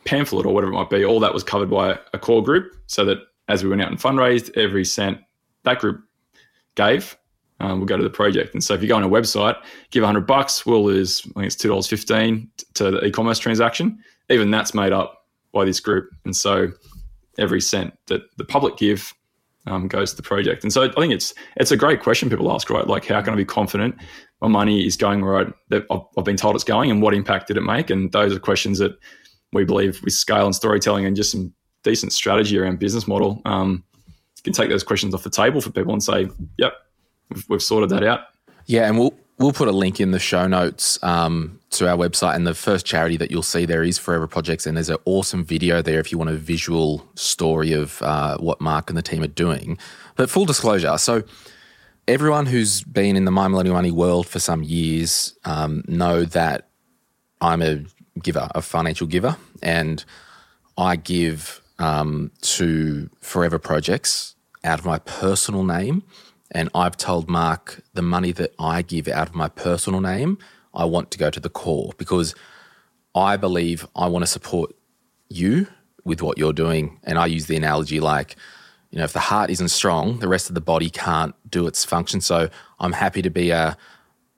pamphlet 0.06 0.46
or 0.46 0.54
whatever 0.54 0.72
it 0.72 0.76
might 0.76 0.90
be, 0.90 1.06
all 1.06 1.20
that 1.20 1.34
was 1.34 1.44
covered 1.44 1.70
by 1.70 1.98
a 2.14 2.20
core 2.20 2.44
group 2.44 2.74
so 2.88 3.06
that 3.06 3.20
as 3.48 3.64
we 3.64 3.70
went 3.70 3.82
out 3.82 3.90
and 3.90 4.00
fundraised, 4.00 4.56
every 4.58 4.86
cent 4.86 5.20
that 5.64 5.80
group 5.80 6.02
gave 6.76 7.18
um, 7.60 7.80
will 7.80 7.86
go 7.86 7.98
to 7.98 8.04
the 8.04 8.10
project. 8.10 8.54
And 8.54 8.64
so 8.64 8.74
if 8.74 8.82
you 8.82 8.88
go 8.88 8.96
on 8.96 9.04
a 9.04 9.10
website, 9.10 9.56
give 9.92 10.02
100 10.02 10.22
bucks, 10.22 10.66
we'll 10.66 10.84
lose, 10.84 11.22
I 11.36 11.42
think 11.42 11.46
it's 11.48 11.56
$2.15 11.56 12.48
to 12.76 12.92
the 12.92 13.06
e-commerce 13.06 13.40
transaction. 13.40 14.04
Even 14.30 14.50
that's 14.52 14.74
made 14.74 14.94
up 14.94 15.26
by 15.52 15.66
this 15.66 15.80
group. 15.80 16.10
And 16.26 16.36
so 16.36 16.72
every 17.38 17.62
cent 17.62 17.94
that 18.08 18.22
the 18.38 18.46
public 18.46 18.78
give 18.78 19.14
um, 19.68 19.88
goes 19.88 20.12
to 20.12 20.18
the 20.18 20.24
project. 20.24 20.64
And 20.64 20.74
so 20.74 20.84
I 20.84 20.92
think 20.92 21.14
it's 21.14 21.34
it's 21.58 21.72
a 21.72 21.78
great 21.78 22.02
question 22.02 22.30
people 22.30 22.52
ask, 22.52 22.70
right? 22.70 22.88
Like, 22.88 23.06
how 23.06 23.22
can 23.22 23.34
I 23.34 23.38
be 23.38 23.46
confident 23.46 23.96
my 24.42 24.48
money 24.48 24.86
is 24.86 24.98
going 24.98 25.24
right 25.24 25.54
that 25.70 25.86
I've, 25.92 26.02
I've 26.18 26.26
been 26.26 26.38
told 26.38 26.56
it's 26.56 26.64
going, 26.64 26.90
and 26.90 27.02
what 27.02 27.14
impact 27.14 27.48
did 27.48 27.58
it 27.58 27.62
make? 27.62 27.90
And 27.90 28.12
those 28.12 28.36
are 28.36 28.40
questions 28.40 28.80
that 28.80 28.98
we 29.54 29.66
believe 29.66 30.02
with 30.04 30.14
scale 30.14 30.46
and 30.46 30.56
storytelling 30.56 31.06
and 31.06 31.16
just 31.16 31.32
some 31.32 31.54
decent 31.84 32.14
strategy 32.14 32.58
around 32.58 32.80
business 32.80 33.08
model, 33.08 33.42
um, 33.46 33.84
you 33.98 34.44
can 34.44 34.54
take 34.54 34.70
those 34.70 34.84
questions 34.84 35.14
off 35.14 35.24
the 35.24 35.30
table 35.30 35.62
for 35.62 35.72
people 35.72 35.94
and 35.94 36.04
say, 36.04 36.30
"Yep, 36.58 36.74
we've, 37.30 37.46
we've 37.50 37.64
sorted 37.64 37.90
that 37.90 38.04
out. 38.04 38.22
Yeah, 38.66 38.88
and 38.88 38.98
we'll 38.98 39.14
we'll 39.38 39.54
put 39.54 39.68
a 39.68 39.72
link 39.72 40.00
in 40.00 40.12
the 40.12 40.20
show 40.20 40.48
notes 40.48 41.02
um, 41.04 41.60
to 41.72 41.90
our 41.90 41.98
website. 41.98 42.36
And 42.36 42.46
the 42.46 42.54
first 42.54 42.86
charity 42.86 43.18
that 43.18 43.32
you'll 43.32 43.44
see 43.44 43.66
there 43.66 43.84
is 43.84 43.98
Forever 43.98 44.28
Projects, 44.28 44.66
and 44.66 44.78
there's 44.78 44.90
an 44.90 44.98
awesome 45.06 45.44
video 45.44 45.82
there 45.82 46.00
if 46.00 46.12
you 46.12 46.18
want 46.18 46.30
a 46.30 46.36
visual 46.36 47.08
story 47.16 47.74
of 47.74 48.02
uh, 48.02 48.38
what 48.38 48.62
Mark 48.62 48.90
and 48.90 48.98
the 48.98 49.02
team 49.02 49.24
are 49.24 49.28
doing. 49.28 49.78
But 50.16 50.30
full 50.30 50.46
disclosure, 50.46 50.98
so 50.98 51.24
everyone 52.08 52.46
who's 52.46 52.84
been 52.84 53.16
in 53.16 53.26
the 53.26 53.32
My 53.32 53.48
Millennial 53.48 53.76
Money 53.76 53.92
world 53.92 54.28
for 54.28 54.40
some 54.40 54.64
years 54.64 55.38
um, 55.46 55.84
know 55.88 56.24
that 56.26 56.70
I'm 57.40 57.62
a 57.62 57.84
giver, 58.22 58.50
a 58.54 58.62
financial 58.62 59.08
giver, 59.08 59.38
and 59.62 60.04
I 60.78 60.96
give 60.96 61.62
um, 61.80 62.32
to 62.42 63.10
Forever 63.20 63.60
Projects 63.60 64.36
out 64.64 64.80
of 64.80 64.86
my 64.86 65.00
personal 65.00 65.64
name. 65.64 66.04
And 66.52 66.70
I've 66.76 66.98
told 66.98 67.30
Mark 67.30 67.82
the 67.94 68.02
money 68.02 68.32
that 68.34 68.54
I 68.60 68.82
give 68.82 69.08
out 69.08 69.30
of 69.30 69.36
my 69.36 69.48
personal 69.48 70.02
name, 70.02 70.38
I 70.74 70.86
want 70.86 71.12
to 71.12 71.18
go 71.18 71.30
to 71.30 71.40
the 71.40 71.50
core 71.50 71.92
because 71.98 72.36
I 73.16 73.38
believe 73.38 73.88
I 73.96 74.08
want 74.08 74.24
to 74.24 74.28
support 74.28 74.76
you 75.30 75.68
with 76.04 76.22
what 76.22 76.38
you're 76.38 76.54
doing. 76.54 77.00
And 77.04 77.18
I 77.18 77.28
use 77.28 77.48
the 77.48 77.56
analogy 77.56 78.00
like, 78.00 78.36
you 78.90 78.98
know, 78.98 79.06
if 79.06 79.14
the 79.14 79.20
heart 79.20 79.50
isn't 79.50 79.70
strong, 79.70 80.20
the 80.20 80.28
rest 80.28 80.50
of 80.50 80.56
the 80.56 80.62
body 80.62 80.90
can't 80.90 81.34
do 81.50 81.68
its 81.68 81.86
function. 81.86 82.20
So 82.22 82.50
I'm 82.80 82.94
happy 82.94 83.22
to 83.22 83.30
be 83.30 83.52
a, 83.52 83.78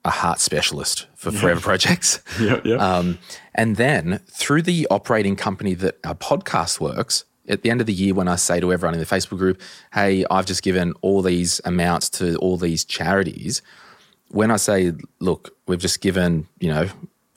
a 0.04 0.10
heart 0.10 0.40
specialist 0.40 1.06
for. 1.14 1.32
Forever 1.32 1.60
Projects. 1.60 2.20
yeah, 2.40 2.60
yeah. 2.64 2.76
Um, 2.76 3.18
and 3.54 3.76
then 3.76 4.20
through 4.30 4.62
the 4.62 4.86
operating 4.90 5.36
company 5.36 5.74
that 5.74 5.98
our 6.04 6.14
podcast 6.14 6.80
works, 6.80 7.24
at 7.48 7.62
the 7.62 7.70
end 7.70 7.80
of 7.80 7.86
the 7.86 7.92
year 7.92 8.14
when 8.14 8.28
I 8.28 8.36
say 8.36 8.60
to 8.60 8.72
everyone 8.72 8.94
in 8.94 9.00
the 9.00 9.06
Facebook 9.06 9.38
group, 9.38 9.60
hey, 9.92 10.24
I've 10.30 10.46
just 10.46 10.62
given 10.62 10.94
all 11.02 11.22
these 11.22 11.60
amounts 11.64 12.08
to 12.10 12.36
all 12.36 12.56
these 12.56 12.84
charities, 12.84 13.62
when 14.28 14.50
I 14.50 14.56
say, 14.56 14.92
look, 15.20 15.56
we've 15.66 15.78
just 15.78 16.00
given, 16.00 16.48
you 16.58 16.68
know, 16.68 16.88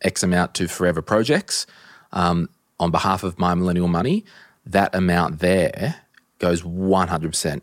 X 0.02 0.24
amount 0.24 0.54
to 0.56 0.68
Forever 0.68 1.02
Projects 1.02 1.66
um, 2.12 2.50
on 2.80 2.92
behalf 2.92 3.24
of 3.24 3.38
My 3.38 3.54
Millennial 3.54 3.88
Money, 3.88 4.26
that 4.66 4.94
amount 4.96 5.40
there 5.40 5.96
goes 6.40 6.62
100% 6.62 7.62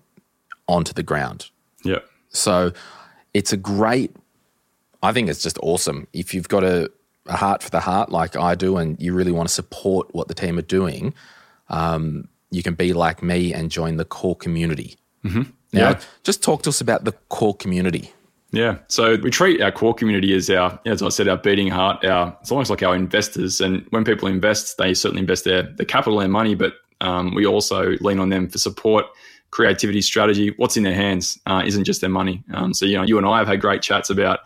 onto 0.69 0.93
the 0.93 1.03
ground. 1.03 1.51
Yeah. 1.83 2.01
So 2.29 2.73
it's 3.33 3.53
a 3.53 3.57
great, 3.57 4.15
I 5.05 5.13
think 5.13 5.29
it's 5.29 5.43
just 5.43 5.59
awesome. 5.63 6.07
If 6.13 6.33
you've 6.33 6.49
got 6.49 6.65
a, 6.65 6.91
a 7.27 7.37
heart 7.37 7.63
for 7.63 7.71
the 7.71 7.81
heart 7.81 8.11
like 8.11 8.37
I 8.37 8.55
do 8.55 8.79
and 8.79 9.01
you 9.01 9.13
really 9.13 9.33
want 9.33 9.49
to 9.49 9.55
support 9.55 10.15
what 10.15 10.29
the 10.29 10.35
team 10.35 10.59
are 10.59 10.63
doing, 10.63 11.15
um, 11.69 12.29
you 12.51 12.63
can 12.63 12.75
be 12.75 12.93
like 12.93 13.23
me 13.23 13.53
and 13.53 13.71
join 13.71 13.97
the 13.99 14.05
core 14.05 14.37
community. 14.37 14.97
Mm-hmm. 15.25 15.43
Now, 15.73 15.91
yeah. 15.91 16.01
just 16.23 16.43
talk 16.43 16.63
to 16.63 16.71
us 16.71 16.81
about 16.81 17.05
the 17.05 17.13
core 17.29 17.55
community. 17.55 18.13
Yeah. 18.53 18.79
So 18.89 19.17
we 19.17 19.31
treat 19.31 19.61
our 19.61 19.73
core 19.73 19.95
community 19.95 20.35
as 20.35 20.49
our, 20.49 20.79
as 20.87 21.03
I 21.03 21.09
said, 21.09 21.29
our 21.29 21.37
beating 21.37 21.69
heart. 21.69 22.05
Our 22.05 22.37
it's 22.41 22.53
almost 22.53 22.71
like 22.71 22.83
our 22.83 22.95
investors. 22.95 23.61
And 23.61 23.85
when 23.91 24.05
people 24.05 24.29
invest, 24.29 24.79
they 24.79 24.95
certainly 24.95 25.21
invest 25.21 25.45
their 25.45 25.65
their 25.65 25.87
capital 25.87 26.21
and 26.21 26.33
money, 26.33 26.55
but 26.55 26.75
um, 27.01 27.35
we 27.35 27.45
also 27.47 27.97
lean 28.01 28.21
on 28.21 28.29
them 28.29 28.49
for 28.49 28.59
support, 28.59 29.07
creativity, 29.51 30.01
strategy. 30.01 30.55
What's 30.57 30.77
in 30.77 30.85
their 30.85 30.95
hands 30.95 31.39
uh, 31.47 31.63
isn't 31.67 31.85
just 31.85 32.01
their 32.01 32.11
money. 32.11 32.45
Um, 32.55 32.73
so 32.73 32.87
you 32.87 32.97
know, 32.97 33.03
you 33.03 33.19
and 33.19 33.27
I 33.27 33.39
have 33.39 33.49
had 33.49 33.61
great 33.61 33.83
chats 33.83 34.09
about 34.09 34.41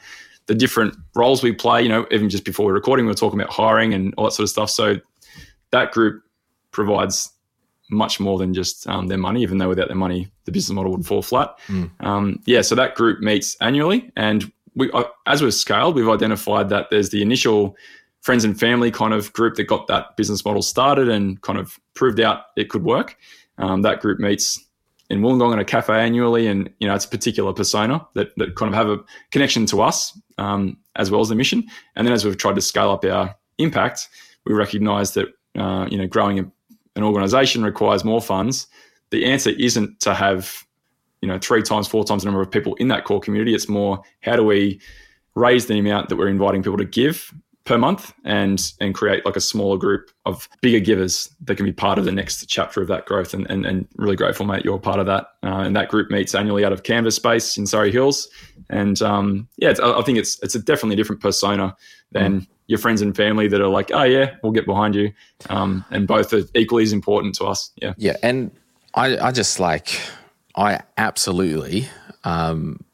the 0.48 0.54
different 0.54 0.96
roles 1.14 1.42
we 1.42 1.52
play. 1.52 1.82
You 1.82 1.88
know, 1.88 2.06
even 2.10 2.28
just 2.28 2.44
before 2.44 2.66
we're 2.66 2.74
recording, 2.74 3.06
we 3.06 3.10
were 3.10 3.14
talking 3.14 3.38
about 3.40 3.52
hiring 3.52 3.94
and 3.94 4.12
all 4.16 4.24
that 4.24 4.32
sort 4.32 4.44
of 4.44 4.50
stuff. 4.50 4.70
So 4.70 4.96
that 5.70 5.92
group 5.92 6.22
provides 6.72 7.30
much 7.90 8.18
more 8.20 8.38
than 8.38 8.52
just 8.52 8.86
um, 8.88 9.06
their 9.06 9.18
money, 9.18 9.42
even 9.42 9.58
though 9.58 9.68
without 9.68 9.88
their 9.88 9.96
money, 9.96 10.28
the 10.44 10.52
business 10.52 10.74
model 10.74 10.92
would 10.92 11.06
fall 11.06 11.22
flat. 11.22 11.58
Mm. 11.68 11.90
Um, 12.00 12.42
yeah, 12.44 12.62
so 12.62 12.74
that 12.74 12.94
group 12.94 13.20
meets 13.20 13.56
annually, 13.60 14.10
and 14.16 14.50
we, 14.74 14.90
uh, 14.92 15.04
as 15.26 15.42
we've 15.42 15.54
scaled, 15.54 15.94
we've 15.94 16.08
identified 16.08 16.68
that 16.68 16.88
there's 16.90 17.10
the 17.10 17.22
initial 17.22 17.76
friends 18.20 18.44
and 18.44 18.58
family 18.58 18.90
kind 18.90 19.14
of 19.14 19.32
group 19.32 19.54
that 19.54 19.64
got 19.64 19.86
that 19.86 20.16
business 20.16 20.44
model 20.44 20.60
started 20.60 21.08
and 21.08 21.40
kind 21.42 21.58
of 21.58 21.78
proved 21.94 22.20
out 22.20 22.42
it 22.56 22.68
could 22.68 22.84
work. 22.84 23.16
Um, 23.56 23.82
that 23.82 24.00
group 24.00 24.18
meets 24.18 24.62
in 25.10 25.20
Wollongong 25.20 25.54
in 25.54 25.58
a 25.58 25.64
cafe 25.64 25.94
annually, 25.94 26.46
and 26.46 26.70
you 26.80 26.86
know 26.86 26.94
it's 26.94 27.04
a 27.04 27.08
particular 27.08 27.52
persona 27.52 28.06
that 28.14 28.36
that 28.36 28.56
kind 28.56 28.72
of 28.72 28.74
have 28.74 28.88
a 28.88 29.02
connection 29.30 29.66
to 29.66 29.80
us 29.80 30.18
um, 30.38 30.76
as 30.96 31.10
well 31.10 31.20
as 31.20 31.28
the 31.28 31.34
mission. 31.34 31.64
And 31.96 32.06
then 32.06 32.14
as 32.14 32.24
we've 32.24 32.36
tried 32.36 32.56
to 32.56 32.60
scale 32.60 32.90
up 32.90 33.04
our 33.04 33.34
impact, 33.58 34.08
we 34.44 34.54
recognise 34.54 35.14
that 35.14 35.28
uh, 35.56 35.86
you 35.90 35.98
know 35.98 36.06
growing 36.06 36.38
a 36.38 36.50
an 36.98 37.04
organization 37.04 37.62
requires 37.62 38.04
more 38.04 38.20
funds, 38.20 38.66
the 39.10 39.24
answer 39.24 39.50
isn't 39.50 40.00
to 40.00 40.12
have 40.12 40.64
you 41.22 41.28
know 41.28 41.38
three 41.38 41.62
times, 41.62 41.86
four 41.86 42.04
times 42.04 42.22
the 42.22 42.26
number 42.26 42.42
of 42.42 42.50
people 42.50 42.74
in 42.74 42.88
that 42.88 43.04
core 43.04 43.20
community. 43.20 43.54
It's 43.54 43.68
more 43.68 44.02
how 44.22 44.36
do 44.36 44.44
we 44.44 44.80
raise 45.34 45.66
the 45.66 45.78
amount 45.78 46.08
that 46.08 46.16
we're 46.16 46.28
inviting 46.28 46.62
people 46.62 46.76
to 46.78 46.84
give 46.84 47.32
per 47.68 47.78
month 47.78 48.14
and 48.24 48.72
and 48.80 48.94
create 48.94 49.24
like 49.26 49.36
a 49.36 49.40
smaller 49.40 49.76
group 49.76 50.10
of 50.24 50.48
bigger 50.62 50.80
givers 50.80 51.30
that 51.42 51.56
can 51.56 51.66
be 51.66 51.72
part 51.72 51.98
of 51.98 52.04
the 52.06 52.12
next 52.12 52.44
chapter 52.48 52.80
of 52.80 52.88
that 52.88 53.04
growth. 53.06 53.34
And 53.34 53.48
and, 53.50 53.66
and 53.66 53.86
really 53.96 54.16
grateful 54.16 54.46
mate 54.46 54.64
you're 54.64 54.78
part 54.78 54.98
of 54.98 55.06
that. 55.06 55.26
Uh, 55.42 55.60
and 55.60 55.76
that 55.76 55.88
group 55.88 56.10
meets 56.10 56.34
annually 56.34 56.64
out 56.64 56.72
of 56.72 56.82
canvas 56.82 57.16
space 57.16 57.58
in 57.58 57.66
Surry 57.66 57.92
Hills. 57.92 58.28
And 58.70 59.00
um, 59.02 59.48
yeah 59.56 59.74
i 59.82 60.02
think 60.02 60.18
it's 60.18 60.42
it's 60.42 60.54
a 60.54 60.58
definitely 60.58 60.96
different 60.96 61.22
persona 61.22 61.76
than 62.12 62.40
mm 62.40 62.46
your 62.68 62.78
friends 62.78 63.00
and 63.00 63.16
family 63.16 63.48
that 63.48 63.60
are 63.60 63.68
like, 63.68 63.90
oh 63.92 64.02
yeah, 64.04 64.36
we'll 64.42 64.52
get 64.52 64.66
behind 64.66 64.94
you, 64.94 65.10
um, 65.48 65.84
and 65.90 66.06
both 66.06 66.32
are 66.34 66.42
equally 66.54 66.82
as 66.82 66.92
important 66.92 67.34
to 67.34 67.46
us. 67.46 67.72
Yeah, 67.76 67.94
yeah, 67.96 68.16
and 68.22 68.50
I, 68.94 69.18
I 69.18 69.32
just 69.32 69.58
like, 69.58 69.98
I 70.54 70.80
absolutely, 70.96 71.88
um, 72.24 72.84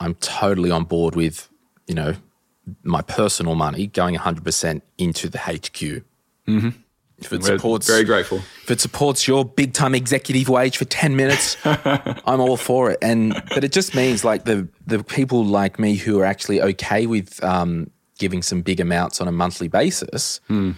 I'm 0.00 0.14
totally 0.16 0.70
on 0.70 0.84
board 0.84 1.16
with, 1.16 1.48
you 1.86 1.94
know, 1.94 2.14
my 2.82 3.02
personal 3.02 3.54
money 3.54 3.86
going 3.86 4.14
100 4.14 4.44
percent 4.44 4.82
into 4.98 5.28
the 5.28 5.38
HQ. 5.38 6.04
Mm-hmm. 6.46 6.68
If 7.18 7.32
it 7.32 7.40
We're 7.40 7.56
supports, 7.56 7.86
very 7.86 8.04
grateful. 8.04 8.38
If 8.64 8.70
it 8.70 8.80
supports 8.80 9.26
your 9.26 9.44
big 9.44 9.72
time 9.72 9.94
executive 9.94 10.50
wage 10.50 10.76
for 10.76 10.84
ten 10.84 11.16
minutes, 11.16 11.56
I'm 11.64 12.40
all 12.40 12.58
for 12.58 12.90
it. 12.90 12.98
And 13.00 13.32
but 13.48 13.64
it 13.64 13.72
just 13.72 13.94
means 13.94 14.22
like 14.22 14.44
the 14.44 14.68
the 14.86 15.02
people 15.02 15.44
like 15.44 15.78
me 15.78 15.94
who 15.94 16.20
are 16.20 16.26
actually 16.26 16.60
okay 16.60 17.06
with 17.06 17.42
um, 17.42 17.90
giving 18.18 18.42
some 18.42 18.62
big 18.62 18.80
amounts 18.80 19.20
on 19.20 19.28
a 19.28 19.32
monthly 19.32 19.68
basis, 19.68 20.40
hmm. 20.48 20.72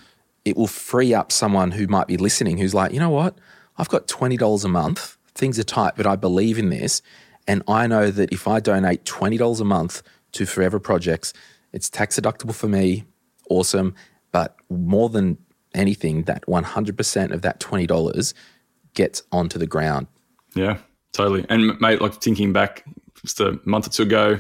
it 0.44 0.56
will 0.56 0.66
free 0.66 1.14
up 1.14 1.32
someone 1.32 1.72
who 1.72 1.86
might 1.86 2.06
be 2.06 2.16
listening 2.16 2.58
who's 2.58 2.74
like, 2.74 2.92
you 2.92 3.00
know 3.00 3.10
what? 3.10 3.36
I've 3.76 3.88
got 3.88 4.08
$20 4.08 4.64
a 4.64 4.68
month. 4.68 5.16
Things 5.34 5.58
are 5.58 5.64
tight, 5.64 5.94
but 5.96 6.06
I 6.06 6.16
believe 6.16 6.58
in 6.58 6.70
this. 6.70 7.00
And 7.46 7.62
I 7.68 7.86
know 7.86 8.10
that 8.10 8.32
if 8.32 8.48
I 8.48 8.60
donate 8.60 9.04
$20 9.04 9.60
a 9.60 9.64
month 9.64 10.02
to 10.32 10.46
Forever 10.46 10.80
Projects, 10.80 11.32
it's 11.72 11.90
tax 11.90 12.18
deductible 12.18 12.54
for 12.54 12.68
me. 12.68 13.04
Awesome. 13.50 13.94
But 14.32 14.56
more 14.70 15.08
than 15.08 15.38
anything, 15.74 16.22
that 16.24 16.46
100% 16.46 17.30
of 17.32 17.42
that 17.42 17.60
$20 17.60 18.34
gets 18.94 19.22
onto 19.32 19.58
the 19.58 19.66
ground. 19.66 20.06
Yeah, 20.54 20.78
totally. 21.12 21.46
And 21.48 21.78
mate, 21.80 22.00
like 22.00 22.14
thinking 22.14 22.52
back 22.52 22.84
just 23.22 23.40
a 23.40 23.58
month 23.64 23.86
or 23.86 23.90
two 23.90 24.02
ago, 24.02 24.38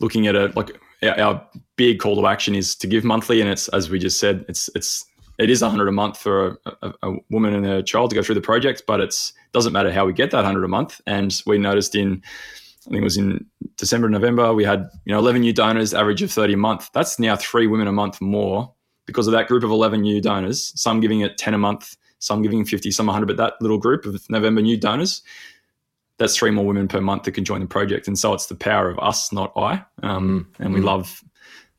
looking 0.00 0.26
at 0.26 0.34
it, 0.34 0.56
like 0.56 0.70
our 1.02 1.46
big 1.76 1.98
call 1.98 2.16
to 2.16 2.26
action 2.26 2.54
is 2.54 2.74
to 2.76 2.86
give 2.86 3.04
monthly, 3.04 3.40
and 3.40 3.50
it's 3.50 3.68
as 3.68 3.90
we 3.90 3.98
just 3.98 4.18
said, 4.18 4.44
it's 4.48 4.70
it's 4.74 5.04
it 5.38 5.50
is 5.50 5.62
a 5.62 5.68
hundred 5.68 5.88
a 5.88 5.92
month 5.92 6.18
for 6.18 6.58
a, 6.66 6.72
a, 6.82 6.92
a, 7.02 7.16
woman 7.30 7.54
and 7.54 7.66
a 7.66 7.82
child 7.82 8.10
to 8.10 8.16
go 8.16 8.22
through 8.22 8.34
the 8.34 8.40
project, 8.40 8.84
but 8.86 9.00
it's 9.00 9.32
doesn't 9.52 9.72
matter 9.72 9.92
how 9.92 10.06
we 10.06 10.12
get 10.12 10.30
that 10.30 10.44
hundred 10.44 10.64
a 10.64 10.68
month. 10.68 11.00
And 11.06 11.42
we 11.46 11.58
noticed 11.58 11.94
in 11.94 12.22
I 12.86 12.90
think 12.90 13.00
it 13.00 13.04
was 13.04 13.16
in 13.16 13.44
December, 13.76 14.08
November, 14.08 14.54
we 14.54 14.64
had 14.64 14.88
you 15.04 15.12
know 15.12 15.18
11 15.18 15.40
new 15.40 15.52
donors, 15.52 15.92
average 15.92 16.22
of 16.22 16.30
30 16.30 16.54
a 16.54 16.56
month. 16.56 16.90
That's 16.92 17.18
now 17.18 17.36
three 17.36 17.66
women 17.66 17.88
a 17.88 17.92
month 17.92 18.20
more 18.20 18.72
because 19.06 19.26
of 19.26 19.32
that 19.32 19.48
group 19.48 19.64
of 19.64 19.70
11 19.70 20.00
new 20.00 20.20
donors. 20.20 20.72
Some 20.80 21.00
giving 21.00 21.20
it 21.20 21.36
10 21.36 21.54
a 21.54 21.58
month, 21.58 21.96
some 22.18 22.42
giving 22.42 22.64
50, 22.64 22.90
some 22.90 23.06
100. 23.06 23.26
But 23.26 23.36
that 23.38 23.54
little 23.60 23.78
group 23.78 24.06
of 24.06 24.24
November 24.30 24.62
new 24.62 24.76
donors 24.76 25.22
that's 26.18 26.36
three 26.36 26.50
more 26.50 26.64
women 26.64 26.88
per 26.88 27.00
month 27.00 27.24
that 27.24 27.32
can 27.32 27.44
join 27.44 27.60
the 27.60 27.66
project. 27.66 28.08
And 28.08 28.18
so 28.18 28.32
it's 28.32 28.46
the 28.46 28.54
power 28.54 28.88
of 28.88 28.98
us, 28.98 29.32
not 29.32 29.52
I. 29.56 29.84
Um, 30.02 30.48
mm. 30.58 30.64
And 30.64 30.74
we 30.74 30.80
love 30.80 31.22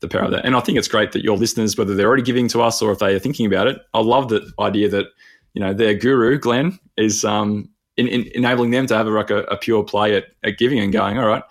the 0.00 0.08
power 0.08 0.22
of 0.22 0.30
that. 0.30 0.44
And 0.44 0.54
I 0.54 0.60
think 0.60 0.78
it's 0.78 0.88
great 0.88 1.12
that 1.12 1.24
your 1.24 1.36
listeners, 1.36 1.76
whether 1.76 1.94
they're 1.94 2.06
already 2.06 2.22
giving 2.22 2.48
to 2.48 2.62
us 2.62 2.80
or 2.80 2.92
if 2.92 3.00
they 3.00 3.14
are 3.14 3.18
thinking 3.18 3.46
about 3.46 3.66
it, 3.66 3.80
I 3.94 4.00
love 4.00 4.28
the 4.28 4.48
idea 4.60 4.88
that, 4.90 5.06
you 5.54 5.60
know, 5.60 5.74
their 5.74 5.94
guru, 5.94 6.38
Glen, 6.38 6.78
is 6.96 7.24
um, 7.24 7.68
in, 7.98 8.08
in 8.08 8.28
enabling 8.34 8.70
them 8.70 8.86
to 8.86 8.96
have 8.96 9.06
a, 9.06 9.10
like 9.10 9.30
a, 9.30 9.42
a, 9.44 9.56
pure 9.56 9.82
play 9.82 10.14
at, 10.16 10.26
at 10.44 10.56
giving 10.56 10.78
and 10.78 10.92
going, 10.92 11.18
all 11.18 11.26
right, 11.26 11.42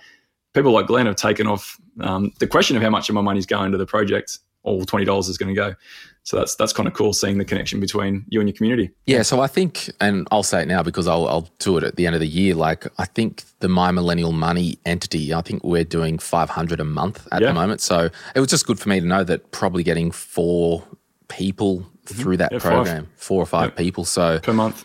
people 0.53 0.71
like 0.71 0.87
Glen 0.87 1.05
have 1.05 1.17
taken 1.17 1.45
off 1.45 1.79
um, 1.99 2.31
the 2.39 2.47
question 2.47 2.75
of 2.77 2.81
how 2.81 2.89
much 2.89 3.09
of 3.09 3.15
my 3.15 3.21
money 3.21 3.37
is 3.37 3.45
going 3.45 3.71
to 3.73 3.77
the 3.77 3.85
project, 3.85 4.39
all 4.63 4.85
$20 4.85 5.29
is 5.29 5.37
going 5.37 5.53
to 5.53 5.55
go. 5.55 5.75
So 6.23 6.35
that's 6.35 6.55
that's 6.55 6.73
kind 6.73 6.87
of 6.87 6.93
cool 6.93 7.13
seeing 7.13 7.37
the 7.37 7.45
connection 7.45 7.79
between 7.79 8.25
you 8.27 8.41
and 8.41 8.49
your 8.49 8.53
community. 8.53 8.91
Yeah, 9.05 9.21
so 9.21 9.39
I 9.39 9.47
think, 9.47 9.89
and 10.01 10.27
I'll 10.29 10.43
say 10.43 10.61
it 10.61 10.67
now 10.67 10.83
because 10.83 11.07
I'll, 11.07 11.25
I'll 11.25 11.47
do 11.59 11.77
it 11.77 11.85
at 11.85 11.95
the 11.95 12.05
end 12.05 12.15
of 12.15 12.19
the 12.19 12.27
year. 12.27 12.53
Like 12.53 12.85
I 12.97 13.05
think 13.05 13.45
the 13.59 13.69
My 13.69 13.91
Millennial 13.91 14.33
Money 14.33 14.77
entity, 14.85 15.33
I 15.33 15.39
think 15.39 15.63
we're 15.63 15.85
doing 15.85 16.19
five 16.19 16.49
hundred 16.49 16.81
a 16.81 16.83
month 16.83 17.25
at 17.31 17.41
yeah. 17.41 17.47
the 17.47 17.53
moment. 17.53 17.79
So 17.79 18.09
it 18.35 18.41
was 18.41 18.49
just 18.49 18.67
good 18.67 18.77
for 18.77 18.89
me 18.89 18.99
to 18.99 19.05
know 19.05 19.23
that 19.23 19.51
probably 19.51 19.83
getting 19.83 20.11
four 20.11 20.83
people 21.29 21.77
mm-hmm. 21.77 22.21
through 22.21 22.35
that 22.37 22.51
yeah, 22.51 22.59
program, 22.59 23.05
five. 23.05 23.13
four 23.15 23.41
or 23.41 23.45
five 23.45 23.73
people, 23.77 24.03
so 24.03 24.39
per 24.39 24.51
month. 24.51 24.83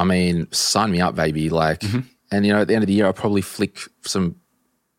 I 0.00 0.04
mean, 0.04 0.50
sign 0.52 0.90
me 0.90 1.00
up, 1.00 1.14
baby. 1.14 1.50
Like, 1.50 1.80
mm-hmm. 1.80 2.00
and 2.32 2.46
you 2.46 2.52
know, 2.52 2.62
at 2.62 2.68
the 2.68 2.74
end 2.74 2.82
of 2.82 2.88
the 2.88 2.94
year, 2.94 3.06
I'll 3.06 3.12
probably 3.12 3.42
flick 3.42 3.78
some 4.02 4.36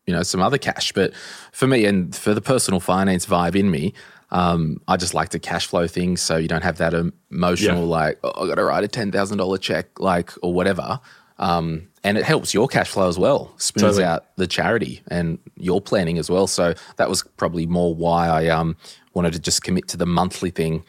you 0.06 0.12
know 0.12 0.24
some 0.24 0.42
other 0.42 0.58
cash 0.58 0.90
but 0.90 1.12
for 1.52 1.68
me 1.68 1.84
and 1.84 2.16
for 2.16 2.34
the 2.34 2.40
personal 2.40 2.80
finance 2.80 3.24
vibe 3.24 3.54
in 3.54 3.70
me 3.70 3.94
um, 4.32 4.80
I 4.88 4.96
just 4.96 5.12
like 5.12 5.28
to 5.30 5.38
cash 5.38 5.66
flow 5.66 5.86
things 5.86 6.22
so 6.22 6.38
you 6.38 6.48
don't 6.48 6.64
have 6.64 6.78
that 6.78 6.94
emotional 6.94 7.82
yeah. 7.82 7.86
like 7.86 8.18
oh, 8.24 8.44
I 8.44 8.48
got 8.48 8.54
to 8.54 8.64
write 8.64 8.82
a 8.82 8.88
ten 8.88 9.12
thousand 9.12 9.38
dollar 9.38 9.58
check 9.58 10.00
like 10.00 10.32
or 10.42 10.52
whatever. 10.52 11.00
Um, 11.38 11.88
and 12.04 12.16
it 12.16 12.24
helps 12.24 12.54
your 12.54 12.68
cash 12.68 12.90
flow 12.90 13.08
as 13.08 13.18
well, 13.18 13.52
smooths 13.56 13.96
totally. 13.96 14.04
out 14.04 14.36
the 14.36 14.46
charity 14.46 15.02
and 15.08 15.38
your 15.56 15.80
planning 15.80 16.18
as 16.18 16.30
well. 16.30 16.46
So 16.46 16.74
that 16.96 17.08
was 17.08 17.24
probably 17.36 17.66
more 17.66 17.94
why 17.94 18.28
I 18.28 18.48
um, 18.48 18.76
wanted 19.12 19.32
to 19.32 19.38
just 19.38 19.62
commit 19.62 19.88
to 19.88 19.96
the 19.96 20.06
monthly 20.06 20.50
thing 20.50 20.84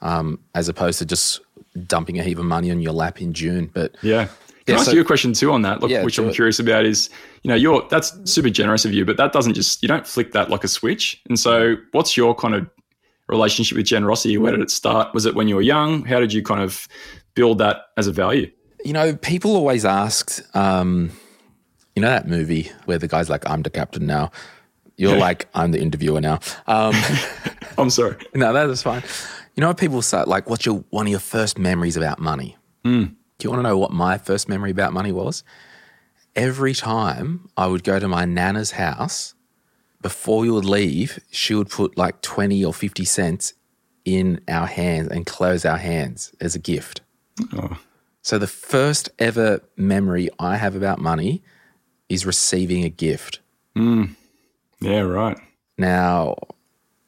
um, 0.00 0.38
as 0.54 0.68
opposed 0.68 0.98
to 1.00 1.06
just 1.06 1.40
dumping 1.86 2.18
a 2.18 2.22
heap 2.22 2.38
of 2.38 2.44
money 2.44 2.70
on 2.70 2.80
your 2.80 2.92
lap 2.92 3.20
in 3.20 3.32
June. 3.32 3.70
But 3.72 3.96
yeah. 4.02 4.26
Can 4.66 4.74
yeah, 4.74 4.78
I 4.80 4.80
ask 4.80 4.90
so, 4.90 4.96
you 4.96 5.00
a 5.00 5.04
question 5.04 5.32
too 5.32 5.50
on 5.50 5.62
that? 5.62 5.80
Look, 5.80 5.90
yeah, 5.90 6.04
which 6.04 6.18
I'm 6.18 6.28
it. 6.28 6.34
curious 6.34 6.58
about 6.58 6.84
is, 6.84 7.08
you 7.42 7.48
know, 7.48 7.54
you're 7.54 7.86
that's 7.88 8.12
super 8.30 8.50
generous 8.50 8.84
of 8.84 8.92
you, 8.92 9.06
but 9.06 9.16
that 9.16 9.32
doesn't 9.32 9.54
just 9.54 9.82
you 9.82 9.88
don't 9.88 10.06
flick 10.06 10.32
that 10.32 10.50
like 10.50 10.62
a 10.62 10.68
switch. 10.68 11.22
And 11.26 11.38
so, 11.38 11.76
what's 11.92 12.18
your 12.18 12.34
kind 12.34 12.54
of 12.54 12.68
relationship 13.28 13.78
with 13.78 13.86
generosity? 13.86 14.36
Where 14.36 14.52
did 14.52 14.60
it 14.60 14.70
start? 14.70 15.14
Was 15.14 15.24
it 15.24 15.34
when 15.34 15.48
you 15.48 15.54
were 15.54 15.62
young? 15.62 16.04
How 16.04 16.20
did 16.20 16.34
you 16.34 16.42
kind 16.42 16.60
of 16.60 16.86
build 17.34 17.58
that 17.58 17.86
as 17.96 18.06
a 18.06 18.12
value? 18.12 18.50
You 18.84 18.92
know, 18.92 19.16
people 19.16 19.56
always 19.56 19.84
asked, 19.84 20.42
um, 20.54 21.12
you 21.94 22.02
know, 22.02 22.08
that 22.08 22.28
movie 22.28 22.70
where 22.84 22.98
the 22.98 23.08
guy's 23.08 23.30
like, 23.30 23.48
I'm 23.48 23.62
the 23.62 23.70
captain 23.70 24.06
now. 24.06 24.30
You're 24.96 25.14
yeah. 25.14 25.20
like, 25.20 25.48
I'm 25.54 25.70
the 25.70 25.80
interviewer 25.80 26.20
now. 26.20 26.40
Um, 26.66 26.94
I'm 27.78 27.90
sorry. 27.90 28.16
No, 28.34 28.52
that 28.52 28.68
is 28.68 28.82
fine. 28.82 29.02
You 29.58 29.62
know, 29.62 29.70
what 29.70 29.78
people 29.78 30.02
say, 30.02 30.22
like, 30.22 30.48
what's 30.48 30.64
your 30.64 30.84
one 30.90 31.08
of 31.08 31.10
your 31.10 31.18
first 31.18 31.58
memories 31.58 31.96
about 31.96 32.20
money? 32.20 32.56
Mm. 32.84 33.08
Do 33.08 33.44
you 33.44 33.50
want 33.50 33.58
to 33.58 33.68
know 33.68 33.76
what 33.76 33.90
my 33.90 34.16
first 34.16 34.48
memory 34.48 34.70
about 34.70 34.92
money 34.92 35.10
was? 35.10 35.42
Every 36.36 36.72
time 36.72 37.48
I 37.56 37.66
would 37.66 37.82
go 37.82 37.98
to 37.98 38.06
my 38.06 38.24
nana's 38.24 38.70
house 38.70 39.34
before 40.00 40.38
we 40.38 40.48
would 40.48 40.64
leave, 40.64 41.18
she 41.32 41.56
would 41.56 41.70
put 41.70 41.98
like 41.98 42.22
20 42.22 42.64
or 42.64 42.72
50 42.72 43.04
cents 43.04 43.54
in 44.04 44.40
our 44.46 44.68
hands 44.68 45.08
and 45.08 45.26
close 45.26 45.64
our 45.64 45.78
hands 45.78 46.32
as 46.40 46.54
a 46.54 46.60
gift. 46.60 47.00
Oh. 47.54 47.80
So 48.22 48.38
the 48.38 48.46
first 48.46 49.10
ever 49.18 49.60
memory 49.76 50.28
I 50.38 50.56
have 50.56 50.76
about 50.76 51.00
money 51.00 51.42
is 52.08 52.24
receiving 52.24 52.84
a 52.84 52.90
gift. 52.90 53.40
Mm. 53.76 54.14
Yeah, 54.80 55.00
right. 55.00 55.36
Now, 55.76 56.36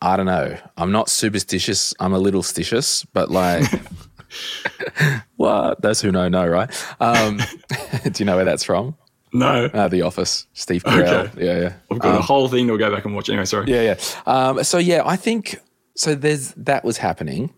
I 0.02 0.16
don't 0.16 0.26
know. 0.26 0.56
I'm 0.76 0.92
not 0.92 1.08
superstitious. 1.10 1.92
I'm 2.00 2.12
a 2.14 2.18
little 2.18 2.42
stitious, 2.42 3.06
but 3.12 3.30
like, 3.30 3.64
what? 5.36 5.80
Those 5.82 6.00
who 6.00 6.10
know 6.10 6.28
know, 6.28 6.46
right? 6.46 6.70
Um, 7.00 7.38
do 8.04 8.10
you 8.18 8.24
know 8.24 8.36
where 8.36 8.44
that's 8.44 8.64
from? 8.64 8.96
No. 9.32 9.66
Uh, 9.66 9.88
the 9.88 10.02
Office, 10.02 10.46
Steve 10.54 10.82
Carell. 10.82 11.28
Okay. 11.34 11.46
Yeah, 11.46 11.58
yeah. 11.60 11.72
I've 11.90 11.98
got 12.00 12.12
Um, 12.14 12.18
a 12.18 12.22
whole 12.22 12.48
thing 12.48 12.66
to 12.68 12.76
go 12.78 12.90
back 12.92 13.04
and 13.04 13.14
watch. 13.14 13.28
Anyway, 13.28 13.44
sorry. 13.44 13.70
Yeah, 13.70 13.82
yeah. 13.82 13.96
Um, 14.26 14.64
so 14.64 14.78
yeah, 14.78 15.02
I 15.04 15.16
think 15.16 15.56
so. 15.94 16.14
There's 16.14 16.52
that 16.56 16.84
was 16.84 16.98
happening. 16.98 17.54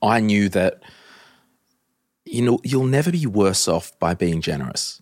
I 0.00 0.20
knew 0.20 0.48
that 0.48 0.82
you 2.24 2.40
know 2.40 2.58
you'll 2.64 2.86
never 2.86 3.10
be 3.12 3.26
worse 3.26 3.68
off 3.68 3.92
by 3.98 4.14
being 4.14 4.40
generous. 4.40 4.98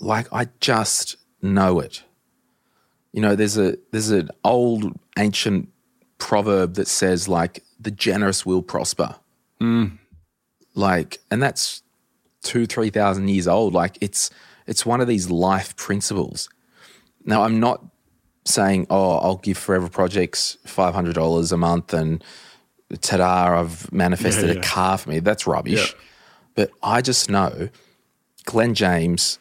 Like 0.00 0.32
I 0.32 0.48
just 0.60 1.16
know 1.42 1.80
it. 1.80 2.02
You 3.12 3.20
know, 3.20 3.34
there's 3.36 3.58
a 3.58 3.76
there's 3.92 4.10
an 4.10 4.30
old 4.44 4.98
ancient 5.18 5.68
proverb 6.18 6.74
that 6.74 6.88
says 6.88 7.28
like 7.28 7.62
the 7.78 7.90
generous 7.90 8.46
will 8.46 8.62
prosper. 8.62 9.16
Mm. 9.60 9.98
Like, 10.74 11.18
and 11.30 11.42
that's 11.42 11.82
two 12.42 12.66
three 12.66 12.90
thousand 12.90 13.28
years 13.28 13.48
old. 13.48 13.74
Like 13.74 13.98
it's 14.00 14.30
it's 14.66 14.84
one 14.84 15.00
of 15.00 15.08
these 15.08 15.30
life 15.30 15.76
principles. 15.76 16.48
Now 17.24 17.42
I'm 17.42 17.60
not 17.60 17.84
saying, 18.44 18.86
oh, 18.90 19.18
I'll 19.18 19.36
give 19.36 19.58
Forever 19.58 19.88
Projects 19.88 20.56
$500 20.66 21.52
a 21.52 21.56
month 21.56 21.92
and 21.92 22.22
ta-da, 23.00 23.60
I've 23.60 23.92
manifested 23.92 24.48
Yeah, 24.48 24.60
a 24.60 24.62
car 24.62 24.98
for 24.98 25.10
me. 25.10 25.20
That's 25.20 25.46
rubbish. 25.46 25.92
Yeah. 25.92 26.00
But 26.54 26.70
I 26.82 27.02
just 27.02 27.28
know 27.28 27.68
Glen 28.44 28.74
James, 28.74 29.38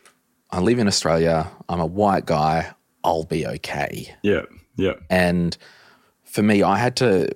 I 0.51 0.59
live 0.59 0.79
in 0.79 0.87
Australia, 0.87 1.51
I'm 1.69 1.79
a 1.79 1.85
white 1.85 2.25
guy, 2.25 2.73
I'll 3.03 3.23
be 3.23 3.45
okay. 3.45 4.15
Yeah. 4.23 4.43
Yeah. 4.75 4.93
And 5.09 5.55
for 6.35 6.43
me, 6.43 6.63
I 6.63 6.77
had 6.77 6.97
to, 6.97 7.29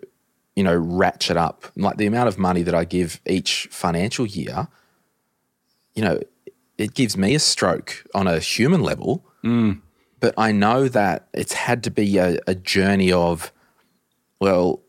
you 0.58 0.64
know, 0.64 0.76
ratchet 0.76 1.38
up 1.38 1.72
like 1.78 1.96
the 1.96 2.06
amount 2.06 2.28
of 2.28 2.38
money 2.38 2.64
that 2.64 2.76
I 2.76 2.84
give 2.84 3.22
each 3.26 3.70
financial 3.72 4.26
year, 4.26 4.68
you 5.96 6.04
know, 6.04 6.20
it 6.78 6.94
gives 6.96 7.16
me 7.16 7.34
a 7.34 7.40
stroke 7.40 8.04
on 8.14 8.28
a 8.28 8.40
human 8.40 8.82
level. 8.82 9.24
Mm. 9.42 9.80
But 10.20 10.34
I 10.38 10.52
know 10.52 10.90
that 10.90 11.30
it's 11.34 11.54
had 11.54 11.82
to 11.86 11.92
be 11.92 12.18
a, 12.18 12.40
a 12.46 12.56
journey 12.56 13.10
of, 13.10 13.54
well, 14.42 14.82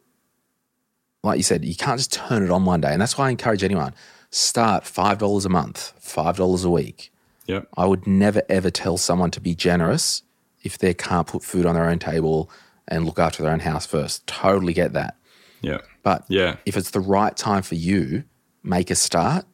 like 1.23 1.37
you 1.37 1.45
said, 1.45 1.65
you 1.65 1.77
can't 1.77 2.01
just 2.01 2.13
turn 2.13 2.43
it 2.43 2.51
on 2.51 2.65
one 2.65 2.81
day. 2.81 2.91
And 2.93 3.01
that's 3.01 3.17
why 3.17 3.29
I 3.29 3.31
encourage 3.31 3.63
anyone 3.63 3.95
start 4.31 4.83
$5 4.83 5.47
a 5.47 5.49
month, 5.49 5.93
$5 6.03 6.65
a 6.65 6.69
week. 6.69 7.13
Yeah. 7.47 7.61
I 7.77 7.87
would 7.87 8.09
never 8.09 8.43
ever 8.49 8.73
tell 8.73 8.97
someone 8.97 9.31
to 9.31 9.41
be 9.41 9.55
generous 9.55 10.25
if 10.65 10.79
they 10.79 10.95
can't 10.95 11.29
put 11.29 11.45
food 11.45 11.65
on 11.65 11.77
their 11.77 11.89
own 11.89 12.01
table 12.01 12.51
and 12.91 13.07
look 13.07 13.19
after 13.19 13.43
their 13.43 13.53
own 13.53 13.61
house 13.61 13.87
first. 13.87 14.27
Totally 14.27 14.73
get 14.73 14.93
that. 14.95 15.17
Yeah. 15.63 15.79
But 16.03 16.25
Yeah. 16.29 16.57
if 16.67 16.77
it's 16.77 16.91
the 16.91 17.01
right 17.01 17.37
time 17.37 17.63
for 17.63 17.75
you, 17.75 18.25
make 18.63 18.91
a 18.91 18.95
start 18.95 19.47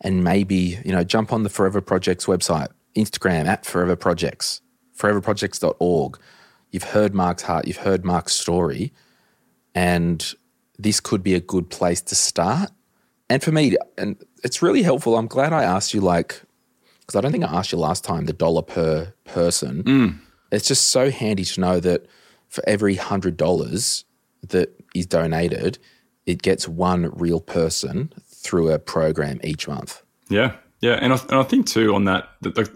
and 0.00 0.22
maybe, 0.22 0.78
you 0.84 0.92
know, 0.92 1.04
jump 1.04 1.32
on 1.32 1.42
the 1.42 1.48
Forever 1.48 1.80
Projects 1.80 2.26
website, 2.26 2.68
Instagram 2.94 3.46
at 3.46 3.64
Forever 3.66 3.96
Projects, 3.96 4.60
foreverprojects.org. 4.96 6.18
You've 6.70 6.84
heard 6.84 7.14
Mark's 7.14 7.42
heart, 7.42 7.66
you've 7.66 7.78
heard 7.78 8.04
Mark's 8.04 8.34
story, 8.34 8.92
and 9.74 10.34
this 10.78 11.00
could 11.00 11.22
be 11.22 11.34
a 11.34 11.40
good 11.40 11.70
place 11.70 12.02
to 12.02 12.14
start. 12.14 12.70
And 13.28 13.42
for 13.42 13.52
me, 13.52 13.76
and 13.98 14.16
it's 14.44 14.62
really 14.62 14.82
helpful. 14.82 15.16
I'm 15.16 15.26
glad 15.26 15.52
I 15.52 15.64
asked 15.64 15.94
you, 15.94 16.00
like, 16.00 16.42
because 17.00 17.16
I 17.16 17.20
don't 17.20 17.32
think 17.32 17.44
I 17.44 17.52
asked 17.58 17.72
you 17.72 17.78
last 17.78 18.04
time 18.04 18.26
the 18.26 18.32
dollar 18.32 18.62
per 18.62 19.12
person. 19.24 19.82
Mm. 19.84 20.18
It's 20.52 20.68
just 20.68 20.88
so 20.88 21.10
handy 21.10 21.44
to 21.44 21.60
know 21.60 21.80
that 21.80 22.06
for 22.48 22.62
every 22.66 22.94
hundred 22.94 23.36
dollars 23.36 24.04
that 24.48 24.70
is 24.94 25.06
donated, 25.06 25.78
it 26.26 26.42
gets 26.42 26.68
one 26.68 27.10
real 27.14 27.40
person 27.40 28.12
through 28.26 28.70
a 28.70 28.78
program 28.78 29.40
each 29.42 29.68
month. 29.68 30.02
Yeah, 30.28 30.56
yeah, 30.80 30.94
and 30.94 31.12
I, 31.12 31.18
and 31.28 31.38
I 31.38 31.42
think 31.42 31.66
too 31.66 31.94
on 31.94 32.04
that 32.04 32.28
that 32.42 32.54
the, 32.54 32.70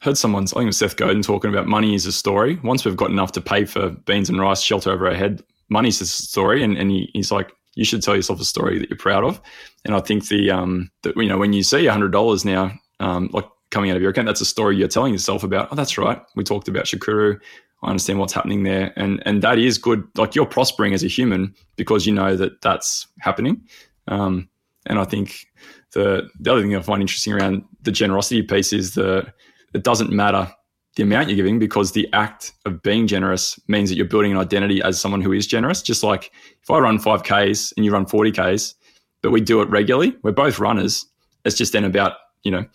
heard 0.00 0.16
someone, 0.16 0.44
I 0.44 0.46
think 0.46 0.62
it 0.62 0.66
was 0.66 0.78
Seth 0.78 0.96
Godin 0.96 1.22
talking 1.22 1.50
about 1.50 1.66
money 1.66 1.94
is 1.94 2.06
a 2.06 2.12
story. 2.12 2.58
Once 2.62 2.84
we've 2.84 2.96
got 2.96 3.10
enough 3.10 3.32
to 3.32 3.40
pay 3.40 3.64
for 3.64 3.90
beans 3.90 4.28
and 4.28 4.40
rice, 4.40 4.62
shelter 4.62 4.90
over 4.90 5.06
our 5.06 5.14
head, 5.14 5.42
money's 5.68 6.00
a 6.00 6.06
story, 6.06 6.62
and 6.62 6.76
and 6.76 6.90
he, 6.90 7.10
he's 7.12 7.30
like, 7.30 7.52
you 7.74 7.84
should 7.84 8.02
tell 8.02 8.16
yourself 8.16 8.40
a 8.40 8.44
story 8.44 8.78
that 8.78 8.90
you're 8.90 8.98
proud 8.98 9.24
of. 9.24 9.40
And 9.84 9.94
I 9.94 10.00
think 10.00 10.28
the 10.28 10.50
um 10.50 10.90
that 11.02 11.16
you 11.16 11.28
know 11.28 11.38
when 11.38 11.52
you 11.52 11.62
see 11.62 11.86
hundred 11.86 12.12
dollars 12.12 12.44
now, 12.44 12.72
um 12.98 13.30
like 13.32 13.46
coming 13.70 13.90
out 13.90 13.96
of 13.96 14.02
your 14.02 14.10
account, 14.10 14.26
that's 14.26 14.40
a 14.40 14.46
story 14.46 14.76
you're 14.76 14.88
telling 14.88 15.12
yourself 15.12 15.42
about. 15.42 15.68
Oh, 15.70 15.76
that's 15.76 15.96
right. 15.96 16.20
We 16.36 16.44
talked 16.44 16.68
about 16.68 16.84
Shakuru. 16.84 17.40
I 17.82 17.88
understand 17.88 18.18
what's 18.18 18.32
happening 18.32 18.62
there, 18.62 18.92
and 18.96 19.22
and 19.24 19.42
that 19.42 19.58
is 19.58 19.78
good. 19.78 20.06
Like 20.16 20.34
you're 20.34 20.46
prospering 20.46 20.92
as 20.92 21.02
a 21.02 21.08
human 21.08 21.54
because 21.76 22.06
you 22.06 22.12
know 22.12 22.36
that 22.36 22.60
that's 22.60 23.06
happening. 23.20 23.62
Um, 24.08 24.48
and 24.86 24.98
I 24.98 25.04
think 25.04 25.46
the 25.92 26.28
the 26.38 26.52
other 26.52 26.62
thing 26.62 26.76
I 26.76 26.82
find 26.82 27.00
interesting 27.00 27.32
around 27.32 27.64
the 27.82 27.92
generosity 27.92 28.42
piece 28.42 28.72
is 28.72 28.94
that 28.94 29.32
it 29.72 29.82
doesn't 29.82 30.10
matter 30.10 30.52
the 30.96 31.02
amount 31.02 31.28
you're 31.28 31.36
giving 31.36 31.58
because 31.58 31.92
the 31.92 32.08
act 32.12 32.52
of 32.66 32.82
being 32.82 33.06
generous 33.06 33.58
means 33.68 33.88
that 33.88 33.96
you're 33.96 34.06
building 34.06 34.32
an 34.32 34.38
identity 34.38 34.82
as 34.82 35.00
someone 35.00 35.20
who 35.20 35.32
is 35.32 35.46
generous. 35.46 35.82
Just 35.82 36.02
like 36.02 36.32
if 36.62 36.70
I 36.70 36.78
run 36.78 36.98
5Ks 36.98 37.72
and 37.76 37.84
you 37.84 37.92
run 37.92 38.04
40Ks, 38.04 38.74
but 39.22 39.30
we 39.30 39.40
do 39.40 39.62
it 39.62 39.68
regularly, 39.68 40.16
we're 40.22 40.32
both 40.32 40.58
runners. 40.58 41.06
It's 41.44 41.56
just 41.56 41.72
then 41.72 41.84
about, 41.84 42.14
you 42.42 42.50
know, 42.50 42.66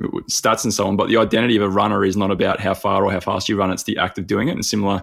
stats 0.00 0.64
and 0.64 0.72
so 0.72 0.86
on. 0.86 0.96
But 0.96 1.08
the 1.08 1.16
identity 1.16 1.56
of 1.56 1.62
a 1.62 1.68
runner 1.68 2.04
is 2.04 2.16
not 2.16 2.30
about 2.30 2.60
how 2.60 2.74
far 2.74 3.04
or 3.04 3.12
how 3.12 3.20
fast 3.20 3.48
you 3.48 3.56
run, 3.56 3.70
it's 3.70 3.84
the 3.84 3.98
act 3.98 4.18
of 4.18 4.26
doing 4.26 4.48
it. 4.48 4.52
And 4.52 4.64
similar, 4.64 5.02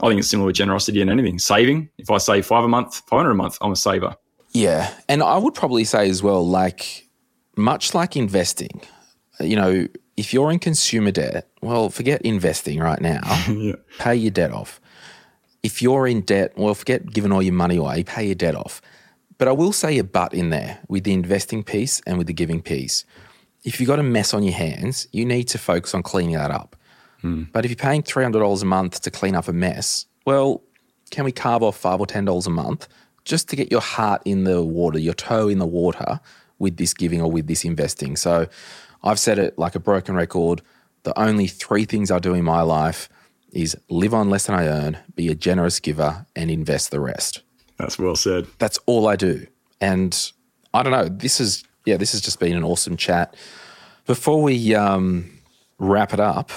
I 0.00 0.08
think 0.08 0.20
it's 0.20 0.28
similar 0.28 0.46
with 0.46 0.56
generosity 0.56 1.00
and 1.00 1.10
anything. 1.10 1.38
Saving, 1.38 1.88
if 1.98 2.10
I 2.10 2.18
save 2.18 2.46
five 2.46 2.64
a 2.64 2.68
month, 2.68 3.02
500 3.08 3.30
a 3.30 3.34
month, 3.34 3.58
I'm 3.60 3.72
a 3.72 3.76
saver. 3.76 4.14
Yeah. 4.52 4.92
And 5.08 5.22
I 5.22 5.36
would 5.38 5.54
probably 5.54 5.84
say 5.84 6.08
as 6.08 6.22
well, 6.22 6.46
like, 6.46 7.08
much 7.56 7.94
like 7.94 8.16
investing, 8.16 8.80
you 9.40 9.56
know, 9.56 9.86
if 10.16 10.34
you're 10.34 10.50
in 10.50 10.58
consumer 10.58 11.10
debt, 11.10 11.48
well, 11.62 11.88
forget 11.88 12.20
investing 12.22 12.78
right 12.80 13.00
now, 13.00 13.20
pay 13.98 14.14
your 14.14 14.30
debt 14.30 14.52
off. 14.52 14.80
If 15.62 15.80
you're 15.80 16.06
in 16.06 16.22
debt, 16.22 16.52
well, 16.56 16.74
forget 16.74 17.10
giving 17.10 17.32
all 17.32 17.42
your 17.42 17.54
money 17.54 17.76
away, 17.76 18.04
pay 18.04 18.26
your 18.26 18.34
debt 18.34 18.54
off. 18.54 18.82
But 19.38 19.48
I 19.48 19.52
will 19.52 19.72
say 19.72 19.96
a 19.98 20.04
but 20.04 20.34
in 20.34 20.50
there 20.50 20.80
with 20.88 21.04
the 21.04 21.14
investing 21.14 21.62
piece 21.62 22.02
and 22.06 22.18
with 22.18 22.26
the 22.26 22.34
giving 22.34 22.60
piece. 22.60 23.04
If 23.64 23.80
you've 23.80 23.88
got 23.88 23.98
a 23.98 24.04
mess 24.04 24.32
on 24.32 24.42
your 24.42 24.54
hands, 24.54 25.06
you 25.12 25.24
need 25.24 25.44
to 25.44 25.58
focus 25.58 25.94
on 25.94 26.02
cleaning 26.02 26.34
that 26.34 26.50
up. 26.50 26.76
Hmm. 27.20 27.44
But 27.52 27.64
if 27.64 27.70
you're 27.70 27.76
paying 27.76 28.02
$300 28.02 28.62
a 28.62 28.64
month 28.64 29.00
to 29.02 29.10
clean 29.10 29.34
up 29.34 29.48
a 29.48 29.52
mess, 29.52 30.06
well, 30.24 30.62
can 31.10 31.24
we 31.24 31.32
carve 31.32 31.62
off 31.62 31.76
five 31.76 32.00
or 32.00 32.06
$10 32.06 32.46
a 32.46 32.50
month 32.50 32.88
just 33.24 33.48
to 33.50 33.56
get 33.56 33.70
your 33.70 33.80
heart 33.80 34.22
in 34.24 34.44
the 34.44 34.62
water, 34.62 34.98
your 34.98 35.14
toe 35.14 35.48
in 35.48 35.58
the 35.58 35.66
water 35.66 36.20
with 36.58 36.76
this 36.76 36.94
giving 36.94 37.20
or 37.20 37.30
with 37.30 37.46
this 37.46 37.64
investing? 37.64 38.16
So 38.16 38.46
I've 39.02 39.18
said 39.18 39.38
it 39.38 39.58
like 39.58 39.74
a 39.74 39.80
broken 39.80 40.14
record. 40.14 40.62
The 41.02 41.18
only 41.18 41.46
three 41.46 41.84
things 41.84 42.10
I 42.10 42.18
do 42.18 42.34
in 42.34 42.44
my 42.44 42.62
life 42.62 43.08
is 43.52 43.76
live 43.88 44.14
on 44.14 44.30
less 44.30 44.46
than 44.46 44.54
I 44.54 44.66
earn, 44.66 44.98
be 45.14 45.28
a 45.28 45.34
generous 45.34 45.80
giver, 45.80 46.26
and 46.36 46.50
invest 46.50 46.90
the 46.90 47.00
rest. 47.00 47.42
That's 47.78 47.98
well 47.98 48.16
said. 48.16 48.46
That's 48.58 48.78
all 48.86 49.08
I 49.08 49.16
do. 49.16 49.46
And 49.80 50.32
I 50.72 50.82
don't 50.82 50.92
know, 50.92 51.08
this 51.08 51.40
is, 51.40 51.64
yeah, 51.84 51.96
this 51.96 52.12
has 52.12 52.20
just 52.20 52.40
been 52.40 52.56
an 52.56 52.64
awesome 52.64 52.96
chat. 52.96 53.34
Before 54.06 54.42
we 54.42 54.74
um, 54.74 55.30
wrap 55.78 56.12
it 56.12 56.20
up, 56.20 56.50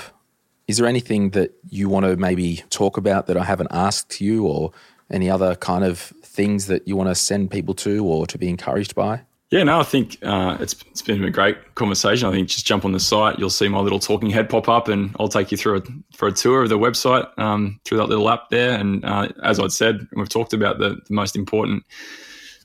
is 0.68 0.78
there 0.78 0.88
anything 0.88 1.32
that 1.32 1.54
you 1.70 1.90
want 1.90 2.06
to 2.06 2.16
maybe 2.16 2.64
talk 2.70 2.98
about 2.98 3.28
that 3.28 3.38
I 3.38 3.44
haven't 3.44 3.70
asked 3.72 4.22
you 4.22 4.46
or 4.46 4.72
any 5.12 5.30
other 5.30 5.56
kind 5.56 5.84
of 5.84 6.00
things 6.24 6.68
that 6.68 6.88
you 6.88 6.96
want 6.96 7.10
to 7.10 7.16
send 7.16 7.52
people 7.52 7.74
to 7.76 8.06
or 8.06 8.26
to 8.28 8.38
be 8.38 8.50
encouraged 8.50 8.96
by? 8.96 9.22
Yeah, 9.52 9.62
no, 9.62 9.80
I 9.80 9.84
think 9.84 10.18
uh, 10.24 10.58
it's 10.60 10.74
it's 10.90 11.04
been 11.04 11.24
a 11.24 11.30
great 11.30 11.76
conversation. 11.76 12.28
I 12.28 12.32
think 12.32 12.48
just 12.48 12.66
jump 12.66 12.86
on 12.86 12.92
the 12.92 13.00
site, 13.00 13.38
you'll 13.38 13.52
see 13.52 13.68
my 13.68 13.82
little 13.82 14.00
talking 14.00 14.32
head 14.32 14.50
pop 14.50 14.68
up, 14.68 14.88
and 14.88 15.16
I'll 15.20 15.28
take 15.28 15.52
you 15.52 15.58
through 15.58 15.78
a, 15.78 15.82
for 16.18 16.28
a 16.28 16.32
tour 16.32 16.64
of 16.64 16.70
the 16.70 16.80
website 16.80 17.28
um, 17.38 17.80
through 17.86 18.00
that 18.00 18.08
little 18.08 18.28
app 18.32 18.50
there. 18.50 18.72
And 18.80 19.06
uh, 19.06 19.28
as 19.44 19.60
I'd 19.60 19.72
said, 19.72 20.08
we've 20.16 20.28
talked 20.28 20.54
about 20.54 20.80
the, 20.80 20.98
the 21.08 21.14
most 21.14 21.36
important 21.36 21.84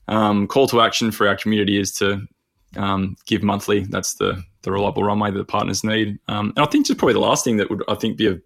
um, 0.07 0.47
call 0.47 0.67
to 0.69 0.81
action 0.81 1.11
for 1.11 1.29
our 1.29 1.37
community 1.37 1.79
is 1.79 1.93
to 1.97 2.27
um, 2.77 3.17
give 3.27 3.43
monthly. 3.43 3.81
That's 3.85 4.15
the 4.15 4.43
the 4.63 4.73
reliable 4.73 5.05
runway 5.05 5.31
that 5.31 5.39
the 5.39 5.45
partners 5.45 5.85
need. 5.85 6.19
Um, 6.29 6.53
and 6.57 6.65
I 6.65 6.69
think 6.69 6.87
just 6.87 6.99
probably 6.99 7.15
the 7.15 7.21
last 7.21 7.45
thing 7.45 7.57
that 7.59 7.71
would 7.71 7.83
I 7.89 7.95
think 7.95 8.17
be 8.17 8.29
a 8.29 8.39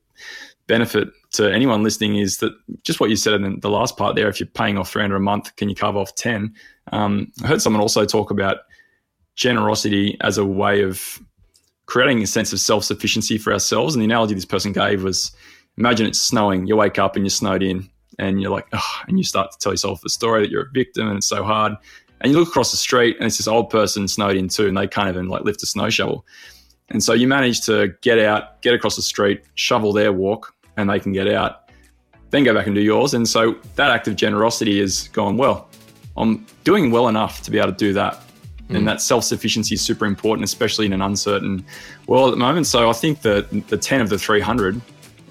benefit 0.67 1.09
to 1.33 1.53
anyone 1.53 1.83
listening 1.83 2.17
is 2.17 2.39
that 2.39 2.53
just 2.85 3.01
what 3.01 3.11
you 3.11 3.17
said 3.17 3.35
in 3.35 3.61
the 3.61 3.71
last 3.71 3.97
part 3.97 4.15
there. 4.15 4.29
If 4.29 4.39
you're 4.39 4.47
paying 4.47 4.79
off 4.79 4.91
300 4.91 5.17
a 5.17 5.21
month, 5.21 5.55
can 5.57 5.69
you 5.69 5.75
carve 5.75 5.97
off 5.97 6.15
10? 6.15 6.55
Um, 6.93 7.33
I 7.43 7.47
heard 7.47 7.63
someone 7.63 7.81
also 7.81 8.05
talk 8.05 8.31
about 8.31 8.59
generosity 9.35 10.17
as 10.21 10.39
a 10.39 10.45
way 10.45 10.83
of 10.83 11.21
creating 11.87 12.23
a 12.23 12.27
sense 12.27 12.53
of 12.53 12.61
self 12.61 12.85
sufficiency 12.85 13.39
for 13.39 13.53
ourselves. 13.53 13.95
And 13.95 14.03
the 14.03 14.07
analogy 14.07 14.35
this 14.35 14.45
person 14.45 14.73
gave 14.73 15.03
was 15.03 15.33
imagine 15.79 16.07
it's 16.07 16.21
snowing, 16.21 16.67
you 16.67 16.77
wake 16.77 16.99
up 16.99 17.17
and 17.17 17.25
you're 17.25 17.31
snowed 17.31 17.63
in, 17.63 17.89
and 18.19 18.41
you're 18.41 18.51
like, 18.51 18.67
oh, 18.73 19.01
and 19.09 19.19
you 19.19 19.25
start 19.25 19.53
to 19.53 19.59
tell 19.59 19.73
yourself 19.73 20.01
the 20.03 20.11
story 20.11 20.43
that 20.43 20.51
you're 20.51 20.67
a 20.67 20.71
victim 20.73 21.09
and 21.09 21.19
it's 21.19 21.27
so 21.27 21.45
hard. 21.45 21.73
And 22.23 22.33
you 22.33 22.39
look 22.39 22.49
across 22.49 22.71
the 22.71 22.77
street 22.77 23.17
and 23.19 23.27
it's 23.27 23.37
this 23.37 23.49
old 23.49 23.69
person 23.69 24.09
snowed 24.09 24.37
in 24.37 24.49
too, 24.49 24.69
and 24.69 24.77
they 24.77 24.87
can't 24.87 25.09
even 25.09 25.29
like 25.29 25.43
lift 25.43 25.63
a 25.63 25.67
snow 25.67 25.91
shovel. 25.91 26.25
And 26.89 27.03
so 27.03 27.13
you 27.13 27.27
manage 27.27 27.63
to 27.63 27.95
get 28.01 28.19
out, 28.19 28.63
get 28.63 28.75
across 28.75 28.97
the 28.97 29.03
street, 29.03 29.43
shovel 29.55 29.93
their 29.93 30.13
walk, 30.13 30.55
and 30.77 30.89
they 30.89 31.01
can 31.01 31.13
get 31.13 31.29
out, 31.29 31.71
then 32.31 32.45
go 32.45 32.55
back 32.55 32.67
and 32.67 32.75
do 32.75 32.81
yours. 32.81 33.13
And 33.15 33.29
so 33.29 33.57
that 33.75 33.91
act 33.91 34.09
of 34.09 34.17
generosity 34.17 34.79
is 34.79 35.09
going, 35.09 35.37
well, 35.37 35.69
I'm 36.17 36.47
doing 36.65 36.91
well 36.91 37.09
enough 37.09 37.43
to 37.43 37.51
be 37.51 37.59
able 37.59 37.73
to 37.73 37.77
do 37.77 37.93
that. 37.95 38.23
And 38.69 38.89
that 38.89 39.03
self 39.03 39.25
sufficiency 39.25 39.75
is 39.75 39.83
super 39.83 40.07
important, 40.07 40.45
especially 40.45 40.87
in 40.87 40.95
an 40.95 41.03
uncertain 41.03 41.63
world 42.07 42.29
at 42.29 42.31
the 42.31 42.39
moment. 42.39 42.67
So 42.67 42.89
I 42.89 42.95
think 42.95 43.21
that 43.21 43.69
the 43.69 43.77
10 43.77 44.01
of 44.01 44.09
the 44.09 44.19
300, 44.19 44.81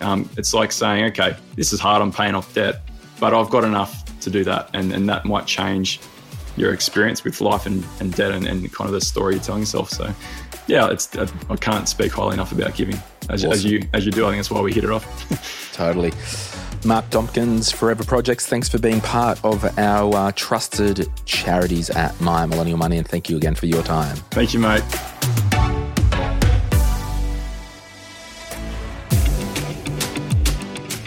um, 0.01 0.29
it's 0.37 0.53
like 0.53 0.71
saying, 0.71 1.05
okay, 1.05 1.35
this 1.55 1.73
is 1.73 1.79
hard, 1.79 2.03
I'm 2.03 2.11
paying 2.11 2.35
off 2.35 2.53
debt, 2.53 2.81
but 3.19 3.33
I've 3.33 3.49
got 3.49 3.63
enough 3.63 4.19
to 4.19 4.29
do 4.29 4.43
that. 4.43 4.69
And, 4.75 4.93
and 4.93 5.09
that 5.09 5.25
might 5.25 5.47
change 5.47 5.99
your 6.57 6.73
experience 6.73 7.23
with 7.23 7.41
life 7.41 7.65
and, 7.65 7.85
and 7.99 8.13
debt 8.13 8.31
and, 8.31 8.47
and 8.47 8.71
kind 8.73 8.87
of 8.87 8.93
the 8.93 9.01
story 9.01 9.35
you're 9.35 9.43
telling 9.43 9.61
yourself. 9.61 9.89
So 9.89 10.13
yeah, 10.67 10.89
it's 10.89 11.15
I 11.15 11.55
can't 11.55 11.87
speak 11.87 12.11
highly 12.11 12.33
enough 12.33 12.51
about 12.51 12.75
giving 12.75 12.95
as, 13.29 13.43
awesome. 13.43 13.51
as 13.51 13.65
you 13.65 13.81
as 13.93 14.05
you 14.05 14.11
do. 14.11 14.25
I 14.25 14.29
think 14.29 14.39
that's 14.39 14.51
why 14.51 14.61
we 14.61 14.73
hit 14.73 14.83
it 14.83 14.89
off. 14.89 15.71
totally. 15.73 16.11
Mark 16.83 17.07
Dombkins, 17.11 17.71
Forever 17.71 18.03
Projects, 18.03 18.47
thanks 18.47 18.67
for 18.67 18.79
being 18.79 19.01
part 19.01 19.43
of 19.45 19.77
our 19.77 20.15
uh, 20.15 20.31
trusted 20.35 21.07
charities 21.25 21.91
at 21.91 22.19
My 22.19 22.47
Millennial 22.47 22.77
Money, 22.77 22.97
and 22.97 23.07
thank 23.07 23.29
you 23.29 23.37
again 23.37 23.53
for 23.53 23.67
your 23.67 23.83
time. 23.83 24.15
Thank 24.31 24.55
you, 24.55 24.59
mate. 24.59 24.81